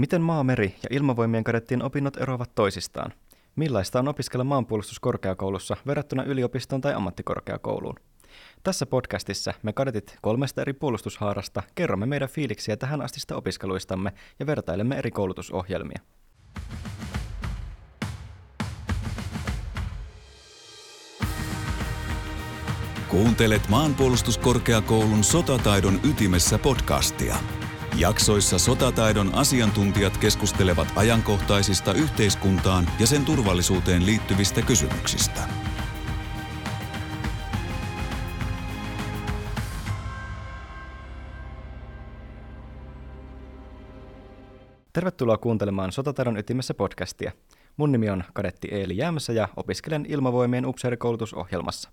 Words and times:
Miten 0.00 0.22
maa, 0.22 0.44
meri 0.44 0.76
ja 0.82 0.88
ilmavoimien 0.90 1.44
kadettien 1.44 1.82
opinnot 1.82 2.16
eroavat 2.16 2.54
toisistaan? 2.54 3.12
Millaista 3.56 3.98
on 3.98 4.08
opiskella 4.08 4.44
maanpuolustuskorkeakoulussa 4.44 5.76
verrattuna 5.86 6.22
yliopistoon 6.24 6.80
tai 6.80 6.94
ammattikorkeakouluun? 6.94 7.94
Tässä 8.62 8.86
podcastissa 8.86 9.54
me 9.62 9.72
kadetit 9.72 10.18
kolmesta 10.22 10.60
eri 10.60 10.72
puolustushaarasta 10.72 11.62
kerromme 11.74 12.06
meidän 12.06 12.28
fiiliksiä 12.28 12.76
tähän 12.76 13.02
astista 13.02 13.36
opiskeluistamme 13.36 14.12
ja 14.38 14.46
vertailemme 14.46 14.96
eri 14.96 15.10
koulutusohjelmia. 15.10 16.00
Kuuntelet 23.08 23.68
maanpuolustuskorkeakoulun 23.68 25.24
sotataidon 25.24 26.00
ytimessä 26.04 26.58
podcastia. 26.58 27.36
Jaksoissa 27.96 28.58
sotataidon 28.58 29.34
asiantuntijat 29.34 30.16
keskustelevat 30.16 30.88
ajankohtaisista 30.96 31.92
yhteiskuntaan 31.92 32.86
ja 33.00 33.06
sen 33.06 33.24
turvallisuuteen 33.24 34.06
liittyvistä 34.06 34.62
kysymyksistä. 34.62 35.40
Tervetuloa 44.92 45.38
kuuntelemaan 45.38 45.92
Sotataidon 45.92 46.36
ytimessä 46.36 46.74
podcastia. 46.74 47.32
Mun 47.76 47.92
nimi 47.92 48.10
on 48.10 48.24
kadetti 48.32 48.68
Eeli 48.70 48.96
Jäämässä 48.96 49.32
ja 49.32 49.48
opiskelen 49.56 50.06
ilmavoimien 50.08 50.66
upseerikoulutusohjelmassa. 50.66 51.90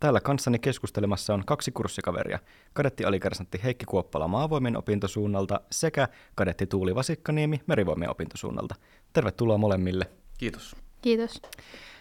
Täällä 0.00 0.20
kanssani 0.20 0.58
keskustelemassa 0.58 1.34
on 1.34 1.44
kaksi 1.46 1.72
kurssikaveria, 1.72 2.38
kadetti 2.72 3.04
alikersantti 3.04 3.60
Heikki 3.64 3.86
Kuoppala 3.86 4.28
maavoimien 4.28 4.76
opintosuunnalta 4.76 5.60
sekä 5.70 6.08
kadetti 6.34 6.66
Tuuli 6.66 6.94
Vasikkaniemi 6.94 7.60
merivoimien 7.66 8.10
opintosuunnalta. 8.10 8.74
Tervetuloa 9.12 9.58
molemmille. 9.58 10.04
Kiitos. 10.38 10.76
Kiitos. 11.02 11.42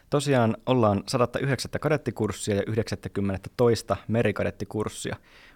Tosiaan 0.10 0.58
ollaan 0.66 1.04
109 1.08 1.72
kadettikurssia 1.82 2.56
ja 2.56 2.64
90 2.68 3.50
toista 3.58 3.98
merikadettikurssia. 4.08 5.16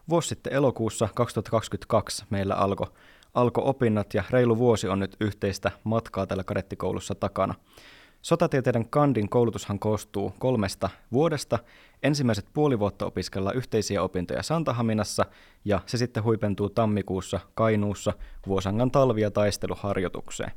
Vuosi 0.09 0.27
sitten 0.27 0.53
elokuussa 0.53 1.09
2022 1.15 2.25
meillä 2.29 2.55
alkoi 2.55 2.87
alko 3.33 3.61
opinnot 3.69 4.13
ja 4.13 4.23
reilu 4.29 4.57
vuosi 4.57 4.87
on 4.87 4.99
nyt 4.99 5.15
yhteistä 5.19 5.71
matkaa 5.83 6.27
tällä 6.27 6.43
kadettikoulussa 6.43 7.15
takana. 7.15 7.55
Sotatieteiden 8.23 8.89
kandin 8.89 9.29
koulutushan 9.29 9.79
koostuu 9.79 10.33
kolmesta 10.39 10.89
vuodesta. 11.11 11.59
Ensimmäiset 12.03 12.45
puoli 12.53 12.79
vuotta 12.79 13.05
opiskellaan 13.05 13.55
yhteisiä 13.55 14.03
opintoja 14.03 14.43
Santahaminassa 14.43 15.25
ja 15.65 15.79
se 15.85 15.97
sitten 15.97 16.23
huipentuu 16.23 16.69
tammikuussa 16.69 17.39
Kainuussa 17.53 18.13
Vuosangan 18.47 18.91
talvi- 18.91 19.21
ja 19.21 19.31
taisteluharjoitukseen. 19.31 20.51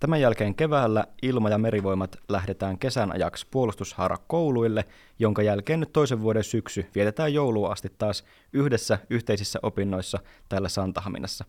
Tämän 0.00 0.20
jälkeen 0.20 0.54
keväällä 0.54 1.04
ilma- 1.22 1.50
ja 1.50 1.58
merivoimat 1.58 2.16
lähdetään 2.28 2.78
kesän 2.78 3.12
ajaksi 3.12 3.46
puolustushara-kouluille, 3.50 4.84
jonka 5.18 5.42
jälkeen 5.42 5.80
nyt 5.80 5.92
toisen 5.92 6.20
vuoden 6.20 6.44
syksy 6.44 6.86
vietetään 6.94 7.34
joulua 7.34 7.72
asti 7.72 7.92
taas 7.98 8.24
yhdessä 8.52 8.98
yhteisissä 9.10 9.58
opinnoissa 9.62 10.18
täällä 10.48 10.68
Santahaminassa. 10.68 11.44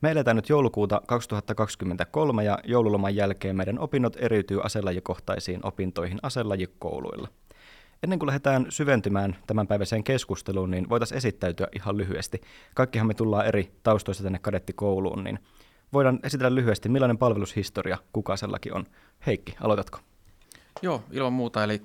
Me 0.00 0.10
eletään 0.10 0.36
nyt 0.36 0.48
joulukuuta 0.48 1.02
2023 1.06 2.44
ja 2.44 2.58
joululoman 2.64 3.16
jälkeen 3.16 3.56
meidän 3.56 3.78
opinnot 3.78 4.16
eriytyy 4.16 4.60
aselajikohtaisiin 4.64 5.60
opintoihin 5.62 6.18
aselajikouluilla. 6.22 7.28
Ennen 8.02 8.18
kuin 8.18 8.26
lähdetään 8.26 8.66
syventymään 8.68 9.36
tämän 9.46 9.66
päiväiseen 9.66 10.04
keskusteluun, 10.04 10.70
niin 10.70 10.88
voitaisiin 10.88 11.18
esittäytyä 11.18 11.66
ihan 11.76 11.96
lyhyesti. 11.96 12.40
Kaikkihan 12.74 13.06
me 13.06 13.14
tullaan 13.14 13.46
eri 13.46 13.72
taustoista 13.82 14.22
tänne 14.22 14.38
kadettikouluun, 14.38 15.24
niin 15.24 15.38
voidaan 15.92 16.18
esitellä 16.22 16.54
lyhyesti, 16.54 16.88
millainen 16.88 17.18
palvelushistoria 17.18 17.98
kukaisellakin 18.12 18.74
on. 18.74 18.86
Heikki, 19.26 19.56
aloitatko? 19.60 19.98
Joo, 20.82 21.02
ilman 21.10 21.32
muuta. 21.32 21.64
Eli 21.64 21.82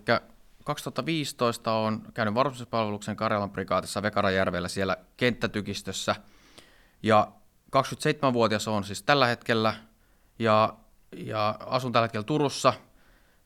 2015 0.64 1.74
on 1.74 2.02
käynyt 2.14 2.34
varusmiespalveluksen 2.34 3.16
Karjalan 3.16 3.52
prikaatissa 3.52 4.02
Vekarajärvellä 4.02 4.68
siellä 4.68 4.98
kenttätykistössä. 5.18 6.16
Ja 7.04 7.32
27-vuotias 7.76 8.68
on 8.68 8.84
siis 8.84 9.04
tällä 9.04 9.28
hetkellä 9.28 9.74
ja, 10.40 10.74
ja 11.16 11.58
asun 11.66 11.92
tällä 11.92 12.06
hetkellä 12.06 12.24
Turussa 12.24 12.74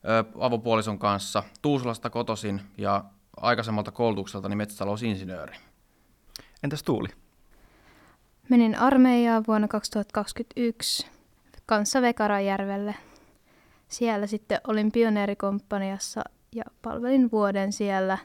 ö, 0.04 0.24
avopuolison 0.38 0.98
kanssa, 0.98 1.42
Tuusulasta 1.62 2.10
kotosin 2.10 2.60
ja 2.78 3.04
aikaisemmalta 3.36 3.90
koulutukselta 3.90 4.48
niin 4.48 4.58
metsätalousinsinööri. 4.58 5.56
Entäs 6.62 6.82
Tuuli? 6.82 7.08
Menin 8.48 8.78
armeijaan 8.78 9.44
vuonna 9.48 9.68
2021 9.68 11.06
kanssa 11.66 12.02
Vekarajärvelle. 12.02 12.94
Siellä 13.88 14.26
sitten 14.26 14.60
olin 14.66 14.92
pioneerikomppaniassa 14.92 16.22
ja 16.54 16.64
palvelin 16.82 17.30
vuoden 17.30 17.72
siellä. 17.72 18.18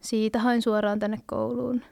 Siitä 0.00 0.38
hain 0.38 0.62
suoraan 0.62 0.98
tänne 0.98 1.18
kouluun. 1.26 1.82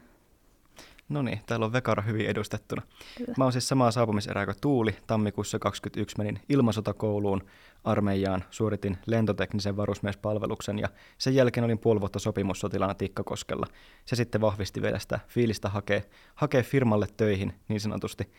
No 1.11 1.21
niin, 1.21 1.41
täällä 1.45 1.65
on 1.65 1.73
Vekara 1.73 2.03
hyvin 2.03 2.25
edustettuna. 2.25 2.81
Kyllä. 3.17 3.33
Mä 3.37 3.43
oon 3.43 3.51
siis 3.51 3.67
samaa 3.67 3.91
saapumiserää 3.91 4.45
kuin 4.45 4.55
Tuuli. 4.61 4.95
Tammikuussa 5.07 5.59
21 5.59 6.17
menin 6.17 6.39
ilmasotakouluun 6.49 7.41
armeijaan, 7.83 8.43
suoritin 8.49 8.97
lentoteknisen 9.05 9.77
varusmiespalveluksen 9.77 10.79
ja 10.79 10.89
sen 11.17 11.35
jälkeen 11.35 11.63
olin 11.63 11.79
puoli 11.79 11.99
vuotta 11.99 12.19
sopimussotilana 12.19 12.93
Tikkakoskella. 12.93 13.67
Se 14.05 14.15
sitten 14.15 14.41
vahvisti 14.41 14.81
vielä 14.81 14.99
sitä 14.99 15.19
fiilistä 15.27 15.69
hakea, 15.69 16.01
hakea 16.35 16.63
firmalle 16.63 17.07
töihin, 17.17 17.53
niin 17.67 17.79
sanotusti 17.79 18.31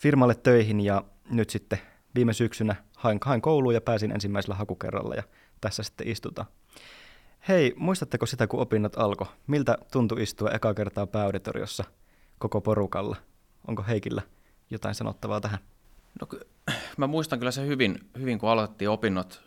firmalle 0.00 0.34
töihin 0.34 0.80
ja 0.80 1.04
nyt 1.30 1.50
sitten 1.50 1.78
viime 2.14 2.32
syksynä 2.32 2.76
hain, 2.96 3.18
hain 3.22 3.42
kouluun 3.42 3.74
ja 3.74 3.80
pääsin 3.80 4.12
ensimmäisellä 4.12 4.54
hakukerralla 4.54 5.14
ja 5.14 5.22
tässä 5.60 5.82
sitten 5.82 6.08
istutaan. 6.08 6.48
Hei, 7.48 7.74
muistatteko 7.76 8.26
sitä, 8.26 8.46
kun 8.46 8.60
opinnot 8.60 8.98
alkoi? 8.98 9.26
Miltä 9.46 9.78
tuntui 9.92 10.22
istua 10.22 10.50
eka 10.50 10.74
kertaa 10.74 11.06
pääauditoriossa 11.06 11.84
koko 12.38 12.60
porukalla? 12.60 13.16
Onko 13.68 13.84
Heikillä 13.88 14.22
jotain 14.70 14.94
sanottavaa 14.94 15.40
tähän? 15.40 15.58
No, 16.20 16.28
mä 16.96 17.06
muistan 17.06 17.38
kyllä 17.38 17.50
se 17.50 17.66
hyvin, 17.66 17.98
hyvin 18.18 18.38
kun 18.38 18.48
aloitettiin 18.48 18.90
opinnot, 18.90 19.42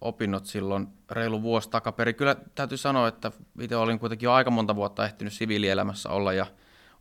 opinnot 0.00 0.46
silloin 0.46 0.88
reilu 1.10 1.42
vuosi 1.42 1.70
takaperi. 1.70 2.14
Kyllä 2.14 2.36
täytyy 2.54 2.78
sanoa, 2.78 3.08
että 3.08 3.32
itse 3.60 3.76
olin 3.76 3.98
kuitenkin 3.98 4.26
jo 4.26 4.32
aika 4.32 4.50
monta 4.50 4.76
vuotta 4.76 5.04
ehtinyt 5.04 5.32
siviilielämässä 5.32 6.08
olla 6.08 6.32
ja 6.32 6.46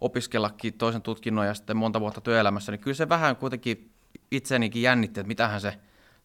opiskellakin 0.01 0.73
toisen 0.73 1.01
tutkinnon 1.01 1.47
ja 1.47 1.53
sitten 1.53 1.77
monta 1.77 1.99
vuotta 1.99 2.21
työelämässä, 2.21 2.71
niin 2.71 2.79
kyllä 2.79 2.95
se 2.95 3.09
vähän 3.09 3.35
kuitenkin 3.35 3.91
itsenikin 4.31 4.81
jännitti, 4.81 5.19
että 5.19 5.27
mitähän 5.27 5.61
se 5.61 5.79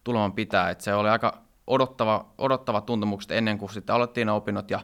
tuleman 0.05 0.33
pitää. 0.33 0.71
Että 0.71 0.85
se 0.85 0.95
oli 0.95 1.09
aika 1.09 1.43
odottava, 1.67 2.27
odottava 2.39 2.81
tuntemukset 2.81 3.31
ennen 3.31 3.59
kuin 3.59 3.73
sitten 3.73 3.95
aloittiin 3.95 4.29
opinnot 4.29 4.71
ja 4.71 4.81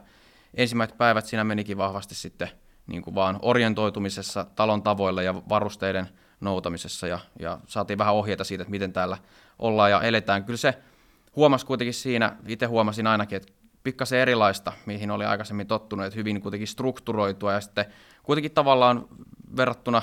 ensimmäiset 0.53 0.97
päivät 0.97 1.25
siinä 1.25 1.43
menikin 1.43 1.77
vahvasti 1.77 2.15
sitten 2.15 2.49
niin 2.87 3.01
kuin 3.01 3.15
vaan 3.15 3.39
orientoitumisessa 3.41 4.45
talon 4.55 4.83
tavoilla 4.83 5.21
ja 5.21 5.35
varusteiden 5.49 6.09
noutamisessa 6.41 7.07
ja, 7.07 7.19
ja 7.39 7.59
saatiin 7.67 7.97
vähän 7.97 8.13
ohjeita 8.13 8.43
siitä, 8.43 8.61
että 8.61 8.71
miten 8.71 8.93
täällä 8.93 9.17
ollaan 9.59 9.91
ja 9.91 10.01
eletään. 10.01 10.43
Kyllä 10.43 10.57
se 10.57 10.77
huomasi 11.35 11.65
kuitenkin 11.65 11.93
siinä, 11.93 12.35
itse 12.47 12.65
huomasin 12.65 13.07
ainakin, 13.07 13.35
että 13.35 13.53
pikkasen 13.83 14.19
erilaista, 14.19 14.73
mihin 14.85 15.11
oli 15.11 15.25
aikaisemmin 15.25 15.67
tottunut, 15.67 16.05
että 16.05 16.17
hyvin 16.17 16.41
kuitenkin 16.41 16.67
strukturoitua 16.67 17.53
ja 17.53 17.61
sitten 17.61 17.85
kuitenkin 18.23 18.51
tavallaan 18.51 19.05
verrattuna 19.57 20.01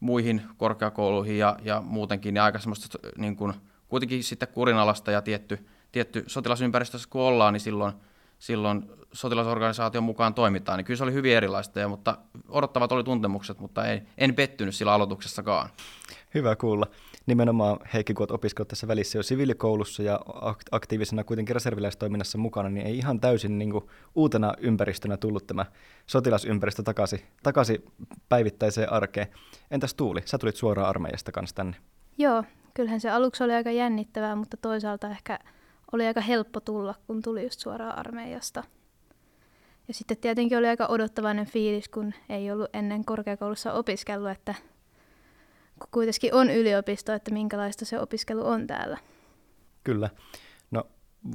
muihin 0.00 0.42
korkeakouluihin 0.56 1.38
ja, 1.38 1.56
ja 1.62 1.80
muutenkin, 1.80 2.34
niin 2.34 2.42
aika 2.42 2.58
semmoista 2.58 2.98
niin 3.18 3.36
kuin, 3.36 3.54
kuitenkin 3.88 4.24
sitten 4.24 4.48
kurinalasta 4.48 5.10
ja 5.10 5.22
tietty, 5.22 5.66
tietty 5.92 6.24
sotilasympäristössä 6.26 7.08
kun 7.10 7.22
ollaan, 7.22 7.52
niin 7.52 7.60
silloin, 7.60 7.92
silloin 8.38 8.90
sotilasorganisaation 9.12 10.04
mukaan 10.04 10.34
toimitaan, 10.34 10.78
niin 10.78 10.84
kyllä 10.84 10.98
se 10.98 11.04
oli 11.04 11.12
hyvin 11.12 11.36
erilaista, 11.36 11.80
ja, 11.80 11.88
mutta 11.88 12.18
odottavat 12.48 12.92
oli 12.92 13.04
tuntemukset, 13.04 13.58
mutta 13.58 13.86
ei, 13.86 14.02
en 14.18 14.34
pettynyt 14.34 14.74
sillä 14.74 14.92
aloituksessakaan. 14.92 15.68
Hyvä 16.34 16.56
kuulla. 16.56 16.86
Nimenomaan 17.26 17.78
Heikki, 17.94 18.14
kun 18.14 18.22
olet 18.22 18.30
opiskellut 18.30 18.68
tässä 18.68 18.88
välissä 18.88 19.18
jo 19.18 19.22
siviilikoulussa 19.22 20.02
ja 20.02 20.20
aktiivisena 20.70 21.24
kuitenkin 21.24 21.54
reserviläistoiminnassa 21.54 22.38
mukana, 22.38 22.68
niin 22.68 22.86
ei 22.86 22.98
ihan 22.98 23.20
täysin 23.20 23.58
niin 23.58 23.70
kuin 23.70 23.84
uutena 24.14 24.54
ympäristönä 24.58 25.16
tullut 25.16 25.46
tämä 25.46 25.66
sotilasympäristö 26.06 26.82
takaisin, 26.82 27.20
takaisin 27.42 27.84
päivittäiseen 28.28 28.92
arkeen. 28.92 29.26
Entäs 29.70 29.94
Tuuli, 29.94 30.22
sä 30.24 30.38
tulit 30.38 30.56
suoraan 30.56 30.88
armeijasta 30.88 31.32
kanssa 31.32 31.56
tänne? 31.56 31.76
Joo, 32.18 32.44
kyllähän 32.74 33.00
se 33.00 33.10
aluksi 33.10 33.44
oli 33.44 33.52
aika 33.52 33.70
jännittävää, 33.70 34.36
mutta 34.36 34.56
toisaalta 34.56 35.10
ehkä 35.10 35.38
oli 35.92 36.06
aika 36.06 36.20
helppo 36.20 36.60
tulla, 36.60 36.94
kun 37.06 37.22
tuli 37.22 37.42
just 37.42 37.60
suoraan 37.60 37.98
armeijasta. 37.98 38.64
Ja 39.88 39.94
sitten 39.94 40.16
tietenkin 40.16 40.58
oli 40.58 40.66
aika 40.66 40.86
odottavainen 40.86 41.46
fiilis, 41.46 41.88
kun 41.88 42.14
ei 42.28 42.50
ollut 42.50 42.70
ennen 42.72 43.04
korkeakoulussa 43.04 43.72
opiskellut, 43.72 44.30
että 44.30 44.54
kun 45.78 45.88
kuitenkin 45.90 46.34
on 46.34 46.50
yliopisto, 46.50 47.12
että 47.12 47.32
minkälaista 47.32 47.84
se 47.84 48.00
opiskelu 48.00 48.46
on 48.46 48.66
täällä. 48.66 48.98
Kyllä. 49.84 50.10
No 50.70 50.84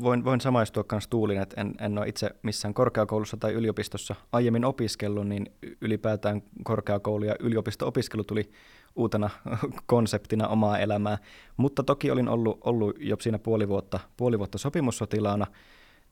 voin, 0.01 0.25
voin 0.25 0.41
samaistua 0.41 0.85
myös 0.91 1.07
Tuulin, 1.07 1.41
että 1.41 1.61
en, 1.61 1.73
en 1.79 1.97
ole 1.97 2.07
itse 2.07 2.29
missään 2.43 2.73
korkeakoulussa 2.73 3.37
tai 3.37 3.53
yliopistossa 3.53 4.15
aiemmin 4.31 4.65
opiskellut, 4.65 5.27
niin 5.27 5.51
ylipäätään 5.81 6.41
korkeakoulu 6.63 7.25
ja 7.25 7.35
yliopisto-opiskelu 7.39 8.23
tuli 8.23 8.51
uutena 8.95 9.29
konseptina 9.85 10.47
omaa 10.47 10.79
elämää. 10.79 11.17
Mutta 11.57 11.83
toki 11.83 12.11
olin 12.11 12.29
ollut, 12.29 12.59
ollut 12.63 12.95
jo 12.99 13.17
siinä 13.19 13.39
puoli 13.39 13.67
vuotta, 13.67 13.99
puoli 14.17 14.39
vuotta 14.39 14.57
sopimussotilaana, 14.57 15.47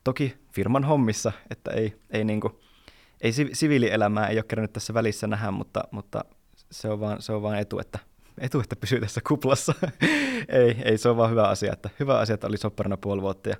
toki 0.04 0.38
firman 0.52 0.84
hommissa, 0.84 1.32
että 1.50 1.72
ei, 1.72 1.96
ei, 2.10 2.24
niin 2.24 2.42
kuin, 2.42 2.54
ei 3.22 3.32
siviilielämää 3.54 4.28
ei 4.28 4.38
ole 4.38 4.44
kerännyt 4.44 4.74
tässä 4.74 4.94
välissä 4.94 5.28
nähdä, 5.28 5.52
mutta, 5.52 5.84
mutta 5.92 6.26
se, 6.72 6.90
on 6.90 7.00
vaan, 7.00 7.22
se 7.22 7.34
on 7.34 7.42
vaan 7.42 7.60
etu, 7.60 7.80
että 7.80 8.00
etu, 8.38 8.60
että 8.60 8.76
pysyy 8.76 9.00
tässä 9.00 9.22
kuplassa. 9.28 9.74
ei, 10.48 10.78
ei, 10.86 10.98
se 10.98 11.10
on 11.10 11.18
vaan 11.18 11.32
hyvä 11.32 11.48
asia, 11.48 11.74
että 11.74 11.90
hyvä 12.00 12.20
asia, 12.20 12.34
että 12.34 12.48
oli 12.48 12.58
sopparina 12.58 12.98
puoli 12.98 13.22
vuotta 13.22 13.50
ja 13.50 13.56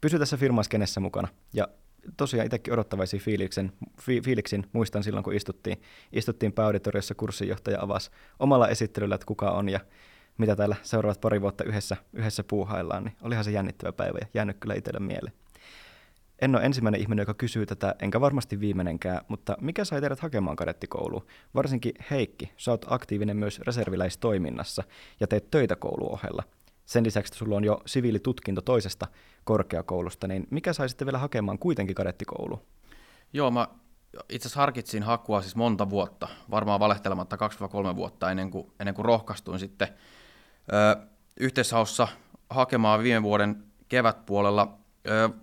pysyi 0.00 0.18
tässä 0.18 0.36
firmaskenessä 0.36 1.00
mukana. 1.00 1.28
Ja 1.52 1.68
tosiaan 2.16 2.46
itsekin 2.46 2.72
odottavaisia 2.72 3.20
fiiliksen, 3.20 3.72
fi, 4.00 4.20
fiiliksin 4.20 4.66
muistan 4.72 5.02
silloin, 5.02 5.24
kun 5.24 5.34
istuttiin, 5.34 5.82
istuttiin 6.12 6.52
pääauditoriossa 6.52 7.14
kurssinjohtaja 7.14 7.82
avasi 7.82 8.10
omalla 8.38 8.68
esittelyllä, 8.68 9.14
että 9.14 9.26
kuka 9.26 9.50
on 9.50 9.68
ja 9.68 9.80
mitä 10.38 10.56
täällä 10.56 10.76
seuraavat 10.82 11.20
pari 11.20 11.40
vuotta 11.40 11.64
yhdessä, 11.64 11.96
yhdessä 12.12 12.44
puuhaillaan, 12.44 13.04
niin 13.04 13.16
olihan 13.22 13.44
se 13.44 13.50
jännittävä 13.50 13.92
päivä 13.92 14.18
ja 14.20 14.26
jäänyt 14.34 14.56
kyllä 14.60 14.74
itselle 14.74 15.00
mieleen. 15.00 15.34
En 16.40 16.56
ole 16.56 16.64
ensimmäinen 16.64 17.00
ihminen, 17.00 17.22
joka 17.22 17.34
kysyy 17.34 17.66
tätä, 17.66 17.94
enkä 18.02 18.20
varmasti 18.20 18.60
viimeinenkään, 18.60 19.20
mutta 19.28 19.56
mikä 19.60 19.84
sai 19.84 20.00
teidät 20.00 20.20
hakemaan 20.20 20.56
kadettikouluun? 20.56 21.26
Varsinkin 21.54 21.92
Heikki, 22.10 22.52
sä 22.56 22.70
oot 22.70 22.86
aktiivinen 22.88 23.36
myös 23.36 23.60
reserviläistoiminnassa 23.60 24.82
ja 25.20 25.26
teet 25.26 25.50
töitä 25.50 25.76
kouluohella. 25.76 26.42
Sen 26.84 27.04
lisäksi, 27.04 27.30
että 27.30 27.38
sulla 27.38 27.56
on 27.56 27.64
jo 27.64 27.82
siviilitutkinto 27.86 28.60
toisesta 28.60 29.06
korkeakoulusta, 29.44 30.28
niin 30.28 30.46
mikä 30.50 30.72
sai 30.72 30.88
sitten 30.88 31.06
vielä 31.06 31.18
hakemaan 31.18 31.58
kuitenkin 31.58 31.94
kadettikouluun? 31.94 32.62
Joo, 33.32 33.50
mä 33.50 33.68
itse 34.28 34.46
asiassa 34.48 34.60
harkitsin 34.60 35.02
hakua 35.02 35.42
siis 35.42 35.56
monta 35.56 35.90
vuotta, 35.90 36.28
varmaan 36.50 36.80
valehtelematta 36.80 37.36
2-3 37.92 37.96
vuotta 37.96 38.30
ennen 38.30 38.50
kuin, 38.50 38.72
ennen 38.80 38.94
kuin 38.94 39.04
rohkaistuin 39.04 39.58
sitten 39.58 39.88
ö, 40.72 41.06
yhteishaussa 41.40 42.08
hakemaan 42.50 43.02
viime 43.02 43.22
vuoden 43.22 43.64
kevätpuolella 43.88 44.78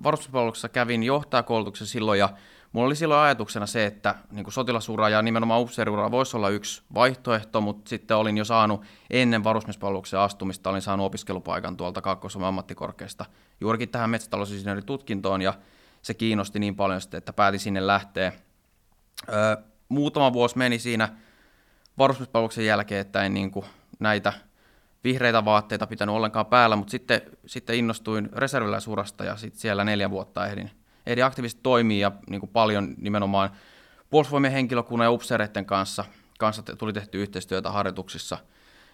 Varusmiespalveluksessa 0.03 0.69
kävin 0.69 1.03
johtajakoulutuksen 1.03 1.87
silloin 1.87 2.19
ja 2.19 2.29
mulla 2.71 2.87
oli 2.87 2.95
silloin 2.95 3.21
ajatuksena 3.21 3.65
se, 3.65 3.85
että 3.85 4.15
niin 4.31 4.43
kuin 4.43 4.53
sotilasura 4.53 5.09
ja 5.09 5.21
nimenomaan 5.21 5.61
upseeriura 5.61 6.11
voisi 6.11 6.37
olla 6.37 6.49
yksi 6.49 6.81
vaihtoehto, 6.93 7.61
mutta 7.61 7.89
sitten 7.89 8.17
olin 8.17 8.37
jo 8.37 8.45
saanut 8.45 8.81
ennen 9.09 9.43
varusmiespalveluksen 9.43 10.19
astumista, 10.19 10.69
olin 10.69 10.81
saanut 10.81 11.05
opiskelupaikan 11.05 11.77
tuolta 11.77 12.01
kaakkois 12.01 12.35
ammattikorkeasta 12.35 13.25
juurikin 13.61 13.89
tähän 13.89 14.09
metsätalousinsinööritutkintoon 14.09 15.41
ja 15.41 15.53
se 16.01 16.13
kiinnosti 16.13 16.59
niin 16.59 16.75
paljon 16.75 17.01
sitten, 17.01 17.17
että 17.17 17.33
päätin 17.33 17.59
sinne 17.59 17.87
lähteä. 17.87 18.33
Öö, 19.29 19.57
muutama 19.89 20.33
vuosi 20.33 20.57
meni 20.57 20.79
siinä 20.79 21.09
varusmiespalveluksen 21.97 22.65
jälkeen, 22.65 23.01
että 23.01 23.23
en 23.23 23.33
niin 23.33 23.51
kuin 23.51 23.65
näitä 23.99 24.33
vihreitä 25.03 25.45
vaatteita 25.45 25.87
pitänyt 25.87 26.15
ollenkaan 26.15 26.45
päällä, 26.45 26.75
mutta 26.75 26.91
sitten, 26.91 27.21
sitten 27.45 27.75
innostuin 27.75 28.29
reserviläisurasta 28.33 29.23
ja 29.23 29.35
sitten 29.35 29.61
siellä 29.61 29.83
neljä 29.83 30.09
vuotta 30.09 30.47
ehdin, 30.47 30.71
ehdin 31.05 31.25
aktiivisesti 31.25 31.61
toimia 31.63 31.99
ja 31.99 32.11
niin 32.29 32.39
kuin 32.39 32.49
paljon 32.49 32.93
nimenomaan 32.97 33.49
puolustusvoimien 34.09 34.53
henkilökunnan 34.53 35.05
ja 35.05 35.11
upseereiden 35.11 35.65
kanssa, 35.65 36.05
kanssa 36.39 36.63
tuli 36.63 36.93
tehty 36.93 37.21
yhteistyötä 37.21 37.71
harjoituksissa 37.71 38.37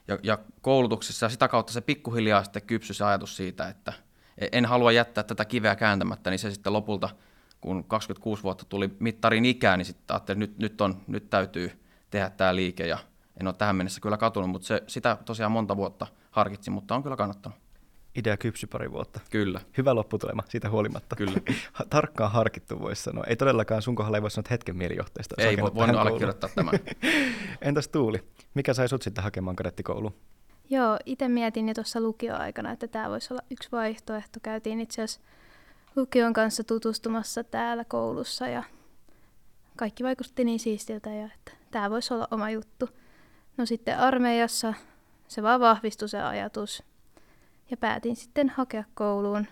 ja, 0.08 0.20
ja 0.24 0.40
koulutuksissa 0.62 1.26
ja 1.26 1.30
sitä 1.30 1.48
kautta 1.48 1.74
se 1.74 1.82
pikkuhiljaa 1.82 2.44
sitten 2.44 2.62
kypsy 2.62 2.94
se 2.94 3.06
ajatus 3.06 3.38
siitä, 3.38 3.68
että 3.68 3.94
en 4.52 4.66
halua 4.66 4.92
jättää 4.92 5.24
tätä 5.24 5.46
kiveä 5.46 5.76
kääntämättä, 5.76 6.30
niin 6.30 6.40
se 6.40 6.52
sitten 6.52 6.74
lopulta, 6.74 7.10
kun 7.62 7.84
26 7.84 8.44
vuotta 8.44 8.66
tuli 8.66 8.90
mittarin 9.00 9.46
ikään, 9.46 9.80
niin 9.80 9.86
sitten 9.86 10.14
ajattelin, 10.14 10.44
että 10.44 10.54
nyt, 10.54 10.72
nyt, 10.72 10.82
on, 10.82 11.02
nyt 11.08 11.30
täytyy 11.30 11.84
tehdä 12.10 12.30
tämä 12.30 12.56
liike 12.56 12.88
ja 12.88 12.98
en 13.42 13.48
ole 13.48 13.56
tähän 13.56 13.76
mennessä 13.76 14.02
kyllä 14.02 14.18
katunut, 14.18 14.50
mutta 14.50 14.68
se, 14.68 14.84
sitä 14.88 15.18
tosiaan 15.26 15.52
monta 15.52 15.78
vuotta 15.78 16.08
harkitsin, 16.32 16.74
mutta 16.74 16.96
on 16.96 17.04
kyllä 17.04 17.16
kannattanut. 17.16 17.67
Idea 18.18 18.38
kypsy 18.38 18.68
pari 18.68 18.92
vuotta. 18.92 19.20
Kyllä. 19.30 19.62
Hyvä 19.78 19.96
lopputulema 19.96 20.44
siitä 20.50 20.70
huolimatta. 20.70 21.16
Kyllä. 21.16 21.42
Tarkkaan 21.90 22.32
harkittu 22.32 22.80
voisi 22.80 23.04
sanoa. 23.04 23.24
Ei 23.24 23.36
todellakaan 23.36 23.82
sun 23.82 23.96
kohdalla 23.96 24.18
ei 24.18 24.22
voi 24.22 24.32
sanoa 24.32 24.48
hetken 24.52 24.78
mielijohteesta. 24.78 25.36
Ei 25.38 25.58
voi, 25.58 25.76
voin 25.76 25.96
allekirjoittaa 25.96 26.50
tämän. 26.56 26.74
Entäs 27.62 27.88
Tuuli, 27.88 28.24
mikä 28.54 28.74
sai 28.74 28.90
sut 28.90 29.02
sitten 29.02 29.24
hakemaan 29.24 29.56
kadettikouluun? 29.56 30.16
Joo, 30.70 30.98
itse 31.06 31.28
mietin 31.28 31.68
jo 31.68 31.74
tuossa 31.74 32.02
lukioaikana, 32.02 32.72
että 32.72 32.88
tämä 32.88 33.10
voisi 33.10 33.34
olla 33.34 33.42
yksi 33.52 33.70
vaihtoehto. 33.72 34.40
Käytiin 34.44 34.82
itse 34.82 35.02
asiassa 35.02 35.22
lukion 35.96 36.34
kanssa 36.34 36.64
tutustumassa 36.64 37.44
täällä 37.44 37.86
koulussa 37.86 38.48
ja 38.48 38.64
kaikki 39.76 40.04
vaikutti 40.04 40.44
niin 40.44 40.60
siistiltä 40.60 41.10
ja 41.10 41.26
että 41.36 41.52
tämä 41.72 41.90
voisi 41.90 42.14
olla 42.14 42.28
oma 42.32 42.50
juttu. 42.50 42.90
No 43.58 43.66
sitten 43.66 44.00
armeijassa 44.00 44.74
se 45.28 45.44
vaan 45.44 45.60
vahvistui 45.60 46.10
se 46.10 46.22
ajatus. 46.22 46.84
Ja 47.72 47.78
päätin 47.78 48.16
sitten 48.16 48.50
hakea 48.50 48.84
kouluun. 48.94 49.48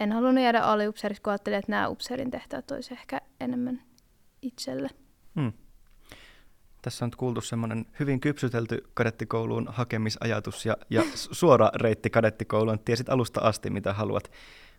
En 0.00 0.12
halunnut 0.12 0.44
jäädä 0.44 0.60
aliupseeriksi, 0.60 1.22
kun 1.22 1.30
ajattelin, 1.30 1.58
että 1.58 1.70
nämä 1.72 1.88
upseerin 1.88 2.30
tehtävät 2.30 2.70
olisi 2.70 2.94
ehkä 2.94 3.20
enemmän 3.40 3.82
itselle. 4.42 4.88
Hmm. 5.40 5.52
Tässä 6.82 7.04
on 7.04 7.10
kuultu 7.16 7.40
semmoinen 7.40 7.86
hyvin 8.00 8.20
kypsytelty 8.20 8.90
kadettikouluun 8.94 9.68
hakemisajatus 9.70 10.66
ja, 10.66 10.76
ja 10.90 11.02
suora 11.40 11.70
reitti 11.74 12.10
kadettikouluun. 12.10 12.78
Tiesit 12.78 13.08
alusta 13.08 13.40
asti, 13.40 13.70
mitä 13.70 13.92
haluat. 13.92 14.30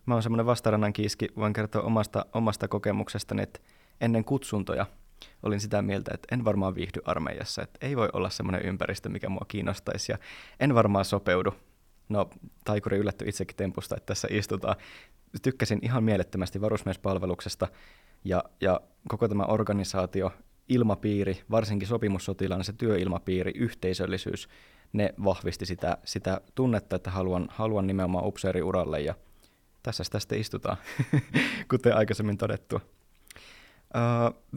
Mä 0.06 0.14
oon 0.14 0.24
semmoinen 0.24 0.46
vastarannan 0.46 0.94
kiiski, 0.94 1.28
voin 1.36 1.54
kertoa 1.54 1.82
omasta, 1.82 2.26
omasta 2.34 2.68
kokemuksestani, 2.68 3.44
että 3.44 3.60
ennen 4.02 4.26
kutsuntoja– 4.26 4.86
olin 5.44 5.60
sitä 5.60 5.82
mieltä, 5.82 6.12
että 6.14 6.36
en 6.36 6.46
varmaan 6.46 6.76
viihdy 6.76 7.02
armeijassa, 7.06 7.62
että 7.62 7.88
ei 7.88 7.98
voi 7.98 8.10
olla 8.14 8.30
semmoinen 8.30 8.62
ympäristö, 8.62 9.10
mikä 9.10 9.30
mua 9.30 9.46
kiinnostaisi 9.48 10.12
ja 10.12 10.18
en 10.60 10.76
varmaan 10.76 11.06
sopeudu. 11.06 11.54
No, 12.10 12.30
taikuri 12.66 12.98
yllätty 12.98 13.26
itsekin 13.28 13.58
tempusta, 13.58 13.96
että 13.98 14.06
tässä 14.06 14.28
istutaan. 14.32 14.76
Tykkäsin 15.42 15.80
ihan 15.82 16.04
mielettömästi 16.04 16.62
varusmiespalveluksesta 16.62 17.68
ja, 18.24 18.44
ja 18.62 18.82
koko 19.08 19.28
tämä 19.28 19.44
organisaatio, 19.44 20.32
ilmapiiri, 20.70 21.42
varsinkin 21.52 21.88
sopimussotilaana 21.88 22.64
se 22.64 22.74
työilmapiiri, 22.74 23.52
yhteisöllisyys, 23.56 24.50
ne 24.94 25.14
vahvisti 25.24 25.66
sitä, 25.66 25.98
sitä 26.06 26.42
tunnetta, 26.56 26.96
että 26.96 27.12
haluan, 27.12 27.48
haluan 27.50 27.88
nimenomaan 27.88 28.26
upseeriuralle 28.26 29.02
ja 29.02 29.16
tässä 29.84 30.04
sitä 30.04 30.20
sitten 30.20 30.40
istutaan, 30.40 30.78
kuten 31.70 31.96
aikaisemmin 31.96 32.38
todettua 32.38 32.80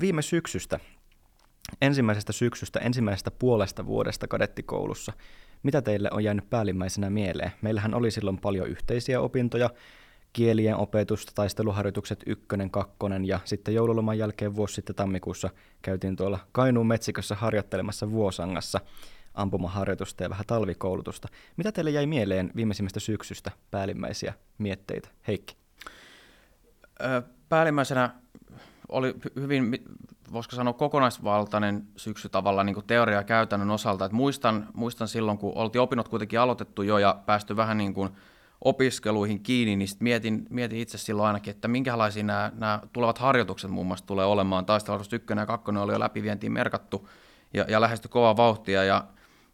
viime 0.01 0.23
syksystä, 0.23 0.81
ensimmäisestä 1.83 2.33
syksystä, 2.33 2.79
ensimmäisestä 2.79 3.31
puolesta 3.31 3.87
vuodesta 3.87 4.29
kadettikoulussa, 4.29 5.13
mitä 5.63 5.83
teille 5.83 6.09
on 6.13 6.25
jäänyt 6.25 6.51
päällimmäisenä 6.51 7.11
mieleen? 7.11 7.53
Meillähän 7.63 7.95
oli 7.95 8.11
silloin 8.11 8.39
paljon 8.39 8.69
yhteisiä 8.69 9.21
opintoja, 9.21 9.71
kielien 10.33 10.77
opetusta, 10.77 11.33
taisteluharjoitukset 11.35 12.23
ykkönen, 12.27 12.71
kakkonen 12.71 13.25
ja 13.25 13.41
sitten 13.45 13.75
joululoman 13.75 14.19
jälkeen 14.19 14.57
vuosi 14.57 14.75
sitten 14.75 14.97
tammikuussa 14.97 15.51
käytiin 15.83 16.17
tuolla 16.17 16.39
Kainuun 16.53 16.87
metsikössä 16.87 17.35
harjoittelemassa 17.35 18.11
Vuosangassa 18.11 18.81
ampumaharjoitusta 19.35 20.23
ja 20.23 20.31
vähän 20.31 20.47
talvikoulutusta. 20.47 21.29
Mitä 21.57 21.73
teille 21.73 21.91
jäi 21.91 22.07
mieleen 22.07 22.51
viimeisimmästä 22.57 23.01
syksystä 23.01 23.51
päällimmäisiä 23.71 24.35
mietteitä? 24.59 25.09
Heikki. 25.27 25.57
Päällimmäisenä 27.49 28.11
oli 28.89 29.15
hyvin, 29.37 29.85
voisiko 30.33 30.57
sanoa, 30.57 30.73
kokonaisvaltainen 30.73 31.87
syksy 31.97 32.29
tavallaan 32.29 32.67
niin 32.67 32.87
teoria- 32.87 33.25
käytännön 33.25 33.71
osalta. 33.71 34.05
Et 34.05 34.13
muistan, 34.13 34.69
muistan 34.75 35.09
silloin, 35.09 35.39
kun 35.39 35.53
oltiin 35.55 35.83
opinnot 35.83 36.09
kuitenkin 36.09 36.41
aloitettu 36.41 36.83
jo 36.83 36.99
ja 36.99 37.21
päästy 37.27 37.57
vähän 37.57 37.79
niin 37.79 37.95
kuin 37.95 38.11
opiskeluihin 38.61 39.43
kiinni, 39.43 39.77
niin 39.77 39.89
mietin, 40.01 40.47
mietin 40.51 40.79
itse 40.79 40.99
silloin 40.99 41.27
ainakin, 41.27 41.51
että 41.51 41.69
minkälaisia 41.69 42.23
nämä, 42.23 42.53
nämä 42.55 42.81
tulevat 42.93 43.19
harjoitukset 43.19 43.71
muun 43.71 43.87
muassa 43.87 44.07
tulee 44.07 44.27
olemaan. 44.27 44.67
Taisteluharjoitus 44.67 45.13
1 45.13 45.27
ja 45.37 45.47
2 45.47 45.71
oli 45.71 45.93
jo 45.93 46.01
läpivientiin 46.01 46.53
merkattu 46.53 47.09
ja, 47.55 47.65
ja 47.69 47.81
lähesty 47.81 48.09
kovaa 48.09 48.37
vauhtia 48.37 48.85
ja 48.85 49.05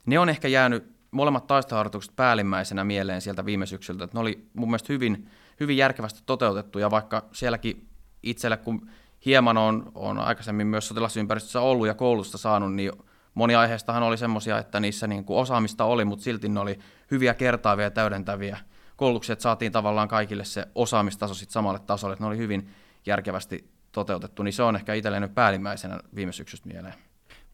ne 0.07 0.19
on 0.19 0.29
ehkä 0.29 0.49
jäänyt 0.49 0.95
molemmat 1.11 1.47
taisteluharjoitukset 1.47 2.17
päällimmäisenä 2.17 2.85
mieleen 2.85 3.21
sieltä 3.21 3.45
viime 3.45 3.67
syksyltä. 3.67 4.05
Että 4.05 4.17
ne 4.17 4.21
oli 4.21 4.49
mun 4.55 4.69
mielestä 4.69 4.93
hyvin, 4.93 5.29
hyvin 5.61 5.77
järkevästi 5.77 6.23
toteutettu 6.27 6.79
ja 6.79 6.91
vaikka 6.91 7.25
sielläkin 7.33 7.89
itselle, 8.23 8.57
kun 8.57 8.89
hieman 9.27 9.57
on, 9.57 9.93
on 9.95 10.19
aikaisemmin 10.19 10.67
myös 10.67 10.89
sotilasympäristössä 10.89 11.61
ollut 11.61 11.87
ja 11.87 11.95
koulusta 11.95 12.39
saanut, 12.39 12.75
niin 12.75 12.93
moni 13.35 13.55
aiheistahan 13.55 14.03
oli 14.03 14.17
semmoisia, 14.17 14.59
että 14.59 14.81
niissä 14.81 15.07
niin 15.07 15.25
kuin 15.25 15.39
osaamista 15.39 15.85
oli, 15.85 16.05
mutta 16.05 16.25
silti 16.25 16.49
ne 16.49 16.61
oli 16.61 16.79
hyviä 17.11 17.35
kertaavia 17.35 17.85
ja 17.85 17.91
täydentäviä 17.91 18.59
koulutuksia, 18.97 19.37
saatiin 19.39 19.73
tavallaan 19.73 20.09
kaikille 20.09 20.45
se 20.45 20.69
osaamistaso 20.75 21.35
sit 21.35 21.51
samalle 21.51 21.79
tasolle, 21.79 22.13
että 22.13 22.25
ne 22.25 22.29
oli 22.29 22.39
hyvin 22.39 22.71
järkevästi 23.07 23.71
toteutettu, 23.93 24.43
niin 24.43 24.53
se 24.53 24.63
on 24.63 24.77
ehkä 24.77 24.95
itselleen 24.95 25.31
päällimmäisenä 25.31 26.01
viime 26.15 26.33
syksystä 26.33 26.69
mieleen. 26.69 26.95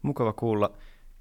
Mukava 0.01 0.33
kuulla. 0.33 0.71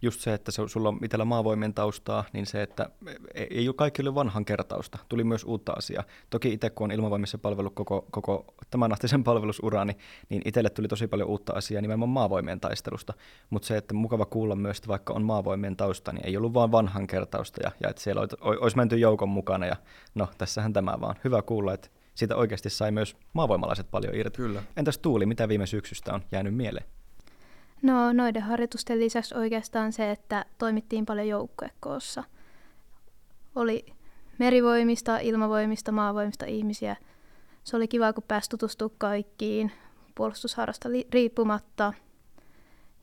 Just 0.02 0.21
se, 0.21 0.35
että 0.35 0.50
se, 0.50 0.62
sulla 0.66 0.88
on 0.88 0.99
itsellä 1.04 1.25
maavoimien 1.25 1.75
taustaa, 1.75 2.25
niin 2.33 2.47
se, 2.47 2.62
että 2.62 2.90
e, 3.35 3.42
ei 3.50 3.69
ole 3.69 3.75
kaikki 3.75 4.02
ollut 4.02 4.14
vanhan 4.14 4.45
kertausta. 4.45 4.99
Tuli 5.09 5.25
myös 5.25 5.45
uutta 5.45 5.73
asiaa. 5.73 6.04
Toki 6.30 6.52
itse, 6.52 6.71
kun 6.71 6.85
on 6.85 6.92
ilmavoimissa 6.92 7.38
palvelu 7.38 7.71
koko, 7.71 8.07
koko 8.11 8.54
tämän 8.71 8.92
ahtisen 8.92 9.25
palvelusurani, 9.25 9.97
niin 10.28 10.42
itselle 10.45 10.71
tuli 10.71 10.88
tosi 10.88 11.07
paljon 11.07 11.28
uutta 11.28 11.52
asiaa 11.52 11.83
nimenomaan 11.83 12.09
maavoimien 12.09 12.61
taistelusta. 12.61 13.14
Mutta 13.50 13.69
se, 13.69 13.76
että 13.76 13.95
mukava 13.95 14.26
kuulla 14.26 14.57
myös, 14.57 14.76
että 14.76 14.88
vaikka 14.88 15.12
on 15.12 15.23
maavoimien 15.23 15.76
tausta, 15.76 16.12
niin 16.12 16.26
ei 16.26 16.37
ollut 16.37 16.54
vain 16.54 16.73
vanhan 16.73 17.07
kertausta 17.07 17.61
ja, 17.62 17.71
ja 17.83 17.90
että 17.90 18.02
siellä 18.02 18.21
olisi 18.42 18.76
menty 18.76 18.99
joukon 18.99 19.28
mukana. 19.28 19.66
Ja 19.66 19.76
no, 20.14 20.28
tässähän 20.38 20.73
tämä 20.73 21.00
vaan. 21.00 21.16
Hyvä 21.25 21.42
kuulla, 21.42 21.75
että 21.75 21.88
siitä 22.14 22.37
oikeasti 22.37 22.71
sai 22.71 22.90
myös 22.90 23.16
maavoimalaiset 23.33 23.90
paljon 23.90 24.14
irti. 24.14 24.37
Kyllä. 24.37 24.62
Entäs 24.76 24.99
Tuuli, 24.99 25.26
mitä 25.26 25.49
viime 25.49 25.66
syksystä 25.66 26.14
on 26.14 26.23
jäänyt 26.33 26.54
mieleen? 26.54 27.00
No 27.83 28.13
noiden 28.13 28.43
harjoitusten 28.43 29.01
lisäksi 29.01 29.35
oikeastaan 29.35 29.93
se, 29.93 30.11
että 30.11 30.45
toimittiin 30.59 31.07
paljon 31.07 31.29
joukkuekoossa. 31.29 32.25
Oli 33.55 33.87
merivoimista, 34.39 35.19
ilmavoimista, 35.19 35.93
maavoimista 35.93 36.47
ihmisiä. 36.47 36.97
Se 37.65 37.77
oli 37.77 37.89
kiva, 37.89 38.13
kun 38.13 38.25
pääsi 38.29 38.51
tutustumaan 38.51 38.99
kaikkiin 38.99 39.73
puolustusharrasta 40.15 40.89
riippumatta. 41.13 41.93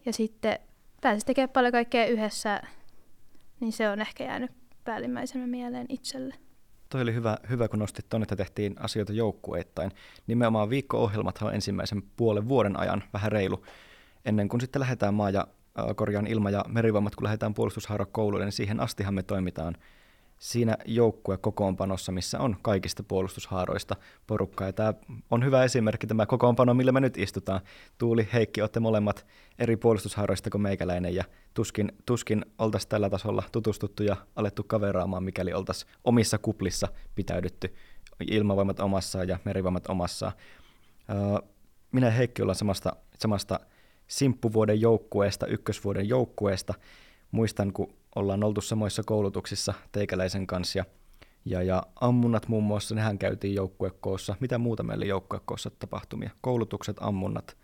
Ja 0.06 0.14
sitten 0.14 0.60
pääsi 1.02 1.26
tekemään 1.26 1.50
paljon 1.50 1.72
kaikkea 1.72 2.06
yhdessä, 2.06 2.62
niin 3.60 3.72
se 3.74 3.90
on 3.90 4.02
ehkä 4.02 4.24
jäänyt 4.24 4.52
päällimmäisenä 4.84 5.48
mieleen 5.48 5.86
itselle. 5.90 6.36
Toi 6.90 7.02
oli 7.02 7.14
hyvä, 7.14 7.38
hyvä 7.50 7.68
kun 7.68 7.80
nostit 7.80 8.10
tuonne, 8.10 8.24
että 8.24 8.36
tehtiin 8.36 8.76
asioita 8.80 9.14
joukkueittain. 9.14 9.92
Nimenomaan 10.28 10.70
viikko-ohjelmathan 10.70 11.48
on 11.48 11.56
ensimmäisen 11.56 12.04
puolen 12.18 12.48
vuoden 12.48 12.80
ajan 12.80 13.04
vähän 13.14 13.32
reilu 13.32 13.64
ennen 14.28 14.50
kuin 14.50 14.62
sitten 14.62 14.80
lähdetään 14.80 15.14
maa- 15.14 15.30
ja 15.30 15.48
korjaan 15.96 16.28
ilma- 16.28 16.50
ja 16.50 16.66
merivoimat, 16.68 17.16
kun 17.16 17.24
lähdetään 17.24 17.54
puolustushaarokouluille, 17.54 18.46
niin 18.46 18.52
siihen 18.52 18.80
astihan 18.80 19.14
me 19.14 19.24
toimitaan 19.24 19.76
siinä 20.40 20.78
joukkuekokoonpanossa, 20.86 22.12
missä 22.12 22.40
on 22.40 22.58
kaikista 22.62 23.04
puolustushaaroista 23.04 23.96
porukkaa. 24.28 24.68
Ja 24.68 24.74
tämä 24.74 24.94
on 25.32 25.46
hyvä 25.46 25.64
esimerkki 25.64 26.08
tämä 26.08 26.26
kokoonpano, 26.26 26.74
millä 26.74 26.92
me 26.92 27.00
nyt 27.00 27.18
istutaan. 27.18 27.62
Tuuli, 27.98 28.28
Heikki, 28.34 28.62
olette 28.62 28.80
molemmat 28.80 29.26
eri 29.60 29.78
puolustushaaroista 29.78 30.50
kuin 30.50 30.62
meikäläinen, 30.62 31.16
ja 31.16 31.24
tuskin, 31.54 31.92
tuskin 32.06 32.46
oltaisiin 32.58 32.90
tällä 32.90 33.10
tasolla 33.10 33.44
tutustuttu 33.52 34.04
ja 34.04 34.16
alettu 34.36 34.64
kaveraamaan, 34.64 35.24
mikäli 35.24 35.54
oltaisiin 35.54 35.92
omissa 36.04 36.38
kuplissa 36.38 36.88
pitäydytty, 37.16 37.76
ilmavoimat 38.28 38.80
omassaan 38.80 39.28
ja 39.28 39.40
merivoimat 39.46 39.88
omassaan. 39.88 40.34
Minä 41.92 42.08
ja 42.08 42.12
Heikki 42.12 42.42
ollaan 42.42 42.56
samasta, 42.56 42.96
samasta 43.20 43.60
simppuvuoden 44.08 44.82
joukkueesta, 44.82 45.48
ykkösvuoden 45.48 46.10
joukkueesta. 46.10 46.74
Muistan, 47.32 47.74
kun 47.74 47.94
ollaan 48.16 48.44
oltu 48.44 48.62
samoissa 48.62 49.04
koulutuksissa 49.06 49.74
teikäläisen 49.92 50.48
kanssa 50.48 50.80
ja, 50.80 50.86
ja, 51.46 51.64
ja 51.64 51.84
ammunnat 52.02 52.48
muun 52.48 52.64
muassa, 52.64 52.96
nehän 52.96 53.18
käytiin 53.18 53.56
joukkuekoossa. 53.56 54.36
Mitä 54.40 54.58
muuta 54.58 54.84
meillä 54.84 55.02
oli 55.02 55.10
joukkuekoossa 55.10 55.72
tapahtumia? 55.80 56.30
Koulutukset, 56.42 56.98
ammunnat. 57.00 57.58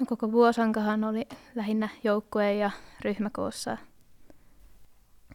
No 0.00 0.06
koko 0.06 0.32
vuosankahan 0.32 1.04
oli 1.04 1.26
lähinnä 1.54 1.88
joukkue 2.04 2.54
ja 2.54 2.70
ryhmäkoossa. 3.04 3.78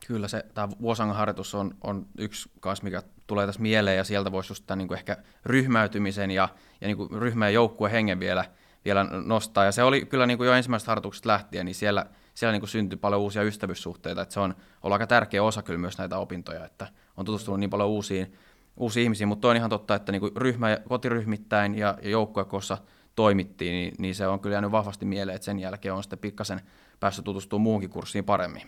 Kyllä 0.08 0.27
se, 0.27 0.46
tämä 0.53 0.69
vuosangan 0.81 1.17
harjoitus 1.17 1.55
on, 1.55 1.75
on 1.84 2.05
yksi 2.17 2.50
kanssa, 2.60 2.84
mikä 2.84 3.03
tulee 3.27 3.46
tässä 3.46 3.62
mieleen, 3.62 3.98
ja 3.98 4.03
sieltä 4.03 4.31
voisi 4.31 4.51
just 4.51 4.63
tämän 4.67 4.77
niin 4.77 4.88
kuin 4.88 4.98
ehkä 4.98 5.17
ryhmäytymisen 5.46 6.31
ja, 6.31 6.50
ja 6.81 6.88
niin 6.88 6.98
kuin 6.98 7.12
ryhmä- 7.12 7.46
ja 7.46 7.51
joukkueen 7.51 7.91
hengen 7.91 8.19
vielä 8.19 8.46
vielä 8.86 9.03
nostaa. 9.03 9.65
Ja 9.65 9.71
se 9.71 9.83
oli 9.83 10.05
kyllä 10.05 10.25
niin 10.25 10.38
kuin 10.38 10.48
jo 10.48 10.53
ensimmäisestä 10.53 10.91
harjoituksesta 10.91 11.27
lähtien, 11.27 11.65
niin 11.65 11.75
siellä, 11.75 12.05
siellä 12.33 12.51
niin 12.51 12.62
kuin 12.62 12.69
syntyi 12.69 12.98
paljon 12.98 13.21
uusia 13.21 13.43
ystävyyssuhteita. 13.43 14.21
Että 14.21 14.33
se 14.33 14.39
on 14.39 14.55
ollut 14.83 14.93
aika 14.93 15.07
tärkeä 15.07 15.43
osa 15.43 15.63
kyllä 15.63 15.79
myös 15.79 15.98
näitä 15.98 16.17
opintoja, 16.17 16.65
että 16.65 16.88
on 17.17 17.25
tutustunut 17.25 17.59
niin 17.59 17.69
paljon 17.69 17.89
uusiin, 17.89 18.33
uusiin 18.77 19.03
ihmisiin. 19.03 19.27
Mutta 19.27 19.48
on 19.48 19.55
ihan 19.55 19.69
totta, 19.69 19.95
että 19.95 20.12
niin 20.12 20.19
kuin 20.19 20.31
ryhmä, 20.36 20.77
kotiryhmittäin 20.89 21.75
ja, 21.75 21.98
ja 22.01 22.09
joukkuekossa 22.09 22.77
toimittiin, 23.15 23.71
niin, 23.71 23.93
niin 23.98 24.15
se 24.15 24.27
on 24.27 24.39
kyllä 24.39 24.53
jäänyt 24.53 24.71
vahvasti 24.71 25.05
mieleen, 25.05 25.36
että 25.36 25.45
sen 25.45 25.59
jälkeen 25.59 25.93
on 25.93 26.03
sitten 26.03 26.19
pikkasen 26.19 26.62
päässyt 27.00 27.25
tutustumaan 27.25 27.63
muuhunkin 27.63 27.89
kurssiin 27.89 28.25
paremmin. 28.25 28.62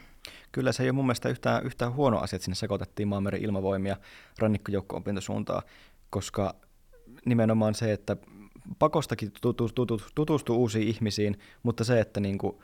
Kyllä 0.51 0.71
se 0.71 0.83
ei 0.83 0.89
ole 0.89 0.95
mun 0.95 1.05
mielestä 1.05 1.29
yhtään, 1.29 1.65
yhtään 1.65 1.93
huono 1.93 2.17
asia, 2.17 2.37
että 2.37 2.43
sinne 2.43 2.55
sekoitettiin 2.55 3.07
maanmeren 3.07 3.41
ilmavoimia 3.41 3.97
rannikkojoukko-opintosuuntaa, 4.39 5.61
koska 6.09 6.55
nimenomaan 7.25 7.75
se, 7.75 7.91
että 7.91 8.17
pakostakin 8.79 9.31
tutustuu 10.15 10.57
uusiin 10.57 10.87
ihmisiin, 10.87 11.39
mutta 11.63 11.83
se, 11.83 11.99
että 11.99 12.19
niin 12.19 12.37
kuin 12.37 12.57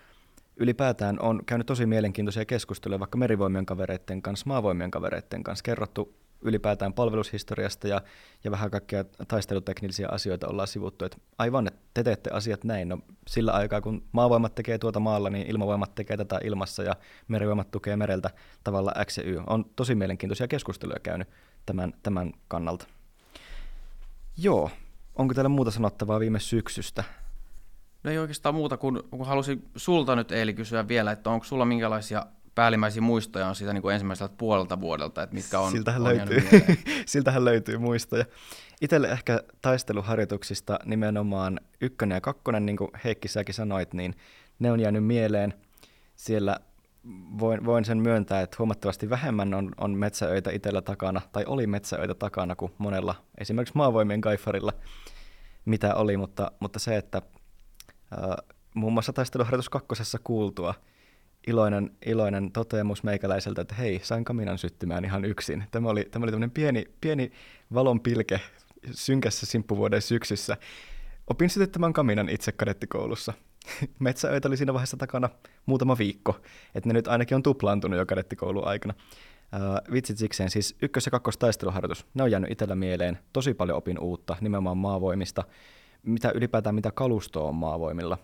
ylipäätään 0.57 1.19
on 1.21 1.45
käynyt 1.45 1.67
tosi 1.67 1.85
mielenkiintoisia 1.85 2.45
keskusteluja 2.45 2.99
vaikka 2.99 3.17
merivoimien 3.17 3.65
kavereiden 3.65 4.21
kanssa, 4.21 4.43
maavoimien 4.47 4.91
kavereiden 4.91 5.43
kanssa, 5.43 5.63
kerrottu 5.63 6.13
ylipäätään 6.41 6.93
palvelushistoriasta 6.93 7.87
ja, 7.87 8.01
ja 8.43 8.51
vähän 8.51 8.71
kaikkia 8.71 9.03
taisteluteknillisiä 9.27 10.07
asioita 10.11 10.47
ollaan 10.47 10.67
sivuttu, 10.67 11.05
että 11.05 11.17
aivan, 11.37 11.67
että 11.67 11.79
te 11.93 12.03
teette 12.03 12.29
asiat 12.29 12.63
näin, 12.63 12.89
no 12.89 12.99
sillä 13.27 13.51
aikaa 13.51 13.81
kun 13.81 14.03
maavoimat 14.11 14.55
tekee 14.55 14.77
tuota 14.77 14.99
maalla, 14.99 15.29
niin 15.29 15.47
ilmavoimat 15.47 15.95
tekee 15.95 16.17
tätä 16.17 16.39
ilmassa 16.43 16.83
ja 16.83 16.95
merivoimat 17.27 17.71
tukee 17.71 17.95
mereltä 17.95 18.29
tavalla 18.63 18.93
X 19.05 19.17
ja 19.17 19.23
Y. 19.23 19.37
On 19.47 19.65
tosi 19.75 19.95
mielenkiintoisia 19.95 20.47
keskusteluja 20.47 20.99
käynyt 20.99 21.27
tämän, 21.65 21.93
tämän 22.03 22.33
kannalta. 22.47 22.87
Joo, 24.37 24.69
Onko 25.17 25.33
teillä 25.33 25.49
muuta 25.49 25.71
sanottavaa 25.71 26.19
viime 26.19 26.39
syksystä? 26.39 27.03
No 28.03 28.11
ei 28.11 28.17
oikeastaan 28.17 28.55
muuta, 28.55 28.77
kun, 28.77 29.03
kun 29.11 29.27
halusin 29.27 29.69
sulta 29.75 30.15
nyt 30.15 30.31
Eeli 30.31 30.53
kysyä 30.53 30.87
vielä, 30.87 31.11
että 31.11 31.29
onko 31.29 31.45
sulla 31.45 31.65
minkälaisia 31.65 32.25
päällimmäisiä 32.55 33.01
muistoja 33.01 33.47
on 33.47 33.55
siitä 33.55 33.73
niin 33.73 33.81
kuin 33.81 33.93
ensimmäiseltä 33.93 34.35
puolelta 34.37 34.81
vuodelta, 34.81 35.23
että 35.23 35.35
mitkä 35.35 35.59
on 35.59 35.71
Siltähän, 35.71 36.01
on 36.01 36.07
löytyy. 36.07 36.43
Siltähän 37.05 37.45
löytyy 37.45 37.77
muistoja. 37.77 38.25
Itselle 38.81 39.07
ehkä 39.07 39.43
taisteluharjoituksista 39.61 40.79
nimenomaan 40.85 41.59
ykkönen 41.81 42.15
ja 42.15 42.21
kakkonen, 42.21 42.65
niin 42.65 42.77
kuin 42.77 42.91
Heikki 43.03 43.27
säkin 43.27 43.55
sanoit, 43.55 43.93
niin 43.93 44.15
ne 44.59 44.71
on 44.71 44.79
jäänyt 44.79 45.05
mieleen. 45.05 45.53
Siellä 46.15 46.59
voin, 47.39 47.65
voin 47.65 47.85
sen 47.85 47.97
myöntää, 47.97 48.41
että 48.41 48.55
huomattavasti 48.59 49.09
vähemmän 49.09 49.53
on, 49.53 49.71
on 49.77 49.91
metsäöitä 49.91 50.51
itsellä 50.51 50.81
takana, 50.81 51.21
tai 51.31 51.43
oli 51.47 51.67
metsäöitä 51.67 52.13
takana 52.13 52.55
kuin 52.55 52.71
monella, 52.77 53.15
esimerkiksi 53.37 53.77
maavoimien 53.77 54.21
kaifarilla, 54.21 54.73
mitä 55.65 55.95
oli, 55.95 56.17
mutta, 56.17 56.51
mutta 56.59 56.79
se, 56.79 56.97
että 56.97 57.21
äh, 58.13 58.35
muun 58.73 58.93
muassa 58.93 59.13
taisteluharjoitus 59.13 59.69
kakkosessa 59.69 60.19
kuultua 60.23 60.73
iloinen, 61.47 61.91
iloinen 62.05 62.51
toteamus 62.51 63.03
meikäläiseltä, 63.03 63.61
että 63.61 63.75
hei, 63.75 63.99
sain 64.03 64.25
kaminan 64.25 64.57
syttymään 64.57 65.05
ihan 65.05 65.25
yksin. 65.25 65.63
Tämä 65.71 65.89
oli, 65.89 66.05
tämä 66.11 66.23
oli 66.23 66.31
tämmöinen 66.31 66.51
pieni, 66.51 66.85
pieni 67.01 67.31
valon 67.73 67.99
pilke 67.99 68.41
synkässä 68.91 69.45
simppuvuoden 69.45 70.01
syksyssä. 70.01 70.57
Opin 71.27 71.49
sytyttämään 71.49 71.93
kaminan 71.93 72.29
itse 72.29 72.51
kadettikoulussa 72.51 73.33
metsäöitä 73.99 74.47
oli 74.47 74.57
siinä 74.57 74.73
vaiheessa 74.73 74.97
takana 74.97 75.29
muutama 75.65 75.97
viikko, 75.97 76.39
että 76.75 76.89
ne 76.89 76.93
nyt 76.93 77.07
ainakin 77.07 77.35
on 77.35 77.43
tuplaantunut 77.43 77.99
jo 77.99 78.05
kadettikoulun 78.05 78.67
aikana. 78.67 78.93
Uh, 79.55 79.93
vitsit 79.93 80.17
sikseen, 80.17 80.49
siis 80.49 80.75
ykkös- 80.81 81.05
ja 81.05 81.11
kakkostaisteluharjoitus, 81.11 82.07
ne 82.13 82.23
on 82.23 82.31
jäänyt 82.31 82.51
itsellä 82.51 82.75
mieleen. 82.75 83.19
Tosi 83.33 83.53
paljon 83.53 83.77
opin 83.77 83.99
uutta, 83.99 84.35
nimenomaan 84.41 84.77
maavoimista, 84.77 85.43
mitä 86.03 86.31
ylipäätään 86.35 86.75
mitä 86.75 86.91
kalustoa 86.91 87.49
on 87.49 87.55
maavoimilla. 87.55 88.17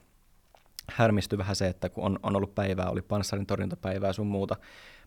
Härmistyi 0.91 1.37
vähän 1.37 1.55
se, 1.55 1.67
että 1.67 1.89
kun 1.89 2.03
on, 2.03 2.19
on 2.23 2.35
ollut 2.35 2.55
päivää, 2.55 2.89
oli 2.89 3.01
panssarin 3.01 3.45
torjuntapäivää 3.45 4.13
sun 4.13 4.27
muuta, 4.27 4.55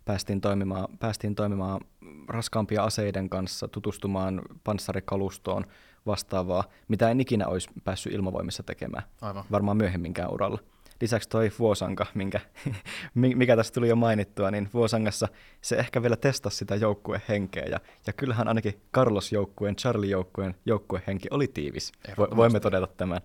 päästiin 0.07 0.41
toimimaan, 0.41 0.89
päästiin 0.99 1.35
toimimaan 1.35 1.81
raskaampia 2.29 2.85
aseiden 2.85 3.29
kanssa, 3.29 3.69
tutustumaan 3.69 4.43
panssarikalustoon, 4.65 5.67
vastaavaa, 6.07 6.65
mitä 6.89 7.11
en 7.11 7.21
ikinä 7.21 7.47
olisi 7.47 7.69
päässyt 7.85 8.13
ilmavoimissa 8.13 8.63
tekemään. 8.63 9.05
Aivan. 9.21 9.45
Varmaan 9.51 9.77
myöhemminkään 9.77 10.33
uralla. 10.33 10.59
Lisäksi 11.01 11.29
toi 11.29 11.53
Vuosanka, 11.59 12.07
minkä, 12.15 12.41
mikä 13.15 13.57
tässä 13.57 13.75
tuli 13.75 13.89
jo 13.89 13.97
mainittua, 13.97 14.51
niin 14.51 14.69
Vuosangassa 14.75 15.29
se 15.61 15.77
ehkä 15.77 16.03
vielä 16.03 16.17
testasi 16.17 16.57
sitä 16.57 16.77
joukkuehenkeä. 16.77 17.65
Ja, 17.71 17.81
ja 18.07 18.13
kyllähän 18.13 18.49
ainakin 18.49 18.81
Carlos-joukkueen, 18.95 19.77
Charlie-joukkueen 19.77 20.55
joukkuehenki 20.67 21.29
oli 21.31 21.49
tiivis. 21.49 21.93
Voimme 22.37 22.61
todeta 22.61 22.87
tämän. 22.87 23.21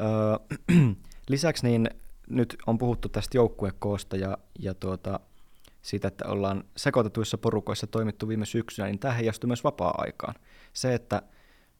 Öö, 0.00 0.58
lisäksi 1.28 1.66
niin 1.66 1.90
nyt 2.30 2.56
on 2.66 2.78
puhuttu 2.78 3.08
tästä 3.08 3.38
joukkuekoosta 3.38 4.16
ja, 4.16 4.38
ja 4.58 4.74
tuota, 4.74 5.20
siitä, 5.82 6.08
että 6.08 6.28
ollaan 6.28 6.64
sekoitetuissa 6.76 7.38
porukoissa 7.38 7.86
toimittu 7.86 8.28
viime 8.28 8.46
syksynä, 8.46 8.86
niin 8.88 8.98
tämä 8.98 9.14
heijastui 9.14 9.48
myös 9.48 9.64
vapaa-aikaan. 9.64 10.34
Se, 10.72 10.94
että 10.94 11.22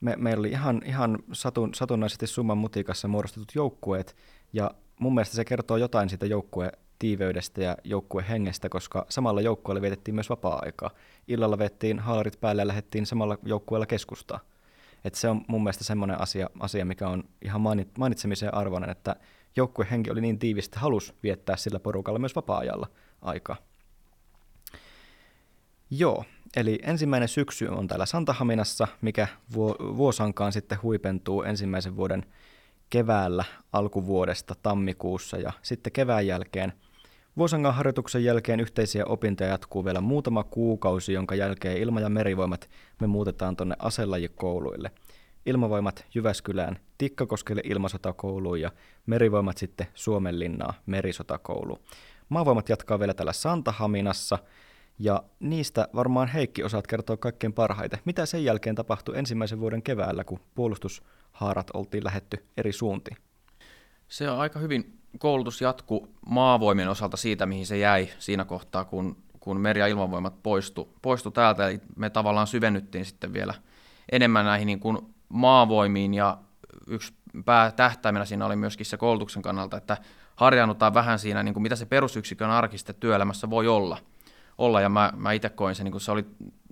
me, 0.01 0.15
meillä 0.17 0.39
oli 0.39 0.49
ihan, 0.49 0.81
ihan 0.85 1.19
satun, 1.31 1.73
satunnaisesti 1.73 2.27
summan 2.27 2.57
mutikassa 2.57 3.07
muodostetut 3.07 3.55
joukkueet, 3.55 4.15
ja 4.53 4.71
mun 4.99 5.13
mielestä 5.13 5.35
se 5.35 5.45
kertoo 5.45 5.77
jotain 5.77 6.09
siitä 6.09 6.25
joukkue 6.25 6.71
tiiveydestä 6.99 7.63
ja 7.63 7.77
joukkuehengestä, 7.83 8.69
koska 8.69 9.05
samalla 9.09 9.41
joukkueella 9.41 9.81
vietettiin 9.81 10.15
myös 10.15 10.29
vapaa-aikaa. 10.29 10.89
Illalla 11.27 11.57
vettiin 11.57 11.99
haalarit 11.99 12.39
päälle 12.41 12.61
ja 12.61 12.67
lähdettiin 12.67 13.05
samalla 13.05 13.37
joukkueella 13.43 13.85
keskustaa. 13.85 14.39
Et 15.05 15.15
se 15.15 15.29
on 15.29 15.41
mun 15.47 15.63
mielestä 15.63 15.83
semmoinen 15.83 16.21
asia, 16.21 16.49
asia, 16.59 16.85
mikä 16.85 17.09
on 17.09 17.23
ihan 17.41 17.61
mainitsemiseen 17.97 18.53
arvoinen, 18.53 18.89
että 18.89 19.15
joukkuehenki 19.55 20.11
oli 20.11 20.21
niin 20.21 20.39
tiivistä, 20.39 20.69
että 20.69 20.79
halusi 20.79 21.13
viettää 21.23 21.55
sillä 21.55 21.79
porukalla 21.79 22.19
myös 22.19 22.35
vapaa-ajalla 22.35 22.87
aikaa. 23.21 23.57
Joo, 25.97 26.23
eli 26.55 26.79
ensimmäinen 26.83 27.29
syksy 27.29 27.67
on 27.67 27.87
täällä 27.87 28.05
Santahaminassa, 28.05 28.87
mikä 29.01 29.27
vuosankaan 29.97 30.51
sitten 30.51 30.81
huipentuu 30.83 31.43
ensimmäisen 31.43 31.95
vuoden 31.95 32.25
keväällä 32.89 33.43
alkuvuodesta 33.73 34.55
tammikuussa 34.63 35.37
ja 35.37 35.51
sitten 35.61 35.93
kevään 35.93 36.27
jälkeen. 36.27 36.73
Vuosangan 37.37 37.75
harjoituksen 37.75 38.23
jälkeen 38.23 38.59
yhteisiä 38.59 39.05
opintoja 39.05 39.49
jatkuu 39.49 39.85
vielä 39.85 40.01
muutama 40.01 40.43
kuukausi, 40.43 41.13
jonka 41.13 41.35
jälkeen 41.35 41.77
ilma- 41.77 42.01
ja 42.01 42.09
merivoimat 42.09 42.69
me 43.01 43.07
muutetaan 43.07 43.55
tuonne 43.55 43.75
aselajikouluille. 43.79 44.91
Ilmavoimat 45.45 46.05
Jyväskylään 46.15 46.79
Tikkakoskelle 46.97 47.61
ilmasotakouluun 47.65 48.61
ja 48.61 48.71
merivoimat 49.05 49.57
sitten 49.57 49.87
Suomenlinnaa 49.93 50.73
merisotakouluun. 50.85 51.79
Maavoimat 52.29 52.69
jatkaa 52.69 52.99
vielä 52.99 53.13
täällä 53.13 53.33
Santahaminassa– 53.33 54.39
ja 54.99 55.23
niistä 55.39 55.87
varmaan 55.95 56.27
Heikki 56.27 56.63
osaat 56.63 56.87
kertoa 56.87 57.17
kaikkein 57.17 57.53
parhaiten. 57.53 57.99
Mitä 58.05 58.25
sen 58.25 58.43
jälkeen 58.43 58.75
tapahtui 58.75 59.17
ensimmäisen 59.17 59.59
vuoden 59.59 59.83
keväällä, 59.83 60.23
kun 60.23 60.39
puolustushaarat 60.55 61.67
oltiin 61.73 62.03
lähetty 62.03 62.45
eri 62.57 62.71
suuntiin? 62.71 63.17
Se 64.07 64.29
on 64.29 64.39
aika 64.39 64.59
hyvin 64.59 64.99
koulutus 65.19 65.61
jatku 65.61 66.07
maavoimien 66.25 66.89
osalta 66.89 67.17
siitä, 67.17 67.45
mihin 67.45 67.65
se 67.65 67.77
jäi 67.77 68.09
siinä 68.19 68.45
kohtaa, 68.45 68.85
kun, 68.85 69.17
kun 69.39 69.59
meri- 69.59 69.79
ja 69.79 69.87
ilmavoimat 69.87 70.43
poistu, 70.43 70.93
poistu 71.01 71.31
täältä. 71.31 71.67
Eli 71.67 71.81
me 71.95 72.09
tavallaan 72.09 72.47
syvennyttiin 72.47 73.05
sitten 73.05 73.33
vielä 73.33 73.53
enemmän 74.11 74.45
näihin 74.45 74.65
niin 74.65 74.79
kuin 74.79 74.97
maavoimiin 75.29 76.13
ja 76.13 76.37
yksi 76.87 77.13
päätähtäimenä 77.45 78.25
siinä 78.25 78.45
oli 78.45 78.55
myöskin 78.55 78.85
se 78.85 78.97
koulutuksen 78.97 79.41
kannalta, 79.41 79.77
että 79.77 79.97
harjaannutaan 80.35 80.93
vähän 80.93 81.19
siinä, 81.19 81.43
niin 81.43 81.53
kuin 81.53 81.63
mitä 81.63 81.75
se 81.75 81.85
perusyksikön 81.85 82.49
arkiste 82.49 82.93
työelämässä 82.93 83.49
voi 83.49 83.67
olla– 83.67 83.97
olla, 84.57 84.81
ja 84.81 84.89
mä, 84.89 85.13
mä 85.15 85.31
itse 85.31 85.49
koin 85.49 85.75
se, 85.75 85.83
niin 85.83 86.01
se 86.01 86.11
oli 86.11 86.25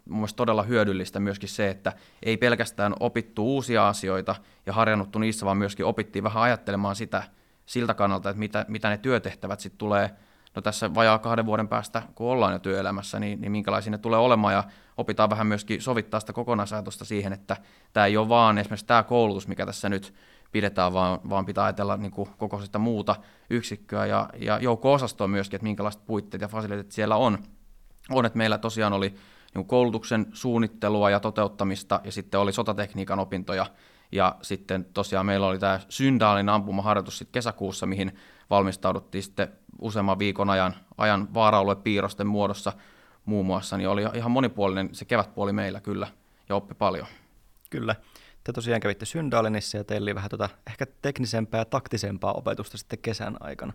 mun 0.09 0.27
todella 0.35 0.63
hyödyllistä 0.63 1.19
myöskin 1.19 1.49
se, 1.49 1.69
että 1.69 1.93
ei 2.23 2.37
pelkästään 2.37 2.93
opittu 2.99 3.45
uusia 3.45 3.87
asioita 3.87 4.35
ja 4.65 4.73
harjannuttu 4.73 5.19
niissä, 5.19 5.45
vaan 5.45 5.57
myöskin 5.57 5.85
opittiin 5.85 6.23
vähän 6.23 6.43
ajattelemaan 6.43 6.95
sitä 6.95 7.23
siltä 7.65 7.93
kannalta, 7.93 8.29
että 8.29 8.39
mitä, 8.39 8.65
mitä 8.67 8.89
ne 8.89 8.97
työtehtävät 8.97 9.59
sitten 9.59 9.77
tulee, 9.77 10.09
no 10.55 10.61
tässä 10.61 10.93
vajaa 10.93 11.19
kahden 11.19 11.45
vuoden 11.45 11.67
päästä, 11.67 12.01
kun 12.15 12.27
ollaan 12.27 12.53
jo 12.53 12.59
työelämässä, 12.59 13.19
niin, 13.19 13.41
niin 13.41 13.51
minkälaisia 13.51 13.91
ne 13.91 13.97
tulee 13.97 14.19
olemaan, 14.19 14.53
ja 14.53 14.63
opitaan 14.97 15.29
vähän 15.29 15.47
myöskin 15.47 15.81
sovittaa 15.81 16.19
sitä 16.19 16.33
kokonaisajatusta 16.33 17.05
siihen, 17.05 17.33
että 17.33 17.57
tämä 17.93 18.05
ei 18.05 18.17
ole 18.17 18.29
vaan 18.29 18.57
esimerkiksi 18.57 18.85
tämä 18.85 19.03
koulutus, 19.03 19.47
mikä 19.47 19.65
tässä 19.65 19.89
nyt 19.89 20.13
pidetään, 20.51 20.93
vaan, 20.93 21.19
vaan 21.29 21.45
pitää 21.45 21.63
ajatella 21.63 21.97
niin 21.97 22.11
kuin 22.11 22.29
koko 22.37 22.61
sitä 22.61 22.79
muuta 22.79 23.15
yksikköä 23.49 24.05
ja, 24.05 24.29
ja 24.37 24.59
joukko-osastoa 24.59 25.27
myöskin, 25.27 25.57
että 25.57 25.63
minkälaiset 25.63 26.05
puitteet 26.05 26.41
ja 26.41 26.47
fasiliteetit 26.47 26.91
siellä 26.91 27.15
on, 27.15 27.37
on, 28.09 28.25
että 28.25 28.37
meillä 28.37 28.57
tosiaan 28.57 28.93
oli 28.93 29.15
niin 29.55 29.65
koulutuksen 29.65 30.27
suunnittelua 30.33 31.09
ja 31.09 31.19
toteuttamista, 31.19 32.01
ja 32.03 32.11
sitten 32.11 32.39
oli 32.39 32.53
sotatekniikan 32.53 33.19
opintoja, 33.19 33.65
ja 34.11 34.35
sitten 34.41 34.85
tosiaan 34.85 35.25
meillä 35.25 35.47
oli 35.47 35.59
tämä 35.59 35.79
Syndaalin 35.89 36.49
ampumaharjoitus 36.49 37.17
sitten 37.17 37.33
kesäkuussa, 37.33 37.85
mihin 37.85 38.15
valmistauduttiin 38.49 39.23
sitten 39.23 39.47
useamman 39.81 40.19
viikon 40.19 40.49
ajan, 40.49 40.75
ajan 40.97 41.27
piirrosten 41.83 42.27
muodossa 42.27 42.73
muun 43.25 43.45
muassa, 43.45 43.77
niin 43.77 43.89
oli 43.89 44.03
ihan 44.13 44.31
monipuolinen 44.31 44.89
se 44.91 45.05
kevätpuoli 45.05 45.53
meillä 45.53 45.81
kyllä, 45.81 46.07
ja 46.49 46.55
oppi 46.55 46.73
paljon. 46.73 47.07
Kyllä. 47.69 47.95
Te 48.43 48.53
tosiaan 48.53 48.81
kävitte 48.81 49.05
Syndaalinissa 49.05 49.77
ja 49.77 49.83
teillä 49.83 50.05
oli 50.05 50.15
vähän 50.15 50.29
tota, 50.29 50.49
ehkä 50.67 50.85
teknisempää 51.01 51.61
ja 51.61 51.65
taktisempaa 51.65 52.33
opetusta 52.33 52.77
sitten 52.77 52.99
kesän 52.99 53.37
aikana. 53.39 53.73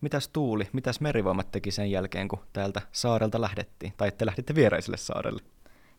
Mitäs 0.00 0.28
Tuuli, 0.28 0.68
mitäs 0.72 1.00
merivoimat 1.00 1.50
teki 1.50 1.70
sen 1.70 1.90
jälkeen, 1.90 2.28
kun 2.28 2.38
täältä 2.52 2.80
saarelta 2.92 3.40
lähdettiin, 3.40 3.92
tai 3.96 4.12
te 4.12 4.26
lähditte 4.26 4.54
vieraiselle 4.54 4.96
saarelle? 4.96 5.42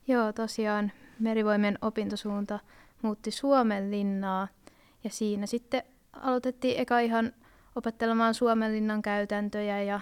Joo, 0.08 0.34
tosiaan 0.34 0.92
merivoimien 1.20 1.78
opintosuunta 1.82 2.60
muutti 3.02 3.32
Suomen 3.32 3.92
linnaa, 3.92 4.48
ja 5.04 5.10
siinä 5.10 5.46
sitten 5.46 5.84
aloitettiin 6.14 6.80
eka 6.80 7.00
ihan 7.00 7.34
opettelemaan 7.76 8.34
Suomenlinnan 8.34 9.02
käytäntöjä 9.02 9.82
ja 9.82 10.00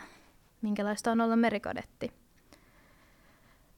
minkälaista 0.62 1.12
on 1.12 1.22
olla 1.22 1.36
merikadetti. 1.36 2.12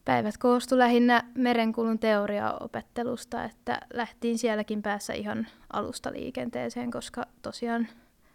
Päivät 0.05 0.37
koostu 0.37 0.77
lähinnä 0.77 1.23
merenkulun 1.35 1.99
teoriaopettelusta, 1.99 3.43
että 3.43 3.81
lähtiin 3.93 4.37
sielläkin 4.37 4.81
päässä 4.81 5.13
ihan 5.13 5.47
alusta 5.73 6.11
liikenteeseen, 6.11 6.91
koska 6.91 7.25
tosiaan 7.41 7.87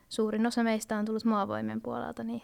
suurin 0.08 0.46
osa 0.46 0.62
meistä 0.62 0.98
on 0.98 1.04
tullut 1.04 1.24
maavoimien 1.24 1.80
puolelta, 1.80 2.24
niin 2.24 2.42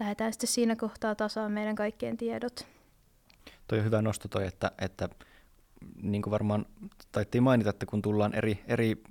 lähdetään 0.00 0.32
sitten 0.32 0.48
siinä 0.48 0.76
kohtaa 0.76 1.14
tasaan 1.14 1.52
meidän 1.52 1.76
kaikkien 1.76 2.16
tiedot. 2.16 2.66
Toi 3.68 3.78
on 3.78 3.84
hyvä 3.84 4.02
nosto 4.02 4.28
toi, 4.28 4.46
että, 4.46 4.72
että 4.80 5.08
niin 6.02 6.22
kuin 6.22 6.30
varmaan 6.30 6.66
taittiin 7.12 7.42
mainita, 7.42 7.70
että 7.70 7.86
kun 7.86 8.02
tullaan 8.02 8.34
eri, 8.34 8.64
eri 8.66 9.02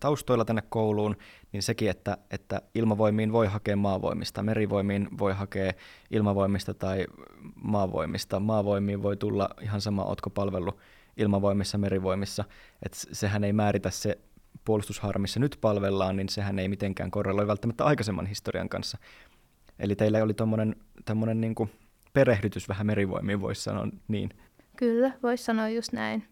taustoilla 0.00 0.44
tänne 0.44 0.62
kouluun, 0.68 1.16
niin 1.52 1.62
sekin, 1.62 1.90
että, 1.90 2.18
että 2.30 2.62
ilmavoimiin 2.74 3.32
voi 3.32 3.46
hakea 3.46 3.76
maavoimista, 3.76 4.42
merivoimiin 4.42 5.08
voi 5.18 5.32
hakea 5.32 5.72
ilmavoimista 6.10 6.74
tai 6.74 7.06
maavoimista. 7.62 8.40
Maavoimiin 8.40 9.02
voi 9.02 9.16
tulla 9.16 9.50
ihan 9.60 9.80
sama, 9.80 10.04
otko 10.04 10.30
palvelu 10.30 10.80
ilmavoimissa, 11.16 11.78
merivoimissa. 11.78 12.44
että 12.82 12.98
sehän 13.12 13.44
ei 13.44 13.52
määritä 13.52 13.90
se 13.90 14.18
puolustushaara, 14.64 15.18
missä 15.18 15.40
nyt 15.40 15.58
palvellaan, 15.60 16.16
niin 16.16 16.28
sehän 16.28 16.58
ei 16.58 16.68
mitenkään 16.68 17.10
korreloi 17.10 17.46
välttämättä 17.46 17.84
aikaisemman 17.84 18.26
historian 18.26 18.68
kanssa. 18.68 18.98
Eli 19.78 19.96
teillä 19.96 20.22
oli 20.22 20.34
tuommoinen 20.34 21.40
niin 21.40 21.54
perehdytys 22.12 22.68
vähän 22.68 22.86
merivoimiin, 22.86 23.40
voisi 23.40 23.62
sanoa 23.62 23.88
niin. 24.08 24.30
Kyllä, 24.76 25.12
voisi 25.22 25.44
sanoa 25.44 25.68
just 25.68 25.92
näin. 25.92 26.28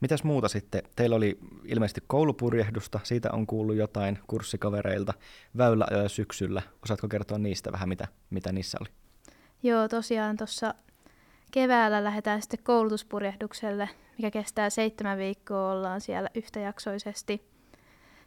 Mitäs 0.00 0.24
muuta 0.24 0.48
sitten? 0.48 0.82
Teillä 0.96 1.16
oli 1.16 1.38
ilmeisesti 1.64 2.02
koulupurjehdusta, 2.06 3.00
siitä 3.02 3.28
on 3.32 3.46
kuullut 3.46 3.76
jotain 3.76 4.18
kurssikavereilta 4.26 5.14
väyläajoja 5.56 6.08
syksyllä. 6.08 6.62
Osaatko 6.84 7.08
kertoa 7.08 7.38
niistä 7.38 7.72
vähän, 7.72 7.88
mitä, 7.88 8.08
mitä 8.30 8.52
niissä 8.52 8.78
oli? 8.80 8.88
Joo, 9.62 9.88
tosiaan 9.88 10.36
tuossa 10.36 10.74
keväällä 11.50 12.04
lähdetään 12.04 12.42
sitten 12.42 12.62
koulutuspurjehdukselle, 12.62 13.88
mikä 14.18 14.30
kestää 14.30 14.70
seitsemän 14.70 15.18
viikkoa, 15.18 15.72
ollaan 15.72 16.00
siellä 16.00 16.28
yhtäjaksoisesti. 16.34 17.48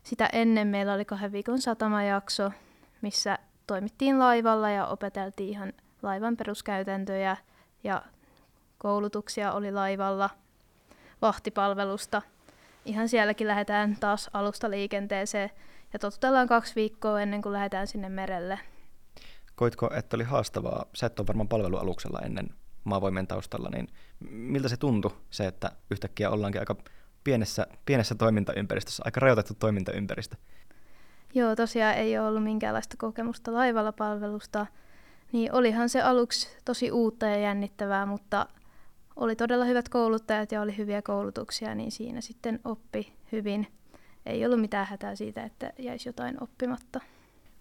Sitä 0.03 0.29
ennen 0.33 0.67
meillä 0.67 0.93
oli 0.93 1.05
kahden 1.05 1.31
viikon 1.31 1.61
satamajakso, 1.61 2.51
missä 3.01 3.39
toimittiin 3.67 4.19
laivalla 4.19 4.69
ja 4.69 4.87
opeteltiin 4.87 5.49
ihan 5.49 5.73
laivan 6.01 6.37
peruskäytäntöjä 6.37 7.37
ja 7.83 8.01
koulutuksia 8.77 9.51
oli 9.51 9.71
laivalla, 9.71 10.29
vahtipalvelusta. 11.21 12.21
Ihan 12.85 13.09
sielläkin 13.09 13.47
lähdetään 13.47 13.97
taas 13.99 14.29
alusta 14.33 14.69
liikenteeseen 14.69 15.49
ja 15.93 15.99
totutellaan 15.99 16.47
kaksi 16.47 16.75
viikkoa 16.75 17.21
ennen 17.21 17.41
kuin 17.41 17.53
lähdetään 17.53 17.87
sinne 17.87 18.09
merelle. 18.09 18.59
Koitko, 19.55 19.89
että 19.93 20.17
oli 20.17 20.23
haastavaa? 20.23 20.85
Sä 20.93 21.05
et 21.05 21.19
ole 21.19 21.27
varmaan 21.27 21.47
palvelualuksella 21.47 22.19
ennen 22.19 22.49
maavoimien 22.83 23.27
taustalla, 23.27 23.69
niin 23.69 23.87
miltä 24.29 24.69
se 24.69 24.77
tuntui 24.77 25.11
se, 25.29 25.47
että 25.47 25.71
yhtäkkiä 25.91 26.29
ollaankin 26.29 26.61
aika 26.61 26.75
pienessä, 27.23 27.67
pienessä 27.85 28.15
toimintaympäristössä, 28.15 29.03
aika 29.05 29.19
rajoitettu 29.19 29.53
toimintaympäristö? 29.53 30.35
Joo, 31.33 31.55
tosiaan 31.55 31.95
ei 31.95 32.17
ole 32.17 32.27
ollut 32.27 32.43
minkäänlaista 32.43 32.95
kokemusta 32.97 33.53
laivalla 33.53 33.91
palvelusta, 33.91 34.65
niin 35.31 35.53
olihan 35.53 35.89
se 35.89 36.01
aluksi 36.01 36.57
tosi 36.65 36.91
uutta 36.91 37.25
ja 37.25 37.37
jännittävää, 37.37 38.05
mutta 38.05 38.45
oli 39.15 39.35
todella 39.35 39.65
hyvät 39.65 39.89
kouluttajat 39.89 40.51
ja 40.51 40.61
oli 40.61 40.77
hyviä 40.77 41.01
koulutuksia, 41.01 41.75
niin 41.75 41.91
siinä 41.91 42.21
sitten 42.21 42.59
oppi 42.63 43.13
hyvin. 43.31 43.67
Ei 44.25 44.45
ollut 44.45 44.61
mitään 44.61 44.87
hätää 44.87 45.15
siitä, 45.15 45.43
että 45.43 45.73
jäisi 45.79 46.09
jotain 46.09 46.43
oppimatta. 46.43 46.99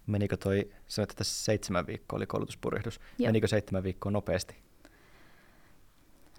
Menikö 0.07 0.37
toi, 0.37 0.71
sanoit, 0.87 1.11
että 1.11 1.23
seitsemän 1.23 1.87
viikkoa 1.87 2.17
oli 2.17 2.27
koulutuspurjehdus. 2.27 2.99
Joo. 3.17 3.27
Menikö 3.27 3.47
seitsemän 3.47 3.83
viikkoa 3.83 4.11
nopeasti? 4.11 4.55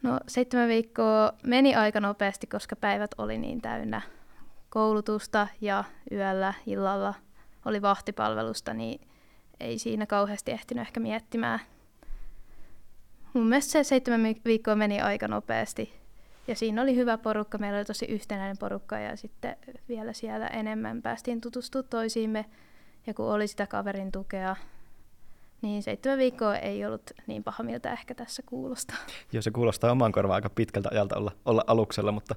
No 0.03 0.21
seitsemän 0.27 0.69
viikkoa 0.69 1.33
meni 1.43 1.75
aika 1.75 2.01
nopeasti, 2.01 2.47
koska 2.47 2.77
päivät 2.77 3.11
oli 3.19 3.38
niin 3.38 3.61
täynnä 3.61 4.01
koulutusta 4.71 5.49
ja 5.61 5.85
yöllä, 6.12 6.55
illalla 6.67 7.15
oli 7.65 7.83
vahtipalvelusta, 7.83 8.75
niin 8.75 9.01
ei 9.61 9.79
siinä 9.79 10.07
kauheasti 10.07 10.53
ehtinyt 10.53 10.83
ehkä 10.83 11.01
miettimään. 11.01 11.61
Mun 13.33 13.47
mielestä 13.47 13.73
se 13.73 13.85
seitsemän 13.85 14.35
viikkoa 14.45 14.77
meni 14.77 15.01
aika 15.01 15.29
nopeasti. 15.29 16.03
Ja 16.49 16.55
siinä 16.55 16.83
oli 16.83 16.97
hyvä 16.97 17.19
porukka, 17.19 17.59
meillä 17.59 17.79
oli 17.79 17.85
tosi 17.85 18.05
yhtenäinen 18.05 18.59
porukka 18.59 18.99
ja 18.99 19.17
sitten 19.17 19.57
vielä 19.88 20.12
siellä 20.12 20.47
enemmän 20.47 21.03
päästiin 21.03 21.41
tutustumaan 21.41 21.88
toisiimme. 21.91 22.45
Ja 23.07 23.15
kun 23.15 23.27
oli 23.27 23.47
sitä 23.47 23.67
kaverin 23.67 24.12
tukea, 24.12 24.57
Niin 25.62 25.83
seitsemän 25.83 26.18
viikkoa 26.18 26.57
ei 26.57 26.85
ollut 26.85 27.11
niin 27.27 27.44
paha, 27.44 27.62
miltä 27.62 27.92
ehkä 27.92 28.14
tässä 28.14 28.42
kuulostaa. 28.46 28.96
Joo, 29.33 29.42
se 29.42 29.51
kuulostaa 29.51 29.92
oman 29.92 30.12
korvaan 30.12 30.35
aika 30.35 30.51
pitkältä 30.51 30.88
ajalta 30.92 31.16
olla, 31.16 31.33
olla 31.44 31.64
aluksella, 31.66 32.12
mutta, 32.12 32.35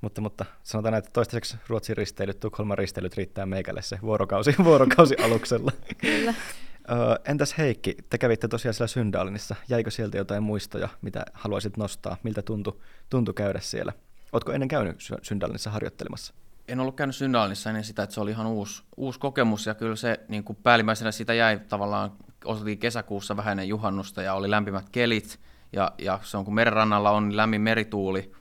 mutta, 0.00 0.20
mutta 0.20 0.44
sanotaan, 0.62 0.94
että 0.94 1.10
toistaiseksi 1.12 1.56
Ruotsin 1.68 1.96
risteilyt, 1.96 2.40
Tukholman 2.40 2.78
risteilyt 2.78 3.16
riittää 3.16 3.46
meikälle 3.46 3.82
se 3.82 3.98
vuorokausi, 4.02 4.54
vuorokausi 4.64 5.16
aluksella. 5.16 5.72
Kyllä. 5.98 6.34
entäs 7.24 7.58
Heikki, 7.58 7.96
te 8.10 8.18
kävitte 8.18 8.48
tosiaan 8.48 8.74
siellä 8.74 8.88
Syndalinissa. 8.88 9.56
Jäikö 9.68 9.90
sieltä 9.90 10.16
jotain 10.16 10.42
muistoja, 10.42 10.88
mitä 11.02 11.24
haluaisit 11.32 11.76
nostaa? 11.76 12.16
Miltä 12.22 12.42
tuntui, 12.42 12.80
tuntui 13.10 13.34
käydä 13.34 13.60
siellä? 13.60 13.92
Oletko 14.32 14.52
ennen 14.52 14.68
käynyt 14.68 14.96
Syndalinissa 15.22 15.70
harjoittelemassa? 15.70 16.34
En 16.68 16.80
ollut 16.80 16.96
käynyt 16.96 17.16
Syndalinissa 17.16 17.70
ennen 17.70 17.84
sitä, 17.84 18.02
että 18.02 18.14
se 18.14 18.20
oli 18.20 18.30
ihan 18.30 18.46
uusi, 18.46 18.82
uusi 18.96 19.18
kokemus 19.18 19.66
ja 19.66 19.74
kyllä 19.74 19.96
se 19.96 20.20
niin 20.28 20.44
kuin 20.44 20.58
päällimmäisenä 20.62 21.12
sitä 21.12 21.34
jäi 21.34 21.58
tavallaan, 21.58 22.12
osoitin 22.44 22.78
kesäkuussa 22.78 23.36
vähän 23.36 23.52
ennen 23.52 23.68
juhannusta 23.68 24.22
ja 24.22 24.34
oli 24.34 24.50
lämpimät 24.50 24.88
kelit 24.88 25.40
ja, 25.72 25.92
ja 25.98 26.18
se 26.22 26.36
on 26.36 26.44
kun 26.44 26.54
merenrannalla 26.54 27.10
on 27.10 27.28
niin 27.28 27.36
lämmin 27.36 27.60
merituuli, 27.60 28.32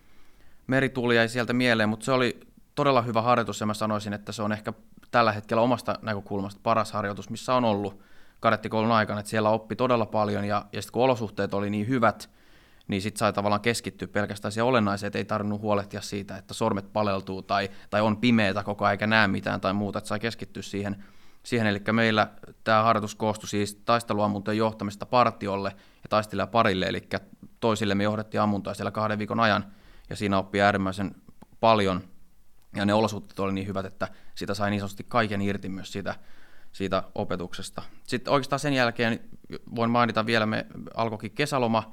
merituuli 0.68 1.16
jäi 1.16 1.30
sieltä 1.30 1.54
mieleen, 1.54 1.90
mutta 1.90 2.06
se 2.06 2.12
oli 2.12 2.40
todella 2.76 3.02
hyvä 3.02 3.22
harjoitus 3.22 3.60
ja 3.60 3.66
mä 3.66 3.74
sanoisin, 3.74 4.14
että 4.14 4.32
se 4.32 4.42
on 4.42 4.52
ehkä 4.52 4.74
tällä 5.12 5.32
hetkellä 5.32 5.62
omasta 5.62 6.00
näkökulmasta 6.02 6.60
paras 6.64 6.92
harjoitus, 6.92 7.30
missä 7.30 7.54
on 7.54 7.66
ollut 7.66 8.02
kadettikoulun 8.40 8.92
aikana, 8.92 9.20
että 9.20 9.30
siellä 9.30 9.50
oppi 9.50 9.76
todella 9.76 10.06
paljon 10.06 10.46
ja, 10.46 10.66
ja 10.74 10.82
sitten 10.82 10.94
kun 10.94 11.04
olosuhteet 11.04 11.54
oli 11.54 11.70
niin 11.70 11.88
hyvät, 11.88 12.30
niin 12.88 13.02
sitten 13.02 13.20
sai 13.20 13.34
tavallaan 13.34 13.62
keskittyä 13.62 14.08
pelkästään 14.08 14.52
siihen 14.52 14.66
olennaiseen, 14.66 15.08
että 15.08 15.18
ei 15.18 15.26
tarvinnut 15.26 15.62
huolehtia 15.62 16.02
siitä, 16.02 16.38
että 16.38 16.54
sormet 16.54 16.94
paleltuu 16.94 17.42
tai, 17.42 17.70
tai 17.90 18.02
on 18.02 18.18
pimeätä 18.18 18.64
koko 18.64 18.86
ajan 18.86 18.92
eikä 18.92 19.08
näe 19.08 19.28
mitään 19.28 19.62
tai 19.62 19.74
muuta, 19.74 20.00
että 20.00 20.08
sai 20.08 20.20
keskittyä 20.20 20.64
siihen. 20.64 21.04
Siihen. 21.44 21.68
Eli 21.68 21.80
meillä 21.92 22.28
tämä 22.64 22.84
harjoitus 22.84 23.16
koostui 23.16 23.50
siis 23.50 23.76
taisteluammuntojen 23.76 24.58
johtamista 24.58 25.06
partiolle 25.06 25.70
ja 25.78 26.10
taistelijan 26.10 26.50
parille, 26.50 26.86
eli 26.86 27.10
toisille 27.60 27.96
me 27.96 28.04
johdettiin 28.04 28.42
ammuntaa 28.42 28.74
siellä 28.74 28.92
kahden 28.92 29.20
viikon 29.20 29.40
ajan, 29.40 29.66
ja 30.10 30.16
siinä 30.16 30.38
oppi 30.38 30.62
äärimmäisen 30.62 31.16
paljon, 31.60 32.02
ja 32.76 32.86
ne 32.86 32.94
olosuhteet 32.94 33.40
oli 33.40 33.54
niin 33.54 33.68
hyvät, 33.68 33.86
että 33.86 34.08
sitä 34.36 34.54
sai 34.54 34.70
niin 34.70 34.80
sanotusti 34.80 35.06
kaiken 35.08 35.42
irti 35.42 35.70
myös 35.70 35.92
siitä, 35.92 36.16
siitä 36.72 37.04
opetuksesta. 37.16 37.82
Sitten 38.08 38.34
oikeastaan 38.34 38.60
sen 38.60 38.74
jälkeen 38.74 39.20
voin 39.76 39.92
mainita 39.92 40.26
vielä, 40.26 40.46
me 40.46 40.66
alkoikin 40.96 41.32
kesäloma, 41.32 41.92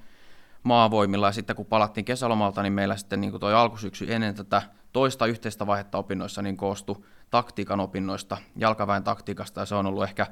maavoimilla 0.63 1.27
ja 1.27 1.33
sitten 1.33 1.57
kun 1.57 1.67
palattiin 1.67 2.05
kesälomalta, 2.05 2.63
niin 2.63 2.73
meillä 2.73 2.97
sitten 2.97 3.21
niin 3.21 3.41
toi 3.41 3.55
alkusyksy 3.55 4.13
ennen 4.15 4.35
tätä 4.35 4.63
toista 4.93 5.27
yhteistä 5.27 5.67
vaihetta 5.67 5.99
opinnoissa 5.99 6.43
niin 6.43 6.57
koostui 6.57 7.05
taktiikan 7.31 7.81
opinnoista, 7.81 8.37
jalkaväen 8.57 9.05
taktiikasta 9.05 9.61
ja 9.61 9.67
se 9.67 9.75
on 9.75 9.87
ollut 9.87 10.05
ehkä 10.05 10.27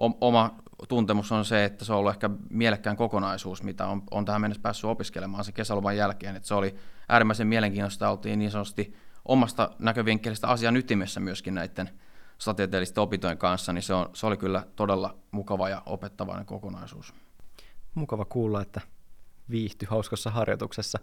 oma 0.00 0.54
tuntemus 0.88 1.32
on 1.32 1.44
se, 1.44 1.64
että 1.64 1.84
se 1.84 1.92
on 1.92 1.98
ollut 1.98 2.12
ehkä 2.12 2.30
mielekkään 2.50 2.96
kokonaisuus, 2.96 3.62
mitä 3.62 3.86
on, 3.86 4.02
on 4.10 4.24
tähän 4.24 4.40
mennessä 4.40 4.62
päässyt 4.62 4.90
opiskelemaan 4.90 5.44
sen 5.44 5.54
kesäloman 5.54 5.96
jälkeen. 5.96 6.36
Että 6.36 6.48
se 6.48 6.54
oli 6.54 6.74
äärimmäisen 7.08 7.46
mielenkiintoista, 7.46 8.10
oltiin 8.10 8.38
niin 8.38 8.50
sanotusti 8.50 8.94
omasta 9.24 9.70
näkövinkkelistä 9.78 10.48
asian 10.48 10.76
ytimessä 10.76 11.20
myöskin 11.20 11.54
näiden 11.54 11.90
statieteellisten 12.38 13.02
opintojen 13.02 13.38
kanssa, 13.38 13.72
niin 13.72 13.82
se, 13.82 13.94
on, 13.94 14.10
se 14.12 14.26
oli 14.26 14.36
kyllä 14.36 14.66
todella 14.76 15.16
mukava 15.30 15.68
ja 15.68 15.82
opettavainen 15.86 16.46
kokonaisuus. 16.46 17.14
Mukava 17.94 18.24
kuulla, 18.24 18.62
että 18.62 18.80
viihty 19.50 19.86
hauskassa 19.90 20.30
harjoituksessa. 20.30 20.98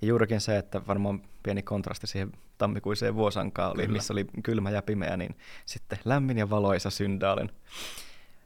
Ja 0.00 0.08
juurikin 0.08 0.40
se, 0.40 0.58
että 0.58 0.86
varmaan 0.86 1.22
pieni 1.42 1.62
kontrasti 1.62 2.06
siihen 2.06 2.32
tammikuiseen 2.58 3.14
vuosankaan 3.14 3.72
oli, 3.72 3.82
Kyllä. 3.82 3.96
missä 3.96 4.12
oli 4.12 4.26
kylmä 4.42 4.70
ja 4.70 4.82
pimeä, 4.82 5.16
niin 5.16 5.36
sitten 5.66 5.98
lämmin 6.04 6.38
ja 6.38 6.50
valoisa 6.50 6.90
syndaalin. 6.90 7.50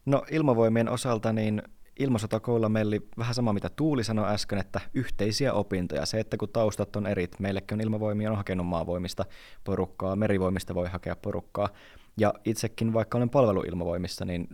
No 0.05 0.23
ilmavoimien 0.31 0.89
osalta 0.89 1.33
niin 1.33 1.61
ilmasotakoululla 1.99 2.69
meillä 2.69 2.89
oli 2.89 3.07
vähän 3.17 3.33
sama, 3.33 3.53
mitä 3.53 3.69
Tuuli 3.69 4.03
sanoi 4.03 4.33
äsken, 4.33 4.59
että 4.59 4.81
yhteisiä 4.93 5.53
opintoja. 5.53 6.05
Se, 6.05 6.19
että 6.19 6.37
kun 6.37 6.49
taustat 6.49 6.95
on 6.95 7.07
eri, 7.07 7.27
meillekin 7.39 7.75
on 7.75 7.81
ilmavoimia 7.81 8.31
on 8.31 8.37
hakenut 8.37 8.67
maavoimista 8.67 9.25
porukkaa, 9.63 10.15
merivoimista 10.15 10.75
voi 10.75 10.87
hakea 10.87 11.15
porukkaa. 11.15 11.69
Ja 12.17 12.33
itsekin, 12.45 12.93
vaikka 12.93 13.17
olen 13.17 13.29
palveluilmavoimissa, 13.29 14.25
niin 14.25 14.47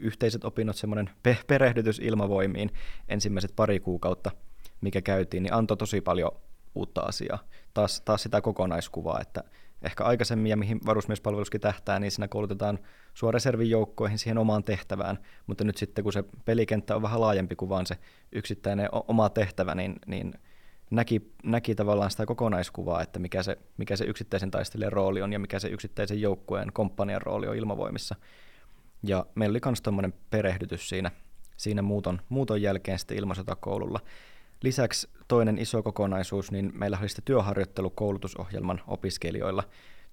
yhteiset 0.00 0.44
opinnot, 0.44 0.76
semmoinen 0.76 1.10
pe- 1.22 1.38
perehdytys 1.46 1.98
ilmavoimiin 1.98 2.70
ensimmäiset 3.08 3.52
pari 3.56 3.80
kuukautta, 3.80 4.30
mikä 4.80 5.02
käytiin, 5.02 5.42
niin 5.42 5.54
antoi 5.54 5.76
tosi 5.76 6.00
paljon 6.00 6.30
uutta 6.74 7.00
asiaa. 7.00 7.38
Taas, 7.74 8.00
taas 8.00 8.22
sitä 8.22 8.40
kokonaiskuvaa, 8.40 9.20
että 9.20 9.44
ehkä 9.82 10.04
aikaisemmin 10.04 10.50
ja 10.50 10.56
mihin 10.56 10.80
varusmiespalveluskin 10.86 11.60
tähtää, 11.60 11.98
niin 11.98 12.10
siinä 12.10 12.28
koulutetaan 12.28 12.78
sua 13.14 13.30
reservin 13.30 13.70
joukkoihin 13.70 14.18
siihen 14.18 14.38
omaan 14.38 14.64
tehtävään, 14.64 15.18
mutta 15.46 15.64
nyt 15.64 15.76
sitten 15.76 16.04
kun 16.04 16.12
se 16.12 16.24
pelikenttä 16.44 16.96
on 16.96 17.02
vähän 17.02 17.20
laajempi 17.20 17.56
kuin 17.56 17.68
vaan 17.68 17.86
se 17.86 17.96
yksittäinen 18.32 18.88
oma 18.92 19.28
tehtävä, 19.28 19.74
niin, 19.74 19.96
niin 20.06 20.34
näki, 20.90 21.32
näki 21.44 21.74
tavallaan 21.74 22.10
sitä 22.10 22.26
kokonaiskuvaa, 22.26 23.02
että 23.02 23.18
mikä 23.18 23.42
se, 23.42 23.58
mikä 23.76 23.96
se 23.96 24.04
yksittäisen 24.04 24.50
taistelijan 24.50 24.92
rooli 24.92 25.22
on 25.22 25.32
ja 25.32 25.38
mikä 25.38 25.58
se 25.58 25.68
yksittäisen 25.68 26.20
joukkueen 26.20 26.72
komppanian 26.72 27.22
rooli 27.22 27.48
on 27.48 27.56
ilmavoimissa. 27.56 28.16
Ja 29.02 29.26
meillä 29.34 29.52
oli 29.52 29.60
myös 29.66 29.82
tuommoinen 29.82 30.14
perehdytys 30.30 30.88
siinä, 30.88 31.10
siinä 31.56 31.82
muuton, 31.82 32.20
muuton 32.28 32.62
jälkeen 32.62 32.98
sitten 32.98 33.16
ilmasotakoululla. 33.16 34.00
Lisäksi 34.62 35.08
toinen 35.28 35.58
iso 35.58 35.82
kokonaisuus, 35.82 36.50
niin 36.50 36.72
meillä 36.74 36.98
oli 37.00 37.08
sitten 37.08 37.24
työharjoittelukoulutusohjelman 37.24 38.80
opiskelijoilla. 38.86 39.64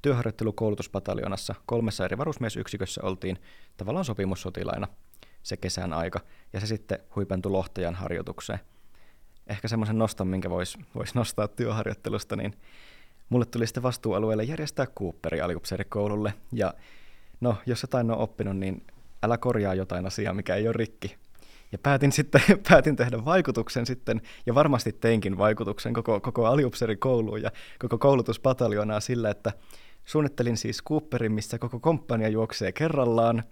Työharjoittelukoulutuspataljonassa 0.01 1.55
kolmessa 1.65 2.05
eri 2.05 2.17
varusmiesyksikössä 2.17 3.01
oltiin 3.03 3.37
tavallaan 3.77 4.05
sopimussotilaina 4.05 4.87
se 5.43 5.57
kesän 5.57 5.93
aika, 5.93 6.19
ja 6.53 6.59
se 6.59 6.67
sitten 6.67 6.99
huipentui 7.15 7.51
Lohtajan 7.51 7.95
harjoitukseen. 7.95 8.59
Ehkä 9.47 9.67
semmoisen 9.67 9.97
noston, 9.97 10.27
minkä 10.27 10.49
voisi 10.49 10.77
vois 10.95 11.15
nostaa 11.15 11.47
työharjoittelusta, 11.47 12.35
niin 12.35 12.53
mulle 13.29 13.45
tuli 13.45 13.67
sitten 13.67 13.83
vastuualueelle 13.83 14.43
järjestää 14.43 14.87
Cooperi 14.87 15.41
aliupseerikoululle, 15.41 16.33
ja 16.51 16.73
no, 17.41 17.55
jos 17.65 17.81
jotain 17.81 18.11
on 18.11 18.17
oppinut, 18.17 18.57
niin 18.57 18.83
älä 19.23 19.37
korjaa 19.37 19.73
jotain 19.73 20.05
asiaa, 20.05 20.33
mikä 20.33 20.55
ei 20.55 20.67
ole 20.67 20.73
rikki. 20.73 21.15
Ja 21.71 21.77
päätin 21.77 22.11
sitten 22.11 22.41
päätin 22.69 22.95
tehdä 22.95 23.25
vaikutuksen 23.25 23.85
sitten, 23.85 24.21
ja 24.45 24.55
varmasti 24.55 24.91
teinkin 24.93 25.37
vaikutuksen 25.37 25.93
koko, 25.93 26.19
koko 26.19 26.45
aliupseerikouluun 26.45 27.41
ja 27.41 27.51
koko 27.79 27.97
koulutuspataljonaa 27.97 28.99
sillä, 28.99 29.29
että 29.29 29.51
suunnittelin 30.05 30.57
siis 30.57 30.83
Cooperin, 30.83 31.31
missä 31.31 31.59
koko 31.59 31.79
komppania 31.79 32.29
juoksee 32.29 32.71
kerrallaan, 32.71 33.43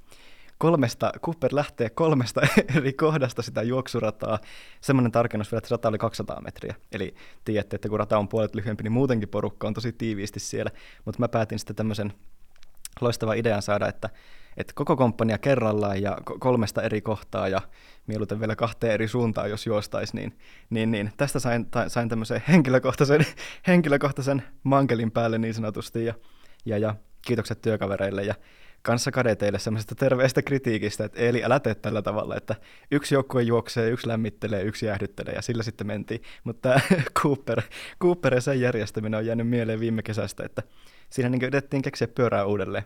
kolmesta, 0.58 1.12
Cooper 1.22 1.50
lähtee 1.54 1.90
kolmesta 1.90 2.42
eri 2.78 2.94
kohdasta 2.94 3.42
sitä 3.42 3.62
juoksurataa. 3.62 4.40
Semmoinen 4.82 5.12
tarkennus 5.12 5.52
vielä, 5.52 5.58
että 5.58 5.68
rata 5.72 5.90
oli 5.90 5.98
200 5.98 6.42
metriä. 6.42 6.76
Eli 6.92 7.16
tiedätte, 7.46 7.76
että 7.76 7.90
kun 7.90 8.00
rata 8.00 8.18
on 8.18 8.28
puolet 8.28 8.56
lyhyempi, 8.56 8.84
niin 8.84 8.92
muutenkin 8.92 9.30
porukka 9.30 9.68
on 9.68 9.74
tosi 9.74 9.94
tiiviisti 9.94 10.40
siellä. 10.40 10.72
Mutta 11.06 11.20
mä 11.20 11.28
päätin 11.28 11.60
sitten 11.60 11.76
tämmöisen 11.76 12.14
loistava 13.02 13.34
idean 13.34 13.62
saada, 13.62 13.88
että, 13.88 14.10
että 14.58 14.74
koko 14.76 14.96
komppania 14.96 15.38
kerrallaan 15.38 16.02
ja 16.02 16.18
kolmesta 16.40 16.82
eri 16.82 17.02
kohtaa 17.02 17.48
ja 17.48 17.62
mieluiten 18.08 18.40
vielä 18.40 18.56
kahteen 18.56 18.94
eri 18.94 19.08
suuntaan, 19.08 19.50
jos 19.50 19.66
juostaisi, 19.66 20.16
niin, 20.16 20.38
niin, 20.70 20.92
niin 20.92 21.12
tästä 21.18 21.40
sain, 21.40 21.66
ta, 21.66 21.90
sain 21.90 22.10
tämmöisen 22.10 22.44
henkilökohtaisen, 22.48 23.26
henkilökohtaisen 23.68 24.44
mankelin 24.64 25.12
päälle 25.12 25.38
niin 25.38 25.54
sanotusti 25.54 26.06
ja, 26.06 26.14
ja, 26.66 26.78
ja 26.78 26.96
kiitokset 27.22 27.62
työkavereille 27.62 28.24
ja 28.24 28.36
kanssa 28.86 29.12
kadeteille 29.12 29.60
semmoisesta 29.60 29.96
terveestä 29.96 30.42
kritiikistä, 30.42 31.06
että 31.06 31.20
eli 31.20 31.44
älä 31.44 31.60
tee 31.60 31.76
tällä 31.76 32.02
tavalla, 32.02 32.36
että 32.36 32.56
yksi 32.92 33.16
joukkue 33.16 33.42
juoksee, 33.42 33.90
yksi 33.90 34.08
lämmittelee, 34.08 34.62
yksi 34.62 34.86
jäähdyttelee 34.86 35.34
ja 35.34 35.42
sillä 35.42 35.64
sitten 35.64 35.88
mentiin. 35.88 36.22
Mutta 36.44 36.80
Cooper, 37.22 37.62
Cooper 38.02 38.34
ja 38.34 38.42
sen 38.42 38.62
järjestäminen 38.62 39.18
on 39.18 39.26
jäänyt 39.26 39.48
mieleen 39.48 39.80
viime 39.80 40.04
kesästä, 40.04 40.44
että 40.46 40.64
siinä 41.10 41.30
niin 41.30 41.42
yritettiin 41.42 41.82
keksiä 41.82 42.08
pyörää 42.08 42.46
uudelleen. 42.46 42.84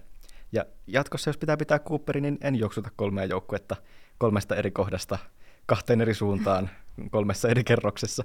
Ja 0.52 0.66
jatkossa, 0.88 1.30
jos 1.30 1.38
pitää 1.38 1.58
pitää 1.58 1.80
Cooperi, 1.80 2.22
niin 2.22 2.38
en 2.42 2.56
juoksuta 2.56 2.90
kolmea 2.96 3.26
joukkuetta 3.26 3.76
kolmesta 4.18 4.56
eri 4.56 4.72
kohdasta 4.72 5.18
kahteen 5.66 6.02
eri 6.02 6.14
suuntaan 6.14 6.70
kolmessa 7.12 7.50
eri 7.50 7.64
kerroksessa. 7.64 8.24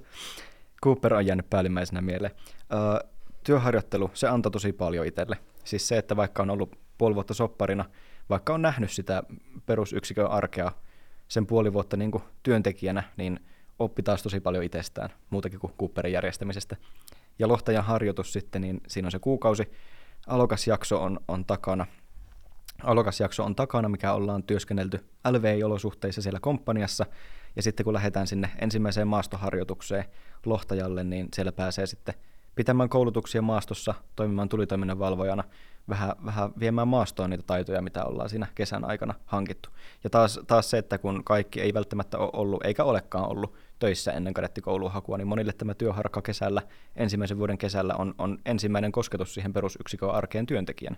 Cooper 0.84 1.14
on 1.14 1.26
jäänyt 1.26 1.50
päällimmäisenä 1.50 2.00
mieleen. 2.00 2.32
Uh, 2.34 3.10
työharjoittelu, 3.44 4.10
se 4.14 4.28
antoi 4.28 4.52
tosi 4.52 4.72
paljon 4.72 5.06
itselle. 5.06 5.38
Siis 5.64 5.88
se, 5.88 5.98
että 5.98 6.16
vaikka 6.16 6.42
on 6.42 6.50
ollut 6.50 6.78
puoli 6.98 7.14
vuotta 7.14 7.34
sopparina, 7.34 7.84
vaikka 8.30 8.54
on 8.54 8.62
nähnyt 8.62 8.90
sitä 8.90 9.22
perusyksikön 9.66 10.26
arkea 10.26 10.72
sen 11.28 11.46
puoli 11.46 11.72
vuotta 11.72 11.96
niin 11.96 12.10
kuin 12.10 12.24
työntekijänä, 12.42 13.02
niin 13.16 13.40
oppi 13.78 14.02
taas 14.02 14.22
tosi 14.22 14.40
paljon 14.40 14.64
itsestään, 14.64 15.10
muutakin 15.30 15.60
kuin 15.60 15.72
Cooperin 15.80 16.12
järjestämisestä. 16.12 16.76
Ja 17.38 17.48
Lohtajan 17.48 17.84
harjoitus 17.84 18.32
sitten, 18.32 18.62
niin 18.62 18.80
siinä 18.88 19.06
on 19.06 19.12
se 19.12 19.18
kuukausi. 19.18 19.70
Alokasjakso 20.26 21.02
on, 21.02 21.20
on 21.28 21.44
takana. 21.44 21.86
Alokasjakso 22.82 23.44
on 23.44 23.54
takana, 23.54 23.88
mikä 23.88 24.12
ollaan 24.12 24.42
työskennelty 24.42 25.04
LVI-olosuhteissa 25.30 26.22
siellä 26.22 26.40
komppaniassa. 26.40 27.06
Ja 27.56 27.62
sitten 27.62 27.84
kun 27.84 27.94
lähdetään 27.94 28.26
sinne 28.26 28.50
ensimmäiseen 28.58 29.08
maastoharjoitukseen 29.08 30.04
Lohtajalle, 30.46 31.04
niin 31.04 31.28
siellä 31.34 31.52
pääsee 31.52 31.86
sitten 31.86 32.14
pitämään 32.54 32.88
koulutuksia 32.88 33.42
maastossa, 33.42 33.94
toimimaan 34.16 34.48
tulitoiminnan 34.48 34.98
valvojana, 34.98 35.44
vähän, 35.88 36.12
vähän 36.24 36.50
viemään 36.58 36.88
maastoon 36.88 37.30
niitä 37.30 37.44
taitoja, 37.46 37.82
mitä 37.82 38.04
ollaan 38.04 38.28
siinä 38.28 38.46
kesän 38.54 38.84
aikana 38.84 39.14
hankittu. 39.24 39.68
Ja 40.04 40.10
taas, 40.10 40.40
taas 40.46 40.70
se, 40.70 40.78
että 40.78 40.98
kun 40.98 41.24
kaikki 41.24 41.60
ei 41.60 41.74
välttämättä 41.74 42.18
ole 42.18 42.30
ollut, 42.32 42.64
eikä 42.64 42.84
olekaan 42.84 43.28
ollut 43.28 43.54
töissä 43.78 44.12
ennen 44.12 44.34
kadettikoulun 44.34 44.92
hakua, 44.92 45.18
niin 45.18 45.28
monille 45.28 45.52
tämä 45.52 45.74
työharkka 45.74 46.22
kesällä, 46.22 46.62
ensimmäisen 46.96 47.38
vuoden 47.38 47.58
kesällä 47.58 47.94
on, 47.94 48.14
on 48.18 48.38
ensimmäinen 48.44 48.92
kosketus 48.92 49.34
siihen 49.34 49.52
perusyksikön 49.52 50.10
arkeen 50.10 50.46
työntekijän. 50.46 50.96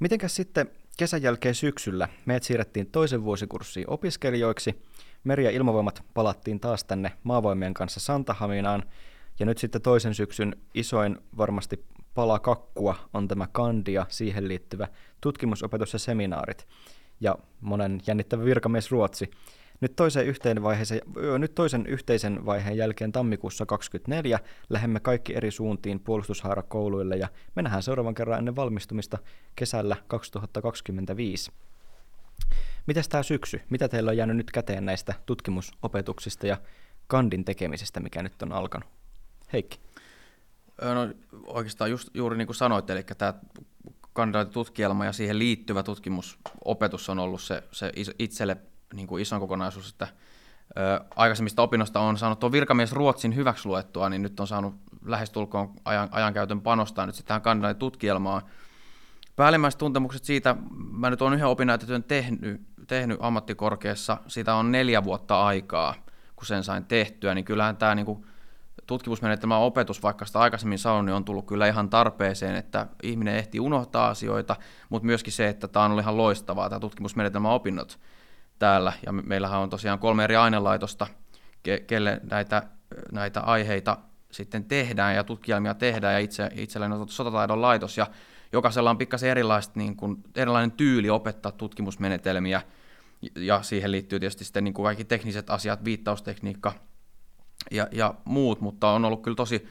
Mitenkäs 0.00 0.36
sitten 0.36 0.70
kesän 0.96 1.22
jälkeen 1.22 1.54
syksyllä 1.54 2.08
meidät 2.26 2.42
siirrettiin 2.42 2.90
toisen 2.90 3.24
vuosikurssiin 3.24 3.90
opiskelijoiksi. 3.90 4.82
Meri- 5.24 5.44
ja 5.44 5.50
ilmavoimat 5.50 6.02
palattiin 6.14 6.60
taas 6.60 6.84
tänne 6.84 7.12
maavoimien 7.22 7.74
kanssa 7.74 8.00
Santahaminaan. 8.00 8.82
Ja 9.38 9.46
nyt 9.46 9.58
sitten 9.58 9.82
toisen 9.82 10.14
syksyn 10.14 10.56
isoin 10.74 11.18
varmasti 11.36 11.84
pala 12.14 12.38
kakkua 12.38 12.94
on 13.14 13.28
tämä 13.28 13.48
kandia, 13.52 14.06
siihen 14.08 14.48
liittyvä 14.48 14.88
tutkimusopetus 15.20 15.92
ja 15.92 15.98
seminaarit 15.98 16.66
ja 17.20 17.38
monen 17.60 18.00
jännittävä 18.06 18.44
virkamies 18.44 18.90
Ruotsi. 18.90 19.30
Nyt 19.80 19.96
toisen, 19.96 20.26
yhteen 20.26 20.62
vaiheeseen, 20.62 21.02
nyt 21.38 21.54
toisen 21.54 21.86
yhteisen 21.86 22.46
vaiheen 22.46 22.76
jälkeen 22.76 23.12
tammikuussa 23.12 23.66
2024 23.66 24.40
lähemme 24.68 25.00
kaikki 25.00 25.36
eri 25.36 25.50
suuntiin 25.50 26.00
puolustushaarakouluille 26.00 27.16
ja 27.16 27.28
me 27.54 27.62
nähdään 27.62 27.82
seuraavan 27.82 28.14
kerran 28.14 28.38
ennen 28.38 28.56
valmistumista 28.56 29.18
kesällä 29.56 29.96
2025. 30.06 31.52
Mitäs 32.86 33.08
tämä 33.08 33.22
syksy? 33.22 33.60
Mitä 33.70 33.88
teillä 33.88 34.10
on 34.10 34.16
jäänyt 34.16 34.36
nyt 34.36 34.50
käteen 34.50 34.86
näistä 34.86 35.14
tutkimusopetuksista 35.26 36.46
ja 36.46 36.56
kandin 37.06 37.44
tekemisestä, 37.44 38.00
mikä 38.00 38.22
nyt 38.22 38.42
on 38.42 38.52
alkanut? 38.52 38.88
Heikki. 39.52 39.80
No, 40.82 41.14
oikeastaan 41.46 41.90
just, 41.90 42.08
juuri 42.14 42.36
niin 42.36 42.46
kuin 42.46 42.56
sanoit, 42.56 42.90
eli 42.90 43.02
tämä 43.02 43.34
kandidaattutkielma 44.12 45.04
ja 45.04 45.12
siihen 45.12 45.38
liittyvä 45.38 45.82
tutkimusopetus 45.82 47.08
on 47.08 47.18
ollut 47.18 47.42
se, 47.42 47.62
se 47.72 47.92
itselle 48.18 48.56
niin 48.94 49.06
kuin 49.06 49.22
ison 49.22 49.40
kokonaisuus, 49.40 49.90
että 49.90 50.08
ö, 50.78 51.04
aikaisemmista 51.16 51.62
opinnoista 51.62 52.00
on 52.00 52.18
saanut 52.18 52.38
tuo 52.38 52.52
virkamies 52.52 52.92
Ruotsin 52.92 53.36
hyväksi 53.36 53.68
luettua, 53.68 54.08
niin 54.08 54.22
nyt 54.22 54.40
on 54.40 54.46
saanut 54.46 54.74
lähestulkoon 55.04 55.72
ajan, 55.84 56.08
ajankäytön 56.12 56.60
panostaa 56.60 57.06
nyt 57.06 57.14
sitten 57.14 57.28
tähän 57.28 57.42
kandidaattitutkielmaan. 57.42 58.42
Päällimmäiset 59.36 59.78
tuntemukset 59.78 60.24
siitä, 60.24 60.56
mä 60.90 61.10
nyt 61.10 61.22
olen 61.22 61.34
yhden 61.34 61.48
opinnäytetyön 61.48 62.04
tehnyt, 62.04 62.60
tehnyt 62.86 63.18
ammattikorkeassa, 63.20 64.16
siitä 64.26 64.54
on 64.54 64.72
neljä 64.72 65.04
vuotta 65.04 65.46
aikaa, 65.46 65.94
kun 66.36 66.46
sen 66.46 66.64
sain 66.64 66.84
tehtyä, 66.84 67.34
niin 67.34 67.44
kyllähän 67.44 67.76
tämä 67.76 67.94
niin 67.94 68.06
kuin, 68.06 68.26
tutkimusmenetelmän 68.86 69.58
opetus, 69.58 70.02
vaikka 70.02 70.24
sitä 70.24 70.38
aikaisemmin 70.40 70.78
sanoin, 70.78 71.06
niin 71.06 71.14
on 71.14 71.24
tullut 71.24 71.46
kyllä 71.46 71.66
ihan 71.66 71.90
tarpeeseen, 71.90 72.56
että 72.56 72.86
ihminen 73.02 73.36
ehtii 73.36 73.60
unohtaa 73.60 74.08
asioita, 74.08 74.56
mutta 74.88 75.06
myöskin 75.06 75.32
se, 75.32 75.48
että 75.48 75.68
tämä 75.68 75.84
on 75.84 75.90
ollut 75.90 76.02
ihan 76.02 76.16
loistavaa, 76.16 76.68
tämä 76.68 76.80
tutkimusmenetelmän 76.80 77.52
opinnot 77.52 77.98
täällä, 78.58 78.92
ja 79.06 79.12
meillähän 79.12 79.60
on 79.60 79.70
tosiaan 79.70 79.98
kolme 79.98 80.24
eri 80.24 80.36
ainelaitosta, 80.36 81.06
ke- 81.68 81.84
kelle 81.86 82.20
näitä, 82.30 82.62
näitä 83.12 83.40
aiheita 83.40 83.98
sitten 84.30 84.64
tehdään 84.64 85.14
ja 85.14 85.24
tutkielmia 85.24 85.74
tehdään, 85.74 86.14
ja 86.14 86.18
itse, 86.18 86.50
itselleni 86.54 86.94
on 86.94 87.08
sotataidon 87.08 87.62
laitos, 87.62 87.98
ja 87.98 88.06
jokaisella 88.52 88.90
on 88.90 88.98
pikkasen 88.98 89.30
erilaiset, 89.30 89.76
niin 89.76 89.96
kuin, 89.96 90.16
erilainen 90.36 90.72
tyyli 90.72 91.10
opettaa 91.10 91.52
tutkimusmenetelmiä, 91.52 92.62
ja 93.36 93.62
siihen 93.62 93.90
liittyy 93.90 94.20
tietysti 94.20 94.44
sitten 94.44 94.64
niin 94.64 94.74
kuin 94.74 94.84
kaikki 94.84 95.04
tekniset 95.04 95.50
asiat, 95.50 95.84
viittaustekniikka, 95.84 96.72
ja, 97.70 97.88
ja 97.92 98.14
muut, 98.24 98.60
mutta 98.60 98.90
on 98.90 99.04
ollut 99.04 99.22
kyllä 99.22 99.34
tosi, 99.34 99.68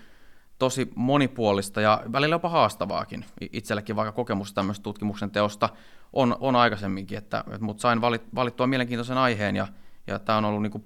tosi 0.63 0.91
monipuolista 0.95 1.81
ja 1.81 2.03
välillä 2.11 2.33
jopa 2.33 2.49
haastavaakin. 2.49 3.25
Itsellekin 3.51 3.95
vaikka 3.95 4.11
kokemus 4.11 4.53
tämmöistä 4.53 4.83
tutkimuksen 4.83 5.31
teosta 5.31 5.69
on, 6.13 6.37
on 6.39 6.55
aikaisemminkin, 6.55 7.17
että, 7.17 7.43
että 7.47 7.65
mutta 7.65 7.81
sain 7.81 8.01
valit, 8.01 8.21
valittua 8.35 8.67
mielenkiintoisen 8.67 9.17
aiheen 9.17 9.55
ja, 9.55 9.67
ja 10.07 10.19
tämä 10.19 10.37
on 10.37 10.45
ollut 10.45 10.61
niin 10.61 10.71
kuin 10.71 10.83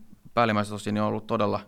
osin 0.71 0.93
niin 0.93 1.01
on 1.01 1.07
ollut 1.07 1.27
todella, 1.27 1.59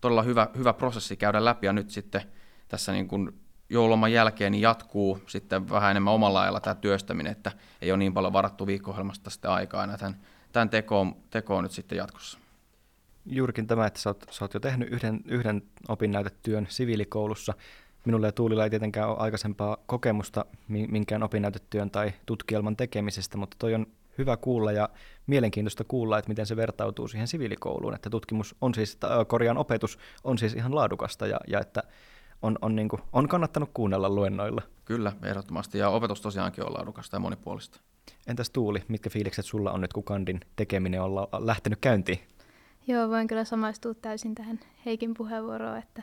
todella 0.00 0.22
hyvä, 0.22 0.48
hyvä 0.56 0.72
prosessi 0.72 1.16
käydä 1.16 1.44
läpi 1.44 1.66
ja 1.66 1.72
nyt 1.72 1.90
sitten 1.90 2.22
tässä 2.68 2.92
niin 2.92 3.08
kuin 3.08 3.40
joululoman 3.68 4.12
jälkeen 4.12 4.52
niin 4.52 4.62
jatkuu 4.62 5.20
sitten 5.26 5.70
vähän 5.70 5.90
enemmän 5.90 6.14
omalla 6.14 6.40
ajalla 6.40 6.60
tämä 6.60 6.74
työstäminen, 6.74 7.32
että 7.32 7.52
ei 7.82 7.92
ole 7.92 7.98
niin 7.98 8.14
paljon 8.14 8.32
varattu 8.32 8.66
viikko 8.66 8.96
sitten 9.28 9.50
aikaa 9.50 9.84
enää 9.84 9.98
tämän, 9.98 10.16
tämän 10.52 10.70
tekoon, 10.70 11.16
tekoon 11.30 11.62
nyt 11.62 11.72
sitten 11.72 11.98
jatkossa 11.98 12.43
juurikin 13.26 13.66
tämä, 13.66 13.86
että 13.86 14.00
sä 14.00 14.10
oot, 14.10 14.24
sä 14.30 14.44
oot 14.44 14.54
jo 14.54 14.60
tehnyt 14.60 14.88
yhden, 14.92 15.20
yhden 15.26 15.62
opinnäytetyön 15.88 16.66
siviilikoulussa. 16.70 17.54
Minulla 18.04 18.26
ja 18.26 18.32
Tuulilla 18.32 18.64
ei 18.64 18.70
tietenkään 18.70 19.08
ole 19.08 19.16
aikaisempaa 19.18 19.76
kokemusta 19.86 20.44
minkään 20.68 21.22
opinnäytetyön 21.22 21.90
tai 21.90 22.12
tutkielman 22.26 22.76
tekemisestä, 22.76 23.38
mutta 23.38 23.56
toi 23.58 23.74
on 23.74 23.86
hyvä 24.18 24.36
kuulla 24.36 24.72
ja 24.72 24.88
mielenkiintoista 25.26 25.84
kuulla, 25.84 26.18
että 26.18 26.28
miten 26.28 26.46
se 26.46 26.56
vertautuu 26.56 27.08
siihen 27.08 27.28
siviilikouluun, 27.28 27.94
että 27.94 28.10
tutkimus 28.10 28.54
on 28.60 28.74
siis, 28.74 28.98
korjaan 29.26 29.58
opetus 29.58 29.98
on 30.24 30.38
siis 30.38 30.54
ihan 30.54 30.74
laadukasta 30.74 31.26
ja, 31.26 31.40
ja 31.46 31.60
että 31.60 31.82
on, 32.42 32.58
on, 32.62 32.76
niin 32.76 32.88
kuin, 32.88 33.02
on 33.12 33.28
kannattanut 33.28 33.70
kuunnella 33.74 34.10
luennoilla. 34.10 34.62
Kyllä, 34.84 35.12
ehdottomasti, 35.22 35.78
ja 35.78 35.88
opetus 35.88 36.20
tosiaankin 36.20 36.64
on 36.64 36.74
laadukasta 36.74 37.16
ja 37.16 37.20
monipuolista. 37.20 37.80
Entäs 38.26 38.50
Tuuli, 38.50 38.82
mitkä 38.88 39.10
fiilikset 39.10 39.44
sulla 39.44 39.72
on 39.72 39.80
nyt, 39.80 39.92
kun 39.92 40.04
kandin 40.04 40.40
tekeminen 40.56 41.02
on 41.02 41.12
lähtenyt 41.38 41.78
käyntiin? 41.80 42.20
Joo, 42.86 43.08
voin 43.08 43.26
kyllä 43.26 43.44
samaistua 43.44 43.94
täysin 43.94 44.34
tähän 44.34 44.60
Heikin 44.86 45.14
puheenvuoroon, 45.14 45.78
että 45.78 46.02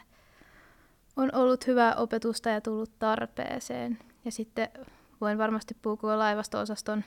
on 1.16 1.30
ollut 1.36 1.68
hyvää 1.68 1.96
opetusta 1.96 2.50
ja 2.50 2.62
tullut 2.62 3.00
tarpeeseen. 3.00 3.98
Ja 4.26 4.32
sitten 4.32 4.70
voin 5.22 5.38
varmasti 5.38 5.78
puhua 5.82 6.20
laivasto-osaston 6.20 7.04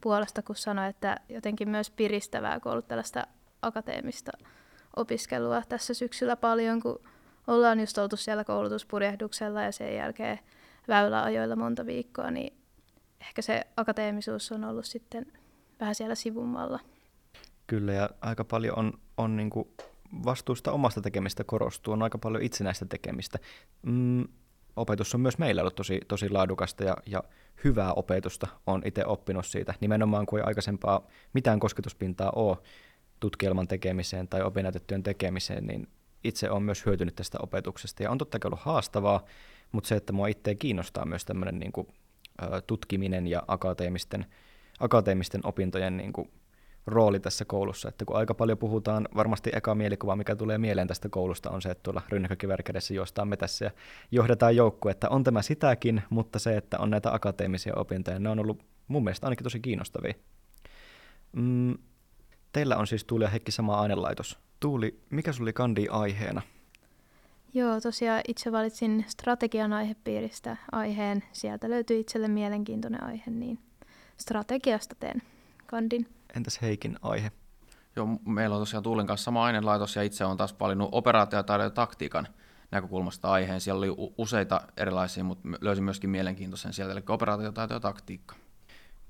puolesta, 0.00 0.42
kun 0.42 0.56
sanoin, 0.56 0.88
että 0.88 1.16
jotenkin 1.28 1.68
myös 1.68 1.90
piristävää, 1.90 2.60
kun 2.60 2.72
ollut 2.72 2.88
tällaista 2.88 3.26
akateemista 3.62 4.32
opiskelua 4.96 5.62
tässä 5.68 5.94
syksyllä 5.94 6.36
paljon, 6.36 6.82
kun 6.82 7.00
ollaan 7.46 7.80
just 7.80 7.98
oltu 7.98 8.16
siellä 8.16 8.44
koulutuspurjehduksella 8.44 9.62
ja 9.62 9.72
sen 9.72 9.96
jälkeen 9.96 10.38
väyläajoilla 10.88 11.56
monta 11.56 11.86
viikkoa, 11.86 12.30
niin 12.30 12.56
ehkä 13.20 13.42
se 13.42 13.66
akateemisuus 13.76 14.52
on 14.52 14.64
ollut 14.64 14.86
sitten 14.86 15.26
vähän 15.80 15.94
siellä 15.94 16.14
sivummalla. 16.14 16.80
Kyllä, 17.66 17.92
ja 17.92 18.10
aika 18.20 18.44
paljon 18.44 18.78
on, 18.78 18.92
on 19.16 19.36
niin 19.36 19.50
kuin 19.50 19.68
vastuusta 20.24 20.72
omasta 20.72 21.00
tekemistä 21.00 21.44
korostuu, 21.44 21.92
on 21.92 22.02
aika 22.02 22.18
paljon 22.18 22.42
itsenäistä 22.42 22.86
tekemistä. 22.86 23.38
Mm, 23.82 24.24
opetus 24.76 25.14
on 25.14 25.20
myös 25.20 25.38
meillä 25.38 25.62
ollut 25.62 25.74
tosi, 25.74 26.00
tosi 26.08 26.30
laadukasta 26.30 26.84
ja, 26.84 26.96
ja 27.06 27.22
hyvää 27.64 27.92
opetusta 27.92 28.46
on 28.66 28.82
itse 28.84 29.06
oppinut 29.06 29.46
siitä, 29.46 29.74
nimenomaan 29.80 30.26
kuin 30.26 30.40
ei 30.40 30.46
aikaisempaa 30.46 31.06
mitään 31.32 31.60
kosketuspintaa 31.60 32.30
ole 32.30 32.56
tutkielman 33.20 33.68
tekemiseen 33.68 34.28
tai 34.28 34.42
opinnäytetyön 34.42 35.02
tekemiseen, 35.02 35.66
niin 35.66 35.88
itse 36.24 36.50
olen 36.50 36.62
myös 36.62 36.86
hyötynyt 36.86 37.14
tästä 37.14 37.38
opetuksesta. 37.42 38.02
Ja 38.02 38.10
on 38.10 38.18
totta 38.18 38.38
kai 38.38 38.48
ollut 38.48 38.60
haastavaa, 38.60 39.24
mutta 39.72 39.88
se, 39.88 39.96
että 39.96 40.12
mua 40.12 40.26
itse 40.26 40.54
kiinnostaa 40.54 41.04
myös 41.04 41.24
tämmöinen 41.24 41.58
niin 41.58 41.72
kuin, 41.72 41.88
tutkiminen 42.66 43.26
ja 43.26 43.42
akateemisten, 43.48 44.26
akateemisten 44.80 45.40
opintojen 45.44 45.96
niin 45.96 46.12
kuin, 46.12 46.30
rooli 46.86 47.20
tässä 47.20 47.44
koulussa, 47.44 47.88
että 47.88 48.04
kun 48.04 48.16
aika 48.16 48.34
paljon 48.34 48.58
puhutaan, 48.58 49.08
varmasti 49.16 49.50
eka 49.54 49.74
mielikuva, 49.74 50.16
mikä 50.16 50.36
tulee 50.36 50.58
mieleen 50.58 50.88
tästä 50.88 51.08
koulusta, 51.08 51.50
on 51.50 51.62
se, 51.62 51.70
että 51.70 51.82
tuolla 51.82 52.02
rynnäkkökivärkädessä 52.08 52.94
juostaan 52.94 53.28
metässä 53.28 53.64
ja 53.64 53.70
johdetaan 54.10 54.56
joukkue, 54.56 54.90
että 54.90 55.08
on 55.08 55.24
tämä 55.24 55.42
sitäkin, 55.42 56.02
mutta 56.10 56.38
se, 56.38 56.56
että 56.56 56.78
on 56.78 56.90
näitä 56.90 57.14
akateemisia 57.14 57.72
opintoja, 57.76 58.18
ne 58.18 58.28
on 58.28 58.38
ollut 58.38 58.62
mun 58.88 59.04
mielestä 59.04 59.26
ainakin 59.26 59.44
tosi 59.44 59.60
kiinnostavia. 59.60 60.14
Mm, 61.32 61.74
teillä 62.52 62.76
on 62.76 62.86
siis 62.86 63.04
Tuuli 63.04 63.24
ja 63.24 63.30
Heikki 63.30 63.52
sama 63.52 63.80
ainelaitos. 63.80 64.38
Tuuli, 64.60 65.00
mikä 65.10 65.32
sulla 65.32 65.44
oli 65.44 65.52
kandi 65.52 65.86
aiheena? 65.90 66.42
Joo, 67.54 67.80
tosiaan 67.80 68.20
itse 68.28 68.52
valitsin 68.52 69.04
strategian 69.08 69.72
aihepiiristä 69.72 70.56
aiheen. 70.72 71.24
Sieltä 71.32 71.70
löytyi 71.70 72.00
itselle 72.00 72.28
mielenkiintoinen 72.28 73.04
aihe, 73.04 73.30
niin 73.30 73.58
strategiasta 74.16 74.94
teen 75.00 75.22
kandin. 75.66 76.15
Entäs 76.36 76.62
Heikin 76.62 76.96
aihe? 77.02 77.32
Joo, 77.96 78.06
meillä 78.26 78.56
on 78.56 78.62
tosiaan 78.62 78.82
Tuulin 78.82 79.06
kanssa 79.06 79.24
sama 79.24 79.44
ainelaitos 79.44 79.96
ja 79.96 80.02
itse 80.02 80.24
on 80.24 80.36
taas 80.36 80.60
valinnut 80.60 80.88
operaatiotaidon 80.92 81.66
ja 81.66 81.70
taktiikan 81.70 82.28
näkökulmasta 82.70 83.30
aiheen. 83.30 83.60
Siellä 83.60 83.78
oli 83.78 84.12
useita 84.18 84.60
erilaisia, 84.76 85.24
mutta 85.24 85.48
löysin 85.60 85.84
myöskin 85.84 86.10
mielenkiintoisen 86.10 86.72
sieltä, 86.72 86.92
eli 86.92 87.02
operaatiotaito 87.08 87.74
ja 87.74 87.80
taktiikka. 87.80 88.34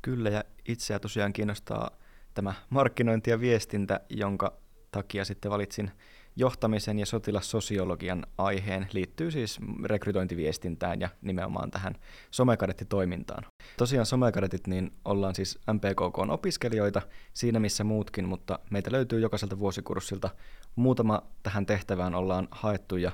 Kyllä, 0.02 0.28
ja 0.28 0.44
itseä 0.68 0.98
tosiaan 0.98 1.32
kiinnostaa 1.32 1.90
tämä 2.34 2.54
markkinointi 2.70 3.30
ja 3.30 3.40
viestintä, 3.40 4.00
jonka 4.10 4.52
takia 4.90 5.24
sitten 5.24 5.50
valitsin 5.50 5.90
johtamisen 6.36 6.98
ja 6.98 7.06
sotilassosiologian 7.06 8.26
aiheen 8.38 8.88
liittyy 8.92 9.30
siis 9.30 9.60
rekrytointiviestintään 9.84 11.00
ja 11.00 11.08
nimenomaan 11.22 11.70
tähän 11.70 11.94
somekadettitoimintaan. 12.30 13.44
Tosiaan 13.76 14.06
somekadetit 14.06 14.66
niin 14.66 14.92
ollaan 15.04 15.34
siis 15.34 15.58
MPKK-opiskelijoita 15.72 17.02
siinä 17.34 17.60
missä 17.60 17.84
muutkin, 17.84 18.28
mutta 18.28 18.58
meitä 18.70 18.92
löytyy 18.92 19.20
jokaiselta 19.20 19.58
vuosikurssilta 19.58 20.30
muutama 20.76 21.22
tähän 21.42 21.66
tehtävään 21.66 22.14
ollaan 22.14 22.48
haettu 22.50 22.96
ja 22.96 23.12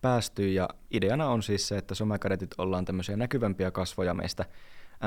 päästy 0.00 0.52
ja 0.52 0.68
ideana 0.90 1.28
on 1.28 1.42
siis 1.42 1.68
se, 1.68 1.78
että 1.78 1.94
somekadetit 1.94 2.50
ollaan 2.58 2.84
tämmöisiä 2.84 3.16
näkyvämpiä 3.16 3.70
kasvoja 3.70 4.14
meistä 4.14 4.44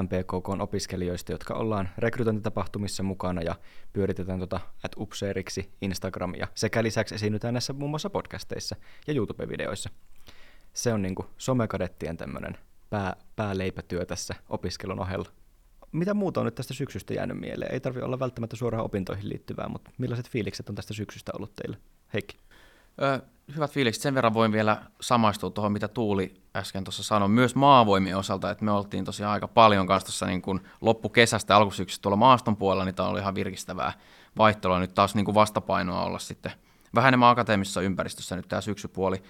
MPKK 0.01 0.49
opiskelijoista, 0.59 1.31
jotka 1.31 1.53
ollaan 1.53 1.89
rekrytointitapahtumissa 1.97 3.03
mukana 3.03 3.41
ja 3.41 3.55
pyöritetään 3.93 4.39
tuota 4.39 4.59
at 4.83 4.91
upseeriksi 4.97 5.71
Instagramia 5.81 6.47
sekä 6.55 6.83
lisäksi 6.83 7.15
esiinnytään 7.15 7.53
näissä 7.53 7.73
muun 7.73 7.89
muassa 7.89 8.09
podcasteissa 8.09 8.75
ja 9.07 9.13
YouTube-videoissa. 9.13 9.89
Se 10.73 10.93
on 10.93 11.01
niinku 11.01 11.25
somekadettien 11.37 12.17
tämmöinen 12.17 12.57
pää, 12.89 13.15
pääleipätyö 13.35 14.05
tässä 14.05 14.35
opiskelun 14.49 14.99
ohella. 14.99 15.29
Mitä 15.91 16.13
muuta 16.13 16.39
on 16.39 16.45
nyt 16.45 16.55
tästä 16.55 16.73
syksystä 16.73 17.13
jäänyt 17.13 17.39
mieleen? 17.39 17.73
Ei 17.73 17.79
tarvi 17.79 18.01
olla 18.01 18.19
välttämättä 18.19 18.55
suoraan 18.55 18.85
opintoihin 18.85 19.29
liittyvää, 19.29 19.69
mutta 19.69 19.91
millaiset 19.97 20.29
fiilikset 20.29 20.69
on 20.69 20.75
tästä 20.75 20.93
syksystä 20.93 21.31
ollut 21.35 21.55
teille? 21.55 21.77
Heikki. 22.13 22.37
Ö, 23.01 23.21
hyvät 23.55 23.71
fiilikset. 23.71 24.03
Sen 24.03 24.15
verran 24.15 24.33
voin 24.33 24.51
vielä 24.51 24.81
samaistua 25.01 25.49
tuohon, 25.49 25.71
mitä 25.71 25.87
Tuuli 25.87 26.41
äsken 26.55 26.83
tuossa 26.83 27.03
sanoi. 27.03 27.29
Myös 27.29 27.55
maavoimien 27.55 28.17
osalta, 28.17 28.51
että 28.51 28.65
me 28.65 28.71
oltiin 28.71 29.05
tosiaan 29.05 29.33
aika 29.33 29.47
paljon 29.47 29.87
kanssa 29.87 30.05
tuossa 30.05 30.25
niin 30.25 30.41
kuin 30.41 30.59
loppukesästä 30.81 31.55
alkusyksystä 31.55 32.01
tuolla 32.01 32.17
maaston 32.17 32.57
puolella, 32.57 32.85
niin 32.85 32.95
tämä 32.95 33.09
oli 33.09 33.19
ihan 33.19 33.35
virkistävää 33.35 33.93
vaihtelua. 34.37 34.79
Nyt 34.79 34.93
taas 34.93 35.15
niin 35.15 35.25
kuin 35.25 35.35
vastapainoa 35.35 36.03
olla 36.03 36.19
sitten 36.19 36.51
vähän 36.95 37.07
enemmän 37.07 37.29
akateemisessa 37.29 37.81
ympäristössä 37.81 38.35
nyt 38.35 38.47
tämä 38.47 38.61
syksypuoli. 38.61 39.23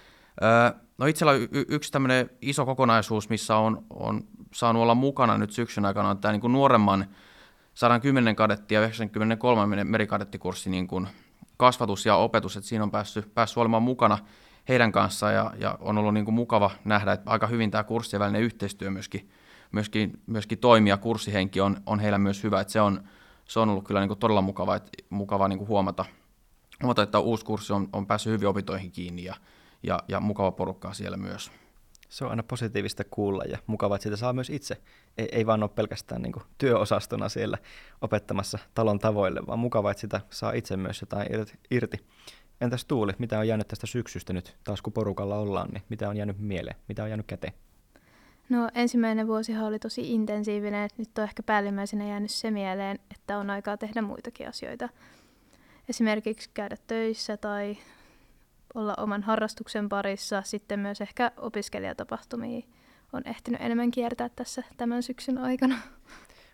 Öö, 0.44 0.72
no 0.98 1.06
itsellä 1.06 1.34
y- 1.34 1.48
yksi 1.52 1.92
tämmöinen 1.92 2.30
iso 2.42 2.66
kokonaisuus, 2.66 3.30
missä 3.30 3.56
on, 3.56 3.86
on 3.90 4.24
saanut 4.54 4.82
olla 4.82 4.96
mukana 4.96 5.38
nyt 5.38 5.52
syksyn 5.52 5.86
aikana, 5.86 6.10
on 6.10 6.18
tämä 6.18 6.32
niin 6.32 6.42
kuin 6.42 6.54
nuoremman 6.54 7.06
110 7.74 8.36
kadetti 8.36 8.76
ja 8.76 8.82
93 8.82 9.84
merikadettikurssi 9.84 10.70
niin 10.70 10.88
kuin 10.88 11.08
kasvatus 11.58 12.06
ja 12.06 12.16
opetus, 12.16 12.58
että 12.58 12.70
siinä 12.70 12.84
on 12.84 12.92
päässyt, 12.92 13.34
päässyt 13.34 13.58
olemaan 13.58 13.84
mukana 13.84 14.18
heidän 14.68 14.92
kanssaan 14.92 15.34
ja, 15.34 15.54
ja 15.60 15.78
on 15.82 15.98
ollut 15.98 16.14
niin 16.14 16.26
kuin 16.26 16.36
mukava 16.36 16.72
nähdä, 16.86 17.12
että 17.12 17.32
aika 17.32 17.48
hyvin 17.48 17.72
tämä 17.72 17.84
kurssien 17.84 18.20
välinen 18.20 18.42
yhteistyö 18.42 18.92
myöskin, 18.92 19.30
myöskin, 19.72 20.22
myöskin 20.28 20.58
toimii 20.58 20.90
ja 20.90 20.98
kurssihenki 20.98 21.62
on, 21.62 21.78
on 21.86 22.00
heillä 22.00 22.18
myös 22.18 22.44
hyvä, 22.44 22.62
että 22.62 22.74
se 22.74 22.82
on, 22.82 23.04
se 23.46 23.60
on 23.60 23.70
ollut 23.70 23.88
kyllä 23.88 24.00
niin 24.00 24.10
kuin 24.10 24.20
todella 24.20 24.42
mukava, 24.42 24.76
että, 24.76 24.90
mukava 25.10 25.48
niin 25.48 25.60
kuin 25.60 25.68
huomata, 25.68 26.06
huomata, 26.82 27.04
että 27.04 27.20
uusi 27.20 27.46
kurssi 27.46 27.74
on, 27.74 27.90
on 27.94 28.08
päässyt 28.08 28.34
hyvin 28.34 28.48
opintoihin 28.48 28.92
kiinni 28.92 29.24
ja, 29.24 29.36
ja, 29.84 30.00
ja 30.08 30.20
mukava 30.20 30.52
porukkaa 30.52 30.94
siellä 30.94 31.18
myös. 31.18 31.52
Se 32.10 32.26
on 32.26 32.30
aina 32.30 32.44
positiivista 32.44 33.04
kuulla 33.04 33.44
ja 33.44 33.58
mukava, 33.68 33.96
että 33.96 34.04
sitä 34.04 34.16
saa 34.16 34.34
myös 34.34 34.50
itse. 34.50 34.78
Ei, 35.18 35.30
ei 35.32 35.46
vaan 35.46 35.64
ole 35.64 35.70
pelkästään 35.70 36.22
niin 36.22 36.34
työosastona 36.58 37.30
siellä 37.30 37.58
opettamassa 38.02 38.60
talon 38.74 39.00
tavoille, 39.00 39.42
vaan 39.48 39.60
mukava, 39.60 39.92
että 39.92 40.02
sitä 40.02 40.22
saa 40.30 40.52
itse 40.52 40.78
myös 40.78 41.02
jotain 41.02 41.28
irti. 41.72 41.98
Entäs 42.62 42.86
Tuuli, 42.86 43.14
mitä 43.20 43.40
on 43.40 43.48
jäänyt 43.48 43.68
tästä 43.68 43.88
syksystä 43.88 44.34
nyt, 44.34 44.58
taas 44.64 44.82
kun 44.82 44.94
porukalla 44.94 45.36
ollaan, 45.36 45.70
niin 45.70 45.84
mitä 45.90 46.10
on 46.10 46.18
jäänyt 46.18 46.40
mieleen, 46.40 46.76
mitä 46.88 47.04
on 47.04 47.10
jäänyt 47.10 47.28
käteen? 47.28 47.54
No 48.50 48.70
ensimmäinen 48.76 49.28
vuosihan 49.28 49.66
oli 49.66 49.80
tosi 49.80 50.14
intensiivinen, 50.14 50.84
että 50.84 51.02
nyt 51.02 51.18
on 51.18 51.24
ehkä 51.24 51.44
päällimmäisenä 51.44 52.08
jäänyt 52.08 52.32
se 52.32 52.52
mieleen, 52.52 53.00
että 53.12 53.38
on 53.38 53.50
aikaa 53.50 53.78
tehdä 53.78 54.02
muitakin 54.02 54.48
asioita. 54.48 54.90
Esimerkiksi 55.90 56.50
käydä 56.54 56.78
töissä 56.88 57.38
tai 57.38 57.78
olla 58.78 58.94
oman 58.98 59.24
harrastuksen 59.24 59.90
parissa, 59.90 60.42
sitten 60.42 60.80
myös 60.80 61.02
ehkä 61.02 61.32
opiskelijatapahtumia 61.38 62.62
on 63.14 63.22
ehtinyt 63.26 63.62
enemmän 63.62 63.92
kiertää 63.92 64.30
tässä 64.30 64.64
tämän 64.78 65.04
syksyn 65.04 65.38
aikana. 65.38 65.78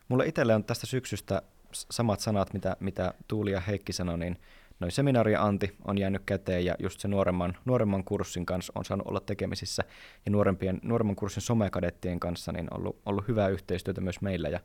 Mulle 0.08 0.26
itselle 0.26 0.56
on 0.56 0.64
tästä 0.64 0.88
syksystä 0.88 1.42
samat 1.72 2.20
sanat, 2.20 2.54
mitä, 2.54 2.78
mitä 2.80 3.14
Tuuli 3.28 3.52
ja 3.52 3.60
Heikki 3.60 3.94
sanoi, 3.94 4.18
niin 4.18 4.38
noin 4.80 4.92
seminaari 4.92 5.32
ja 5.32 5.44
Anti 5.44 5.78
on 5.86 5.98
jäänyt 5.98 6.22
käteen 6.26 6.66
ja 6.66 6.76
just 6.80 7.00
se 7.00 7.08
nuoremman, 7.08 7.58
nuoremman 7.66 8.04
kurssin 8.04 8.46
kanssa 8.46 8.74
on 8.76 8.86
saanut 8.86 9.08
olla 9.08 9.20
tekemisissä. 9.20 9.84
Ja 10.26 10.32
nuorempien, 10.32 10.80
nuoremman 10.84 11.16
kurssin 11.16 11.44
somekadettien 11.44 12.20
kanssa 12.20 12.52
niin 12.52 12.68
on 12.74 12.80
ollut, 12.80 13.02
ollut 13.06 13.28
hyvää 13.28 13.48
yhteistyötä 13.48 14.02
myös 14.02 14.22
meillä. 14.22 14.50
Ja, 14.50 14.60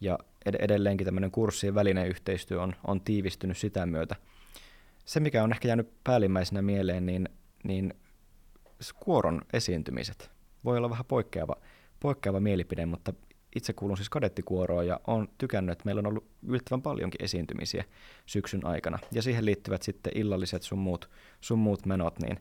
ja 0.00 0.18
edelleenkin 0.44 1.04
tämmöinen 1.04 1.30
kurssien 1.30 1.74
välinen 1.74 2.08
yhteistyö 2.08 2.62
on, 2.62 2.74
on 2.86 3.00
tiivistynyt 3.00 3.58
sitä 3.58 3.86
myötä 3.86 4.16
se, 5.10 5.20
mikä 5.20 5.42
on 5.44 5.52
ehkä 5.52 5.68
jäänyt 5.68 5.92
päällimmäisenä 6.04 6.62
mieleen, 6.62 7.06
niin, 7.06 7.28
niin 7.64 7.94
kuoron 9.00 9.42
esiintymiset. 9.52 10.30
Voi 10.64 10.76
olla 10.76 10.90
vähän 10.90 11.04
poikkeava, 11.04 11.56
poikkeava 12.00 12.40
mielipide, 12.40 12.86
mutta 12.86 13.12
itse 13.56 13.72
kuulun 13.72 13.96
siis 13.96 14.08
kadettikuoroon 14.08 14.86
ja 14.86 15.00
olen 15.06 15.28
tykännyt, 15.38 15.72
että 15.72 15.84
meillä 15.84 15.98
on 15.98 16.06
ollut 16.06 16.26
yllättävän 16.42 16.82
paljonkin 16.82 17.24
esiintymisiä 17.24 17.84
syksyn 18.26 18.66
aikana. 18.66 18.98
Ja 19.12 19.22
siihen 19.22 19.44
liittyvät 19.44 19.82
sitten 19.82 20.12
illalliset 20.14 20.62
sun 20.62 20.78
muut, 20.78 21.10
sun 21.40 21.58
muut 21.58 21.86
menot, 21.86 22.18
niin 22.18 22.40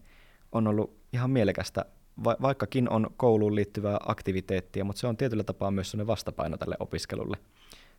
on 0.52 0.68
ollut 0.68 0.98
ihan 1.14 1.32
mielekästä, 1.32 1.86
va- 2.24 2.38
vaikkakin 2.42 2.90
on 2.90 3.08
kouluun 3.18 3.56
liittyvää 3.56 3.98
aktiviteettia, 4.06 4.84
mutta 4.84 5.00
se 5.00 5.08
on 5.08 5.18
tietyllä 5.18 5.44
tapaa 5.44 5.72
myös 5.72 5.92
sellainen 5.92 6.08
vastapaino 6.08 6.58
tälle 6.58 6.76
opiskelulle. 6.80 7.38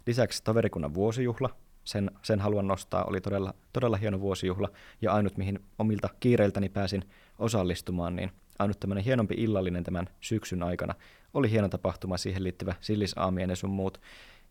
Lisäksi 0.06 0.44
toverikunnan 0.44 0.94
vuosijuhla 0.94 1.50
sen, 1.90 2.11
sen 2.22 2.40
haluan 2.40 2.68
nostaa. 2.68 3.05
Oli 3.05 3.20
todella, 3.20 3.55
todella 3.72 3.96
hieno 3.96 4.20
vuosijuhla 4.20 4.68
ja 5.03 5.12
ainut, 5.12 5.37
mihin 5.37 5.59
omilta 5.79 6.09
kiireiltäni 6.20 6.68
pääsin 6.68 7.05
osallistumaan, 7.38 8.16
niin 8.16 8.31
ainut 8.59 8.81
tämmöinen 8.81 9.05
hienompi 9.05 9.35
illallinen 9.38 9.85
tämän 9.85 10.09
syksyn 10.20 10.62
aikana. 10.62 10.94
Oli 11.35 11.50
hieno 11.50 11.68
tapahtuma, 11.68 12.16
siihen 12.16 12.44
liittyvä 12.44 12.74
sillisaamien 12.81 13.50
ja 13.50 13.57
sun 13.57 13.70
muut. 13.70 14.00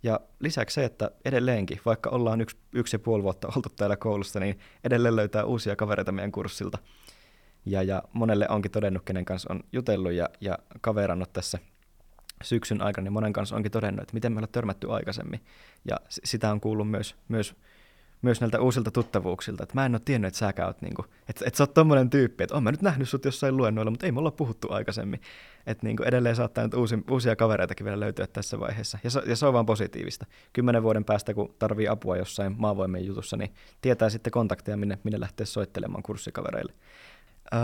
Ja 0.04 0.20
lisäksi 0.40 0.74
se, 0.74 0.86
että 0.86 1.12
edelleenkin, 1.26 1.80
vaikka 1.86 2.10
ollaan 2.10 2.42
yksi, 2.42 2.58
yksi 2.74 2.96
ja 2.96 3.00
puoli 3.00 3.24
vuotta 3.24 3.48
oltu 3.56 3.70
täällä 3.70 3.98
koulussa, 3.98 4.40
niin 4.40 4.60
edelleen 4.84 5.16
löytää 5.16 5.46
uusia 5.46 5.76
kavereita 5.76 6.12
meidän 6.12 6.32
kurssilta. 6.32 6.78
Ja, 7.66 7.84
ja 7.84 8.04
monelle 8.14 8.50
onkin 8.50 8.72
todennut, 8.72 9.04
kenen 9.06 9.26
kanssa 9.26 9.54
on 9.54 9.64
jutellut 9.72 10.12
ja, 10.12 10.30
ja 10.42 10.58
kaverannut 10.82 11.34
tässä 11.34 11.60
syksyn 12.44 12.82
aikana, 12.82 13.04
niin 13.04 13.14
monen 13.14 13.34
kanssa 13.34 13.56
onkin 13.56 13.72
todennut, 13.72 14.02
että 14.02 14.14
miten 14.14 14.32
me 14.32 14.38
ollaan 14.38 14.52
törmätty 14.52 14.92
aikaisemmin. 14.92 15.42
Ja 15.86 15.98
sitä 16.10 16.52
on 16.52 16.62
kuullut 16.62 16.92
myös, 16.92 17.16
myös, 17.28 17.56
myös 18.22 18.42
näiltä 18.42 18.62
uusilta 18.62 18.92
tuttavuuksilta, 18.92 19.64
että 19.64 19.76
mä 19.76 19.86
en 19.86 19.96
ole 19.96 20.02
tiennyt, 20.06 20.28
että 20.28 20.38
sä 20.38 20.54
käyt, 20.54 20.82
niin 20.82 20.94
kuin, 20.94 21.06
että, 21.30 21.46
että 21.48 21.58
sä 21.58 21.64
oot 21.64 21.74
tommonen 21.74 22.10
tyyppi, 22.10 22.44
että 22.44 22.56
oon 22.56 22.64
mä 22.64 22.72
nyt 22.72 22.82
nähnyt 22.82 23.10
sut 23.10 23.26
jossain 23.26 23.58
luennoilla, 23.58 23.92
mutta 23.92 24.06
ei 24.06 24.12
me 24.12 24.20
olla 24.20 24.32
puhuttu 24.32 24.68
aikaisemmin. 24.72 25.22
Että 25.68 25.86
niin 25.86 25.98
kuin 25.98 26.08
edelleen 26.08 26.36
saattaa 26.36 26.64
nyt 26.64 26.74
uusi, 26.74 26.98
uusia 27.10 27.36
kavereitakin 27.36 27.86
vielä 27.86 28.00
löytyä 28.00 28.28
tässä 28.28 28.60
vaiheessa. 28.60 29.00
Ja 29.04 29.10
se, 29.10 29.22
ja 29.26 29.36
se 29.36 29.46
on 29.46 29.54
vaan 29.54 29.66
positiivista. 29.66 30.26
Kymmenen 30.54 30.84
vuoden 30.84 31.06
päästä, 31.06 31.34
kun 31.34 31.56
tarvii 31.60 31.88
apua 31.88 32.18
jossain 32.18 32.56
maavoimien 32.58 33.06
jutussa, 33.06 33.38
niin 33.38 33.54
tietää 33.82 34.10
sitten 34.10 34.32
kontakteja, 34.32 34.78
minne, 34.78 34.98
minne 35.04 35.20
lähtee 35.20 35.46
soittelemaan 35.46 36.04
kurssikavereille. 36.04 36.74
Öö, 37.54 37.60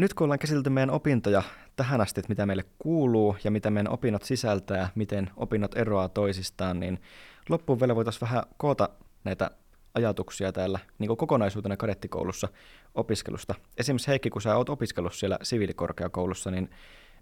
nyt 0.00 0.14
kun 0.14 0.24
ollaan 0.24 0.38
käsitelty 0.38 0.70
meidän 0.70 0.90
opintoja 0.90 1.42
tähän 1.76 2.00
asti, 2.00 2.20
että 2.20 2.28
mitä 2.28 2.46
meille 2.46 2.64
kuuluu 2.78 3.36
ja 3.44 3.50
mitä 3.50 3.70
meidän 3.70 3.92
opinnot 3.92 4.22
sisältää, 4.22 4.88
miten 4.94 5.30
opinnot 5.36 5.76
eroaa 5.76 6.08
toisistaan, 6.08 6.80
niin 6.80 7.00
loppuun 7.48 7.80
vielä 7.80 7.96
voitaisiin 7.96 8.20
vähän 8.20 8.42
koota 8.56 8.88
näitä 9.24 9.50
ajatuksia 9.94 10.52
täällä 10.52 10.78
niin 10.98 11.16
kokonaisuutena 11.16 11.76
kadettikoulussa 11.76 12.48
opiskelusta. 12.94 13.54
Esimerkiksi 13.78 14.08
Heikki, 14.08 14.30
kun 14.30 14.42
sä 14.42 14.56
oot 14.56 14.68
opiskellut 14.68 15.14
siellä 15.14 15.38
siviilikorkeakoulussa, 15.42 16.50
niin 16.50 16.70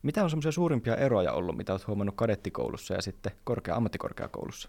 mitä 0.03 0.25
on 0.25 0.31
semmoisia 0.31 0.53
suurimpia 0.53 0.97
eroja 0.97 1.33
ollut, 1.33 1.57
mitä 1.57 1.73
olet 1.73 1.87
huomannut 1.87 2.17
kadettikoulussa 2.17 2.95
ja 2.95 3.03
sitten 3.03 3.33
korkea 3.45 3.77
ammattikorkeakoulussa? 3.77 4.69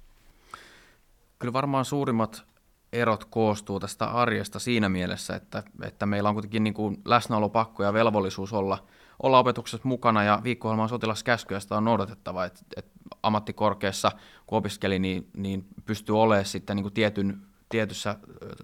Kyllä 1.39 1.53
varmaan 1.53 1.85
suurimmat 1.85 2.45
erot 2.93 3.25
koostuu 3.25 3.79
tästä 3.79 4.05
arjesta 4.05 4.59
siinä 4.59 4.89
mielessä, 4.89 5.35
että, 5.35 5.63
että 5.83 6.05
meillä 6.05 6.29
on 6.29 6.35
kuitenkin 6.35 6.63
niin 6.63 6.73
kuin 6.73 7.01
läsnäolopakko 7.05 7.83
ja 7.83 7.93
velvollisuus 7.93 8.53
olla, 8.53 8.83
olla 9.23 9.39
opetuksessa 9.39 9.87
mukana 9.87 10.23
ja 10.23 10.41
viikko 10.43 10.87
sotilaskäskyä 10.87 11.59
sitä 11.59 11.77
on 11.77 11.85
noudatettava, 11.85 12.45
että, 12.45 12.59
että 12.77 12.91
ammattikorkeassa 13.23 14.11
kun 14.47 14.57
opiskeli, 14.57 14.99
niin, 14.99 15.29
niin 15.33 15.65
pystyy 15.85 16.21
olemaan 16.21 16.45
sitten 16.45 16.75
niin 16.75 16.83
kuin 16.83 16.93
tietyn, 16.93 17.41
tietyssä 17.69 18.15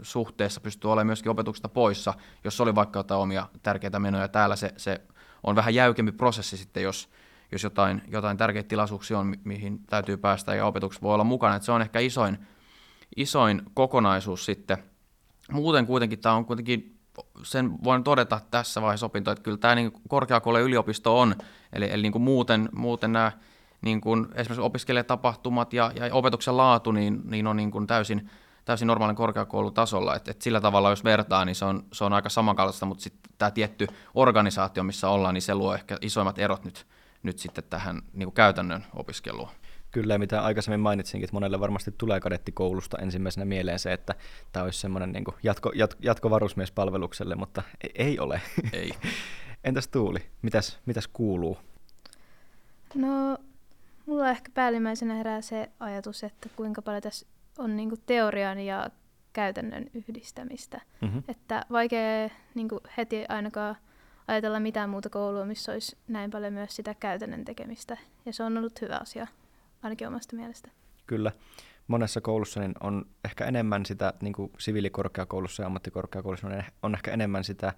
suhteessa, 0.01 0.61
pystyy 0.61 0.91
olemaan 0.91 1.07
myöskin 1.07 1.31
opetuksesta 1.31 1.69
poissa, 1.69 2.13
jos 2.43 2.61
oli 2.61 2.75
vaikka 2.75 2.99
jotain 2.99 3.21
omia 3.21 3.47
tärkeitä 3.63 3.99
menoja. 3.99 4.27
Täällä 4.27 4.55
se, 4.55 4.73
se 4.77 5.01
on 5.43 5.55
vähän 5.55 5.75
jäykempi 5.75 6.11
prosessi 6.11 6.57
sitten, 6.57 6.83
jos, 6.83 7.09
jos 7.51 7.63
jotain, 7.63 8.01
jotain 8.07 8.37
tärkeitä 8.37 8.67
tilaisuuksia 8.67 9.19
on, 9.19 9.35
mihin 9.43 9.79
täytyy 9.87 10.17
päästä 10.17 10.55
ja 10.55 10.65
opetuksessa 10.65 11.03
voi 11.03 11.13
olla 11.13 11.23
mukana. 11.23 11.55
Että 11.55 11.65
se 11.65 11.71
on 11.71 11.81
ehkä 11.81 11.99
isoin, 11.99 12.37
isoin 13.15 13.61
kokonaisuus 13.73 14.45
sitten. 14.45 14.77
Muuten 15.51 15.85
kuitenkin 15.85 16.19
tämä 16.19 16.35
on 16.35 16.45
kuitenkin, 16.45 16.99
sen 17.43 17.83
voin 17.83 18.03
todeta 18.03 18.39
tässä 18.51 18.81
vaiheessa 18.81 19.05
opinto, 19.05 19.31
että 19.31 19.43
kyllä 19.43 19.57
tämä 19.57 19.75
niin 19.75 19.91
korkeakoulu 20.07 20.57
yliopisto 20.57 21.19
on, 21.19 21.35
eli, 21.73 21.89
eli 21.91 22.01
niin 22.01 22.11
kuin 22.11 22.21
muuten, 22.21 22.69
muuten 22.71 23.11
nämä 23.11 23.31
niin 23.81 24.01
kuin 24.01 24.25
esimerkiksi 24.25 24.61
opiskelijatapahtumat 24.61 25.73
ja, 25.73 25.91
ja 25.95 26.15
opetuksen 26.15 26.57
laatu 26.57 26.91
niin, 26.91 27.21
niin 27.25 27.47
on 27.47 27.57
niin 27.57 27.71
kuin 27.71 27.87
täysin, 27.87 28.29
täysin 28.65 28.87
normaalin 28.87 29.15
korkeakoulutasolla. 29.15 30.15
Et, 30.15 30.27
et 30.27 30.41
sillä 30.41 30.61
tavalla, 30.61 30.89
jos 30.89 31.03
vertaa, 31.03 31.45
niin 31.45 31.55
se 31.55 31.65
on, 31.65 31.85
se 31.93 32.03
on 32.03 32.13
aika 32.13 32.29
samankaltaista, 32.29 32.85
mutta 32.85 33.03
sitten 33.03 33.31
tämä 33.37 33.51
tietty 33.51 33.87
organisaatio, 34.15 34.83
missä 34.83 35.09
ollaan, 35.09 35.33
niin 35.33 35.41
se 35.41 35.55
luo 35.55 35.73
ehkä 35.73 35.97
isoimmat 36.01 36.39
erot 36.39 36.65
nyt, 36.65 36.85
nyt 37.23 37.39
sitten 37.39 37.63
tähän 37.69 38.01
niin 38.13 38.25
kuin 38.25 38.35
käytännön 38.35 38.85
opiskeluun. 38.93 39.49
Kyllä, 39.95 40.17
mitä 40.17 40.41
aikaisemmin 40.41 40.79
mainitsinkin, 40.79 41.25
että 41.25 41.35
monelle 41.35 41.59
varmasti 41.59 41.91
tulee 41.97 42.19
kadettikoulusta 42.19 42.97
ensimmäisenä 42.97 43.45
mieleen 43.45 43.79
se, 43.79 43.93
että 43.93 44.15
tämä 44.51 44.63
olisi 44.63 44.79
semmoinen 44.79 45.11
niin 45.11 45.23
jatko, 45.43 45.71
jatko, 45.75 45.99
jatkovarusmiespalvelukselle, 46.03 47.35
mutta 47.35 47.63
ei, 47.83 47.91
ei 47.95 48.19
ole. 48.19 48.41
Ei. 48.73 48.91
Entäs 49.63 49.87
Tuuli, 49.87 50.19
mitäs, 50.41 50.79
mitäs 50.85 51.07
kuuluu? 51.07 51.57
No, 52.95 53.37
mulla 54.05 54.29
ehkä 54.29 54.51
päällimmäisenä 54.53 55.13
herää 55.13 55.41
se 55.41 55.69
ajatus, 55.79 56.23
että 56.23 56.49
kuinka 56.55 56.81
paljon 56.81 57.01
tässä 57.01 57.25
on 57.57 57.75
niinku 57.75 57.97
teorian 58.05 58.59
ja 58.59 58.89
käytännön 59.33 59.85
yhdistämistä. 59.93 60.81
Mm-hmm. 61.01 61.23
Että 61.27 61.65
vaikea 61.71 62.29
niinku 62.55 62.79
heti 62.97 63.25
ainakaan 63.29 63.75
ajatella 64.27 64.59
mitään 64.59 64.89
muuta 64.89 65.09
koulua, 65.09 65.45
missä 65.45 65.71
olisi 65.71 65.97
näin 66.07 66.31
paljon 66.31 66.53
myös 66.53 66.75
sitä 66.75 66.93
käytännön 66.93 67.45
tekemistä. 67.45 67.97
Ja 68.25 68.33
se 68.33 68.43
on 68.43 68.57
ollut 68.57 68.81
hyvä 68.81 68.97
asia, 69.01 69.27
ainakin 69.85 70.07
omasta 70.07 70.35
mielestä. 70.35 70.71
Kyllä. 71.07 71.31
Monessa 71.87 72.21
koulussa 72.21 72.59
niin 72.59 72.73
on 72.79 73.05
ehkä 73.25 73.45
enemmän 73.45 73.85
sitä, 73.85 74.13
niin 74.21 74.33
kuin 74.33 74.51
siviilikorkeakoulussa 74.59 75.63
ja 75.63 75.67
ammattikorkeakoulussa 75.67 76.47
on, 76.47 76.63
on 76.83 76.95
ehkä 76.95 77.11
enemmän 77.11 77.43
sitä 77.43 77.73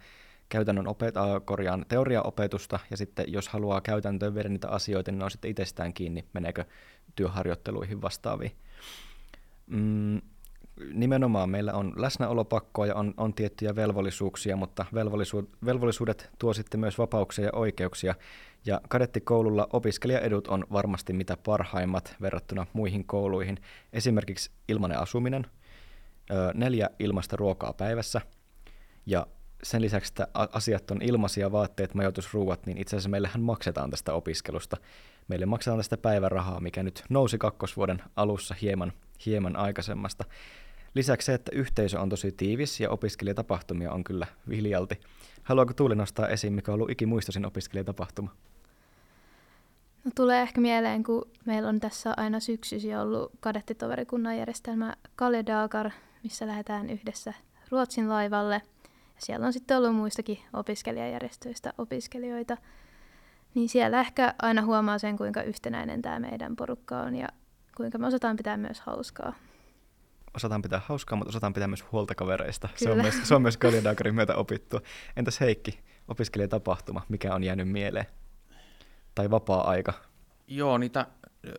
käytännön 0.49 0.87
opet- 0.87 1.41
korjaan 1.45 1.85
teoriaopetusta, 1.87 2.79
ja 2.91 2.97
sitten 2.97 3.25
jos 3.27 3.49
haluaa 3.49 3.81
käytäntöön 3.81 4.35
viedä 4.35 4.49
niitä 4.49 4.69
asioita, 4.69 5.11
niin 5.11 5.19
ne 5.19 5.25
on 5.25 5.31
sitten 5.31 5.51
itsestään 5.51 5.93
kiinni, 5.93 6.25
meneekö 6.33 6.65
työharjoitteluihin 7.15 8.01
vastaaviin. 8.01 8.51
Mm, 9.67 10.21
nimenomaan 10.93 11.49
meillä 11.49 11.73
on 11.73 11.93
läsnäolopakkoa 11.95 12.85
ja 12.85 12.95
on, 12.95 13.13
on 13.17 13.33
tiettyjä 13.33 13.75
velvollisuuksia, 13.75 14.55
mutta 14.55 14.85
velvollisu, 14.93 15.49
velvollisuudet 15.65 16.29
tuo 16.39 16.53
sitten 16.53 16.79
myös 16.79 16.97
vapauksia 16.97 17.45
ja 17.45 17.51
oikeuksia. 17.53 18.15
Ja 18.65 18.81
kadettikoululla 18.89 19.67
opiskelijaedut 19.73 20.47
on 20.47 20.65
varmasti 20.71 21.13
mitä 21.13 21.37
parhaimmat 21.37 22.15
verrattuna 22.21 22.65
muihin 22.73 23.05
kouluihin. 23.05 23.57
Esimerkiksi 23.93 24.51
ilmainen 24.67 24.99
asuminen, 24.99 25.47
neljä 26.53 26.89
ilmasta 26.99 27.35
ruokaa 27.35 27.73
päivässä 27.73 28.21
ja 29.05 29.27
sen 29.63 29.81
lisäksi, 29.81 30.11
että 30.11 30.27
asiat 30.33 30.91
on 30.91 31.01
ilmaisia, 31.01 31.51
vaatteet, 31.51 31.93
majoitusruuat, 31.93 32.65
niin 32.65 32.77
itse 32.77 32.95
asiassa 32.95 33.09
meillähän 33.09 33.41
maksetaan 33.41 33.89
tästä 33.89 34.13
opiskelusta. 34.13 34.77
Meille 35.27 35.45
maksetaan 35.45 35.79
tästä 35.79 35.97
päivärahaa, 35.97 36.59
mikä 36.59 36.83
nyt 36.83 37.03
nousi 37.09 37.37
kakkosvuoden 37.37 38.03
alussa 38.15 38.55
hieman, 38.61 38.93
hieman 39.25 39.55
aikaisemmasta. 39.55 40.25
Lisäksi 40.97 41.25
se, 41.25 41.33
että 41.33 41.51
yhteisö 41.55 41.99
on 41.99 42.09
tosi 42.09 42.31
tiivis 42.31 42.79
ja 42.79 42.89
opiskelijatapahtumia 42.89 43.91
on 43.91 44.03
kyllä 44.03 44.27
viljalti. 44.49 44.99
Haluaako 45.43 45.73
Tuuli 45.73 45.95
nostaa 45.95 46.27
esiin, 46.27 46.53
mikä 46.53 46.71
on 46.71 46.73
ollut 46.73 46.89
ikimuistoisin 46.89 47.45
opiskelijatapahtuma? 47.45 48.31
No, 50.03 50.11
tulee 50.15 50.41
ehkä 50.41 50.61
mieleen, 50.61 51.03
kun 51.03 51.31
meillä 51.45 51.69
on 51.69 51.79
tässä 51.79 52.13
aina 52.17 52.39
syksysi 52.39 52.95
ollut 52.95 53.31
kadettitoverikunnan 53.39 54.37
järjestelmä 54.37 54.95
Kalja 55.15 55.45
Dakar, 55.45 55.91
missä 56.23 56.47
lähdetään 56.47 56.89
yhdessä 56.89 57.33
Ruotsin 57.69 58.09
laivalle. 58.09 58.61
Ja 59.15 59.21
siellä 59.21 59.45
on 59.45 59.53
sitten 59.53 59.77
ollut 59.77 59.95
muistakin 59.95 60.39
opiskelijajärjestöistä 60.53 61.73
opiskelijoita. 61.77 62.57
Niin 63.55 63.69
siellä 63.69 63.99
ehkä 63.99 64.33
aina 64.41 64.61
huomaa 64.61 64.97
sen, 64.97 65.17
kuinka 65.17 65.41
yhtenäinen 65.41 66.01
tämä 66.01 66.19
meidän 66.19 66.55
porukka 66.55 66.99
on 66.99 67.15
ja 67.15 67.27
kuinka 67.75 67.97
me 67.97 68.07
osataan 68.07 68.37
pitää 68.37 68.57
myös 68.57 68.79
hauskaa 68.79 69.33
osataan 70.37 70.61
pitää 70.61 70.81
hauskaa, 70.85 71.15
mutta 71.15 71.29
osataan 71.29 71.53
pitää 71.53 71.67
myös 71.67 71.85
huolta 71.91 72.15
kavereista. 72.15 72.69
Se 72.75 72.91
on 72.91 72.97
myös, 72.97 73.15
se 73.23 73.35
on 73.35 73.41
myös 73.41 73.57
Kaljadakarin 73.57 74.15
myötä 74.15 74.35
opittua. 74.35 74.81
Entäs 75.15 75.39
Heikki, 75.39 75.79
opiskelijatapahtuma, 76.07 77.01
mikä 77.09 77.35
on 77.35 77.43
jäänyt 77.43 77.69
mieleen? 77.69 78.05
Tai 79.15 79.29
vapaa-aika? 79.29 79.93
Joo, 80.47 80.77
niitä 80.77 81.05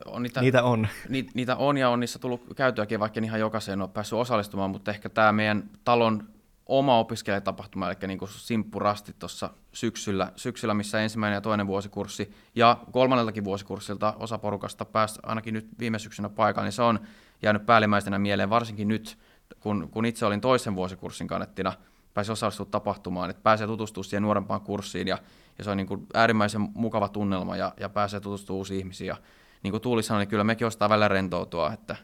on. 0.04 0.22
Niitä, 0.22 0.40
niitä 0.40 0.62
on. 0.62 0.88
Ni, 1.08 1.26
niitä 1.34 1.56
on 1.56 1.76
ja 1.76 1.88
on 1.88 2.00
niissä 2.00 2.18
tullut 2.18 2.46
käytyäkin, 2.56 3.00
vaikka 3.00 3.20
ihan 3.24 3.40
jokaiseen 3.40 3.80
ole 3.80 3.88
päässyt 3.88 4.18
osallistumaan, 4.18 4.70
mutta 4.70 4.90
ehkä 4.90 5.08
tämä 5.08 5.32
meidän 5.32 5.70
talon 5.84 6.28
oma 6.66 6.98
opiskelijatapahtuma, 6.98 7.88
eli 7.90 7.96
niin 8.06 8.18
kuin 8.18 8.28
simppurasti 8.28 9.14
tuossa 9.18 9.50
syksyllä, 9.72 10.32
syksyllä, 10.36 10.74
missä 10.74 11.00
ensimmäinen 11.00 11.36
ja 11.36 11.40
toinen 11.40 11.66
vuosikurssi 11.66 12.34
ja 12.54 12.78
kolmanneltakin 12.92 13.44
vuosikurssilta 13.44 14.14
osa 14.18 14.38
porukasta 14.38 14.84
pääsi 14.84 15.20
ainakin 15.22 15.54
nyt 15.54 15.68
viime 15.78 15.98
syksynä 15.98 16.28
paikalle, 16.28 16.66
niin 16.66 16.72
se 16.72 16.82
on 16.82 17.00
jäänyt 17.42 17.66
päällimmäisenä 17.66 18.18
mieleen, 18.18 18.50
varsinkin 18.50 18.88
nyt, 18.88 19.18
kun, 19.60 19.88
kun 19.90 20.04
itse 20.06 20.26
olin 20.26 20.40
toisen 20.40 20.76
vuosikurssin 20.76 21.26
kannettina, 21.26 21.72
pääsi 22.14 22.32
osallistumaan 22.32 22.70
tapahtumaan, 22.70 23.30
että 23.30 23.42
pääsee 23.42 23.66
tutustumaan 23.66 24.04
siihen 24.04 24.22
nuorempaan 24.22 24.60
kurssiin 24.60 25.08
ja, 25.08 25.18
ja 25.58 25.64
se 25.64 25.70
on 25.70 25.76
niin 25.76 25.86
kuin 25.86 26.06
äärimmäisen 26.14 26.68
mukava 26.74 27.08
tunnelma 27.08 27.56
ja, 27.56 27.74
ja 27.80 27.88
pääsee 27.88 28.20
tutustumaan 28.20 28.58
uusiin 28.58 28.78
ihmisiin. 28.78 29.08
Ja 29.08 29.16
niin 29.62 29.70
kuin 29.70 29.80
Tuuli 29.80 30.02
sanoi, 30.02 30.20
niin 30.20 30.28
kyllä 30.28 30.44
mekin 30.44 30.66
ostaa 30.66 30.88
välillä 30.88 31.08
rentoutua, 31.08 31.72
että, 31.72 31.96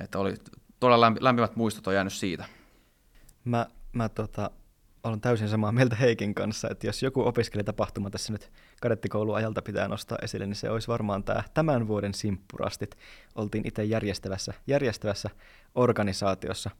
että 0.00 0.18
oli 0.18 0.34
todella 0.80 1.12
lämpimät 1.20 1.56
muistot 1.56 1.86
on 1.86 1.94
jäänyt 1.94 2.12
siitä. 2.12 2.44
Mä, 3.44 3.66
mä 3.92 4.08
tota, 4.08 4.50
olen 5.04 5.20
täysin 5.20 5.48
samaa 5.48 5.72
mieltä 5.72 5.96
Heikin 5.96 6.34
kanssa, 6.34 6.68
että 6.70 6.86
jos 6.86 7.02
joku 7.02 7.26
opiskelijatapahtuma 7.26 8.10
tässä 8.10 8.32
nyt 8.32 8.52
kadettikouluajalta 8.80 9.62
pitää 9.62 9.88
nostaa 9.88 10.18
esille, 10.22 10.46
niin 10.46 10.56
se 10.56 10.70
olisi 10.70 10.88
varmaan 10.88 11.24
tämä 11.24 11.42
tämän 11.54 11.88
vuoden 11.88 12.14
simppurastit. 12.14 12.96
Oltiin 13.34 13.66
itse 13.66 13.84
järjestävässä, 13.84 14.54
järjestävässä 14.66 15.30
organisaatiossa. 15.74 16.70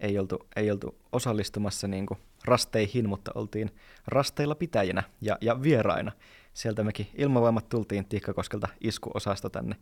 Ei 0.00 0.18
oltu, 0.18 0.46
ei 0.56 0.70
oltu 0.70 0.98
osallistumassa 1.12 1.88
niin 1.88 2.06
kuin 2.06 2.20
rasteihin, 2.44 3.08
mutta 3.08 3.32
oltiin 3.34 3.70
rasteilla 4.06 4.54
pitäjänä 4.54 5.02
ja, 5.20 5.38
ja 5.40 5.62
vieraina. 5.62 6.12
Sieltä 6.54 6.84
mekin 6.84 7.08
ilmavoimat 7.18 7.68
tultiin 7.68 8.08
Tiikkakoskelta 8.08 8.68
iskuosasto 8.80 9.48
tänne 9.48 9.76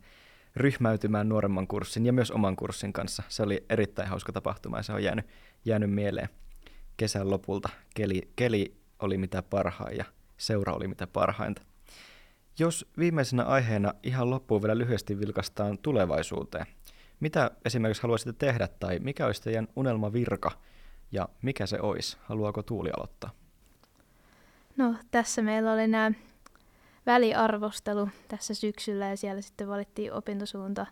ryhmäytymään 0.55 1.29
nuoremman 1.29 1.67
kurssin 1.67 2.05
ja 2.05 2.13
myös 2.13 2.31
oman 2.31 2.55
kurssin 2.55 2.93
kanssa. 2.93 3.23
Se 3.27 3.43
oli 3.43 3.65
erittäin 3.69 4.09
hauska 4.09 4.31
tapahtuma 4.31 4.77
ja 4.77 4.83
se 4.83 4.93
on 4.93 5.03
jäänyt, 5.03 5.25
jäänyt 5.65 5.91
mieleen 5.91 6.29
kesän 6.97 7.29
lopulta. 7.29 7.69
Keli, 7.95 8.31
keli 8.35 8.75
oli 8.99 9.17
mitä 9.17 9.41
parhain 9.41 9.97
ja 9.97 10.05
seura 10.39 10.73
oli 10.73 10.87
mitä 10.87 11.07
parhainta. 11.07 11.61
Jos 12.59 12.89
viimeisenä 12.97 13.43
aiheena 13.43 13.93
ihan 14.03 14.29
loppuun 14.29 14.61
vielä 14.61 14.77
lyhyesti 14.77 15.19
vilkastaan 15.19 15.77
tulevaisuuteen. 15.77 16.65
Mitä 17.19 17.51
esimerkiksi 17.65 18.03
haluaisitte 18.03 18.45
tehdä 18.45 18.67
tai 18.67 18.99
mikä 18.99 19.25
olisi 19.25 19.41
teidän 19.41 19.67
unelmavirka 19.75 20.51
ja 21.11 21.29
mikä 21.41 21.65
se 21.65 21.81
olisi? 21.81 22.17
Haluaako 22.21 22.63
Tuuli 22.63 22.89
aloittaa? 22.97 23.31
No 24.77 24.95
tässä 25.11 25.41
meillä 25.41 25.73
oli 25.73 25.87
nämä 25.87 26.11
väliarvostelu 27.05 28.09
tässä 28.27 28.53
syksyllä 28.53 29.07
ja 29.07 29.17
siellä 29.17 29.41
sitten 29.41 29.67
valittiin 29.67 30.13
opintosuunta. 30.13 30.85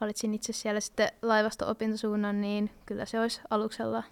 Valitsin 0.00 0.34
itse 0.34 0.52
siellä 0.52 0.80
sitten 0.80 1.08
laivasto-opintosuunnan, 1.22 2.40
niin 2.40 2.70
kyllä 2.86 3.04
se 3.04 3.20
olisi 3.20 3.40
aluksella 3.50 4.02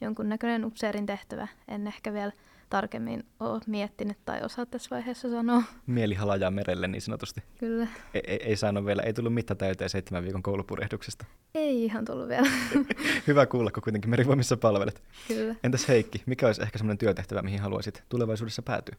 jonkunnäköinen 0.00 0.64
upseerin 0.64 1.06
tehtävä. 1.06 1.48
En 1.68 1.86
ehkä 1.86 2.12
vielä 2.12 2.32
tarkemmin 2.70 3.26
ole 3.40 3.60
miettinyt 3.66 4.18
tai 4.24 4.42
osaa 4.42 4.66
tässä 4.66 4.90
vaiheessa 4.90 5.30
sanoa. 5.30 5.62
Mieli 5.86 6.14
halajaa 6.14 6.50
merelle 6.50 6.88
niin 6.88 7.02
sanotusti. 7.02 7.42
Kyllä. 7.58 7.86
Ei, 8.14 8.22
ei, 8.26 8.42
ei 8.42 8.56
saanut 8.56 8.86
vielä, 8.86 9.02
ei 9.02 9.12
tullut 9.12 9.34
mitta 9.34 9.54
täyteen 9.54 9.90
seitsemän 9.90 10.24
viikon 10.24 10.42
koulupurehduksesta. 10.42 11.24
Ei 11.54 11.84
ihan 11.84 12.04
tullut 12.04 12.28
vielä. 12.28 12.48
Hyvä 13.26 13.46
kuulla, 13.46 13.70
kun 13.70 13.82
kuitenkin 13.82 14.10
merivoimissa 14.10 14.56
palvelet. 14.56 15.02
Kyllä. 15.28 15.54
Entäs 15.64 15.88
Heikki, 15.88 16.22
mikä 16.26 16.46
olisi 16.46 16.62
ehkä 16.62 16.78
semmoinen 16.78 16.98
työtehtävä, 16.98 17.42
mihin 17.42 17.60
haluaisit 17.60 18.02
tulevaisuudessa 18.08 18.62
päätyä? 18.62 18.96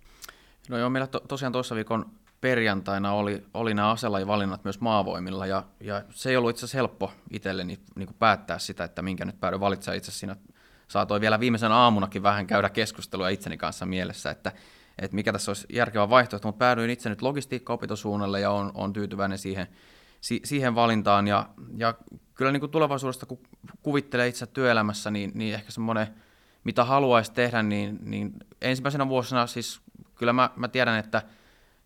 No 0.70 0.78
joo, 0.78 0.90
meillä 0.90 1.08
to, 1.08 1.20
tosiaan 1.20 1.54
tuossa 1.54 1.76
viikon 1.76 2.06
perjantaina 2.42 3.14
oli, 3.14 3.44
oli 3.54 3.74
nämä 3.74 3.92
aselajivalinnat 3.92 4.64
myös 4.64 4.80
maavoimilla, 4.80 5.46
ja, 5.46 5.64
ja 5.80 6.04
se 6.10 6.30
ei 6.30 6.38
ollut 6.38 6.50
itse 6.50 6.60
asiassa 6.60 6.78
helppo 6.78 7.12
itselleni 7.32 7.80
niin 7.96 8.10
päättää 8.20 8.60
sitä, 8.60 8.84
että 8.84 9.02
minkä 9.02 9.26
nyt 9.26 9.40
päädyin 9.40 9.60
valitsemaan 9.60 9.98
itse 9.98 10.12
siinä 10.12 10.36
saatoin 10.88 11.22
vielä 11.22 11.40
viimeisen 11.40 11.72
aamunakin 11.72 12.24
vähän 12.24 12.48
käydä 12.48 12.70
keskustelua 12.70 13.30
itseni 13.30 13.58
kanssa 13.58 13.86
mielessä, 13.86 14.32
että, 14.32 14.52
että 15.00 15.16
mikä 15.16 15.32
tässä 15.32 15.52
olisi 15.52 15.68
järkevä 15.74 16.10
vaihtoehto, 16.10 16.48
mutta 16.48 16.60
päädyin 16.60 16.90
itse 16.90 17.10
nyt 17.10 17.22
logistiikka-opintosuunnalle 17.22 18.40
ja 18.40 18.52
on, 18.52 18.72
on 18.74 18.94
tyytyväinen 18.94 19.38
siihen, 19.38 19.68
si, 20.22 20.42
siihen 20.44 20.76
valintaan. 20.76 21.28
Ja, 21.28 21.50
ja 21.78 21.94
kyllä 22.36 22.52
niin 22.52 22.60
kuin 22.60 22.72
tulevaisuudesta, 22.72 23.26
kun 23.26 23.40
kuvittelee 23.84 24.28
itse 24.28 24.46
työelämässä, 24.46 25.12
niin, 25.12 25.32
niin 25.36 25.56
ehkä 25.56 25.72
semmoinen, 25.72 26.08
mitä 26.64 26.84
haluaisi 26.84 27.32
tehdä, 27.32 27.64
niin, 27.64 28.00
niin 28.02 28.34
ensimmäisenä 28.62 29.08
vuosina 29.08 29.48
siis 29.48 29.82
kyllä 30.16 30.34
mä, 30.34 30.50
mä 30.56 30.68
tiedän, 30.68 31.00
että, 31.00 31.22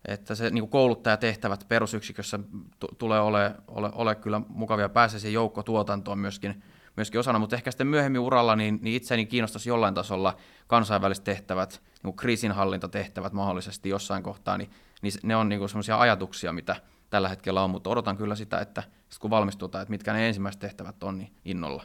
että 0.08 0.34
se 0.34 0.50
niin 0.50 0.68
kouluttajatehtävät 0.68 1.64
perusyksikössä 1.68 2.38
t- 2.38 2.98
tulee 2.98 3.20
ole, 3.20 3.54
ole, 3.68 3.90
ole 3.94 4.14
kyllä 4.14 4.40
mukavia. 4.48 4.88
Pääsee 4.88 5.20
siihen 5.20 5.34
joukkotuotantoon 5.34 6.18
myöskin 6.18 6.62
myöskin 6.96 7.20
osana, 7.20 7.38
mutta 7.38 7.56
ehkä 7.56 7.70
sitten 7.70 7.86
myöhemmin 7.86 8.20
uralla 8.20 8.56
niin, 8.56 8.78
niin 8.82 8.96
itseäni 8.96 9.26
kiinnostaisi 9.26 9.68
jollain 9.68 9.94
tasolla 9.94 10.36
kansainväliset 10.66 11.24
tehtävät, 11.24 11.82
niin 12.02 12.16
kriisinhallintatehtävät 12.16 13.32
mahdollisesti 13.32 13.88
jossain 13.88 14.22
kohtaa, 14.22 14.58
niin, 14.58 14.70
niin 15.02 15.12
ne 15.22 15.36
on 15.36 15.48
niin 15.48 15.68
sellaisia 15.68 16.00
ajatuksia, 16.00 16.52
mitä 16.52 16.76
tällä 17.10 17.28
hetkellä 17.28 17.62
on, 17.62 17.70
mutta 17.70 17.90
odotan 17.90 18.16
kyllä 18.16 18.34
sitä, 18.34 18.58
että 18.58 18.82
kun 19.20 19.30
valmistutaan, 19.30 19.82
että 19.82 19.90
mitkä 19.90 20.12
ne 20.12 20.28
ensimmäiset 20.28 20.60
tehtävät 20.60 21.02
on, 21.02 21.18
niin 21.18 21.32
innolla. 21.44 21.84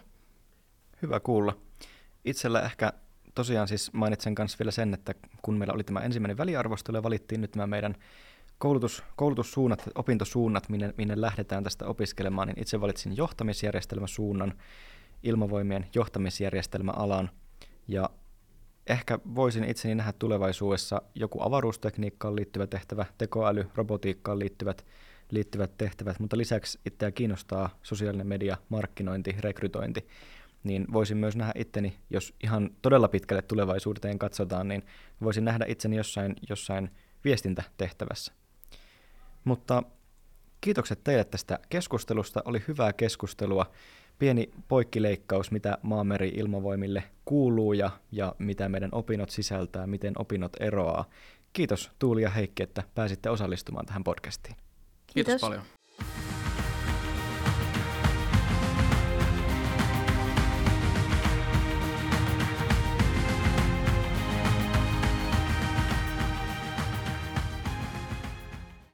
Hyvä 1.01 1.19
kuulla. 1.19 1.57
Itsellä 2.25 2.61
ehkä 2.61 2.93
tosiaan 3.35 3.67
siis 3.67 3.93
mainitsen 3.93 4.35
myös 4.37 4.59
vielä 4.59 4.71
sen, 4.71 4.93
että 4.93 5.13
kun 5.41 5.57
meillä 5.57 5.73
oli 5.73 5.83
tämä 5.83 5.99
ensimmäinen 5.99 6.37
väliarvostelu 6.37 6.97
ja 6.97 7.03
valittiin 7.03 7.41
nyt 7.41 7.51
tämä 7.51 7.67
meidän 7.67 7.95
koulutus, 8.57 9.03
koulutussuunnat, 9.15 9.83
opintosuunnat, 9.95 10.69
minne, 10.69 10.93
minne 10.97 11.21
lähdetään 11.21 11.63
tästä 11.63 11.85
opiskelemaan, 11.85 12.47
niin 12.47 12.61
itse 12.61 12.81
valitsin 12.81 13.17
johtamisjärjestelmäsuunnan, 13.17 14.53
ilmavoimien 15.23 15.87
johtamisjärjestelmäalan, 15.95 17.29
ja 17.87 18.09
ehkä 18.87 19.19
voisin 19.35 19.63
itseni 19.63 19.95
nähdä 19.95 20.13
tulevaisuudessa 20.13 21.01
joku 21.15 21.41
avaruustekniikkaan 21.41 22.35
liittyvä 22.35 22.67
tehtävä, 22.67 23.05
tekoäly, 23.17 23.67
robotiikkaan 23.75 24.39
liittyvät, 24.39 24.85
liittyvät 25.31 25.77
tehtävät, 25.77 26.19
mutta 26.19 26.37
lisäksi 26.37 26.79
itseä 26.85 27.11
kiinnostaa 27.11 27.69
sosiaalinen 27.83 28.27
media, 28.27 28.57
markkinointi, 28.69 29.35
rekrytointi, 29.39 30.07
niin 30.63 30.87
voisin 30.93 31.17
myös 31.17 31.35
nähdä 31.35 31.53
itteni, 31.55 31.97
jos 32.09 32.35
ihan 32.43 32.69
todella 32.81 33.07
pitkälle 33.07 33.41
tulevaisuuteen 33.41 34.19
katsotaan, 34.19 34.67
niin 34.67 34.83
voisin 35.23 35.45
nähdä 35.45 35.65
itseni 35.67 35.95
jossain, 35.95 36.35
jossain 36.49 36.89
viestintätehtävässä. 37.23 38.33
Mutta 39.43 39.83
kiitokset 40.61 41.03
teille 41.03 41.23
tästä 41.23 41.59
keskustelusta, 41.69 42.41
oli 42.45 42.63
hyvää 42.67 42.93
keskustelua 42.93 43.71
pieni 44.19 44.49
poikkileikkaus, 44.67 45.51
mitä 45.51 45.77
maameri 45.81 46.29
ilmavoimille 46.29 47.03
kuuluu 47.25 47.73
ja, 47.73 47.89
ja 48.11 48.35
mitä 48.39 48.69
meidän 48.69 48.89
opinnot 48.91 49.29
sisältää, 49.29 49.87
miten 49.87 50.13
opinnot 50.17 50.51
eroaa. 50.59 51.05
Kiitos 51.53 51.91
Tuuli 51.99 52.21
ja 52.21 52.29
Heikki, 52.29 52.63
että 52.63 52.83
pääsitte 52.95 53.29
osallistumaan 53.29 53.85
tähän 53.85 54.03
podcastiin. 54.03 54.55
Kiitos, 55.07 55.31
Kiitos 55.31 55.41
paljon. 55.41 55.61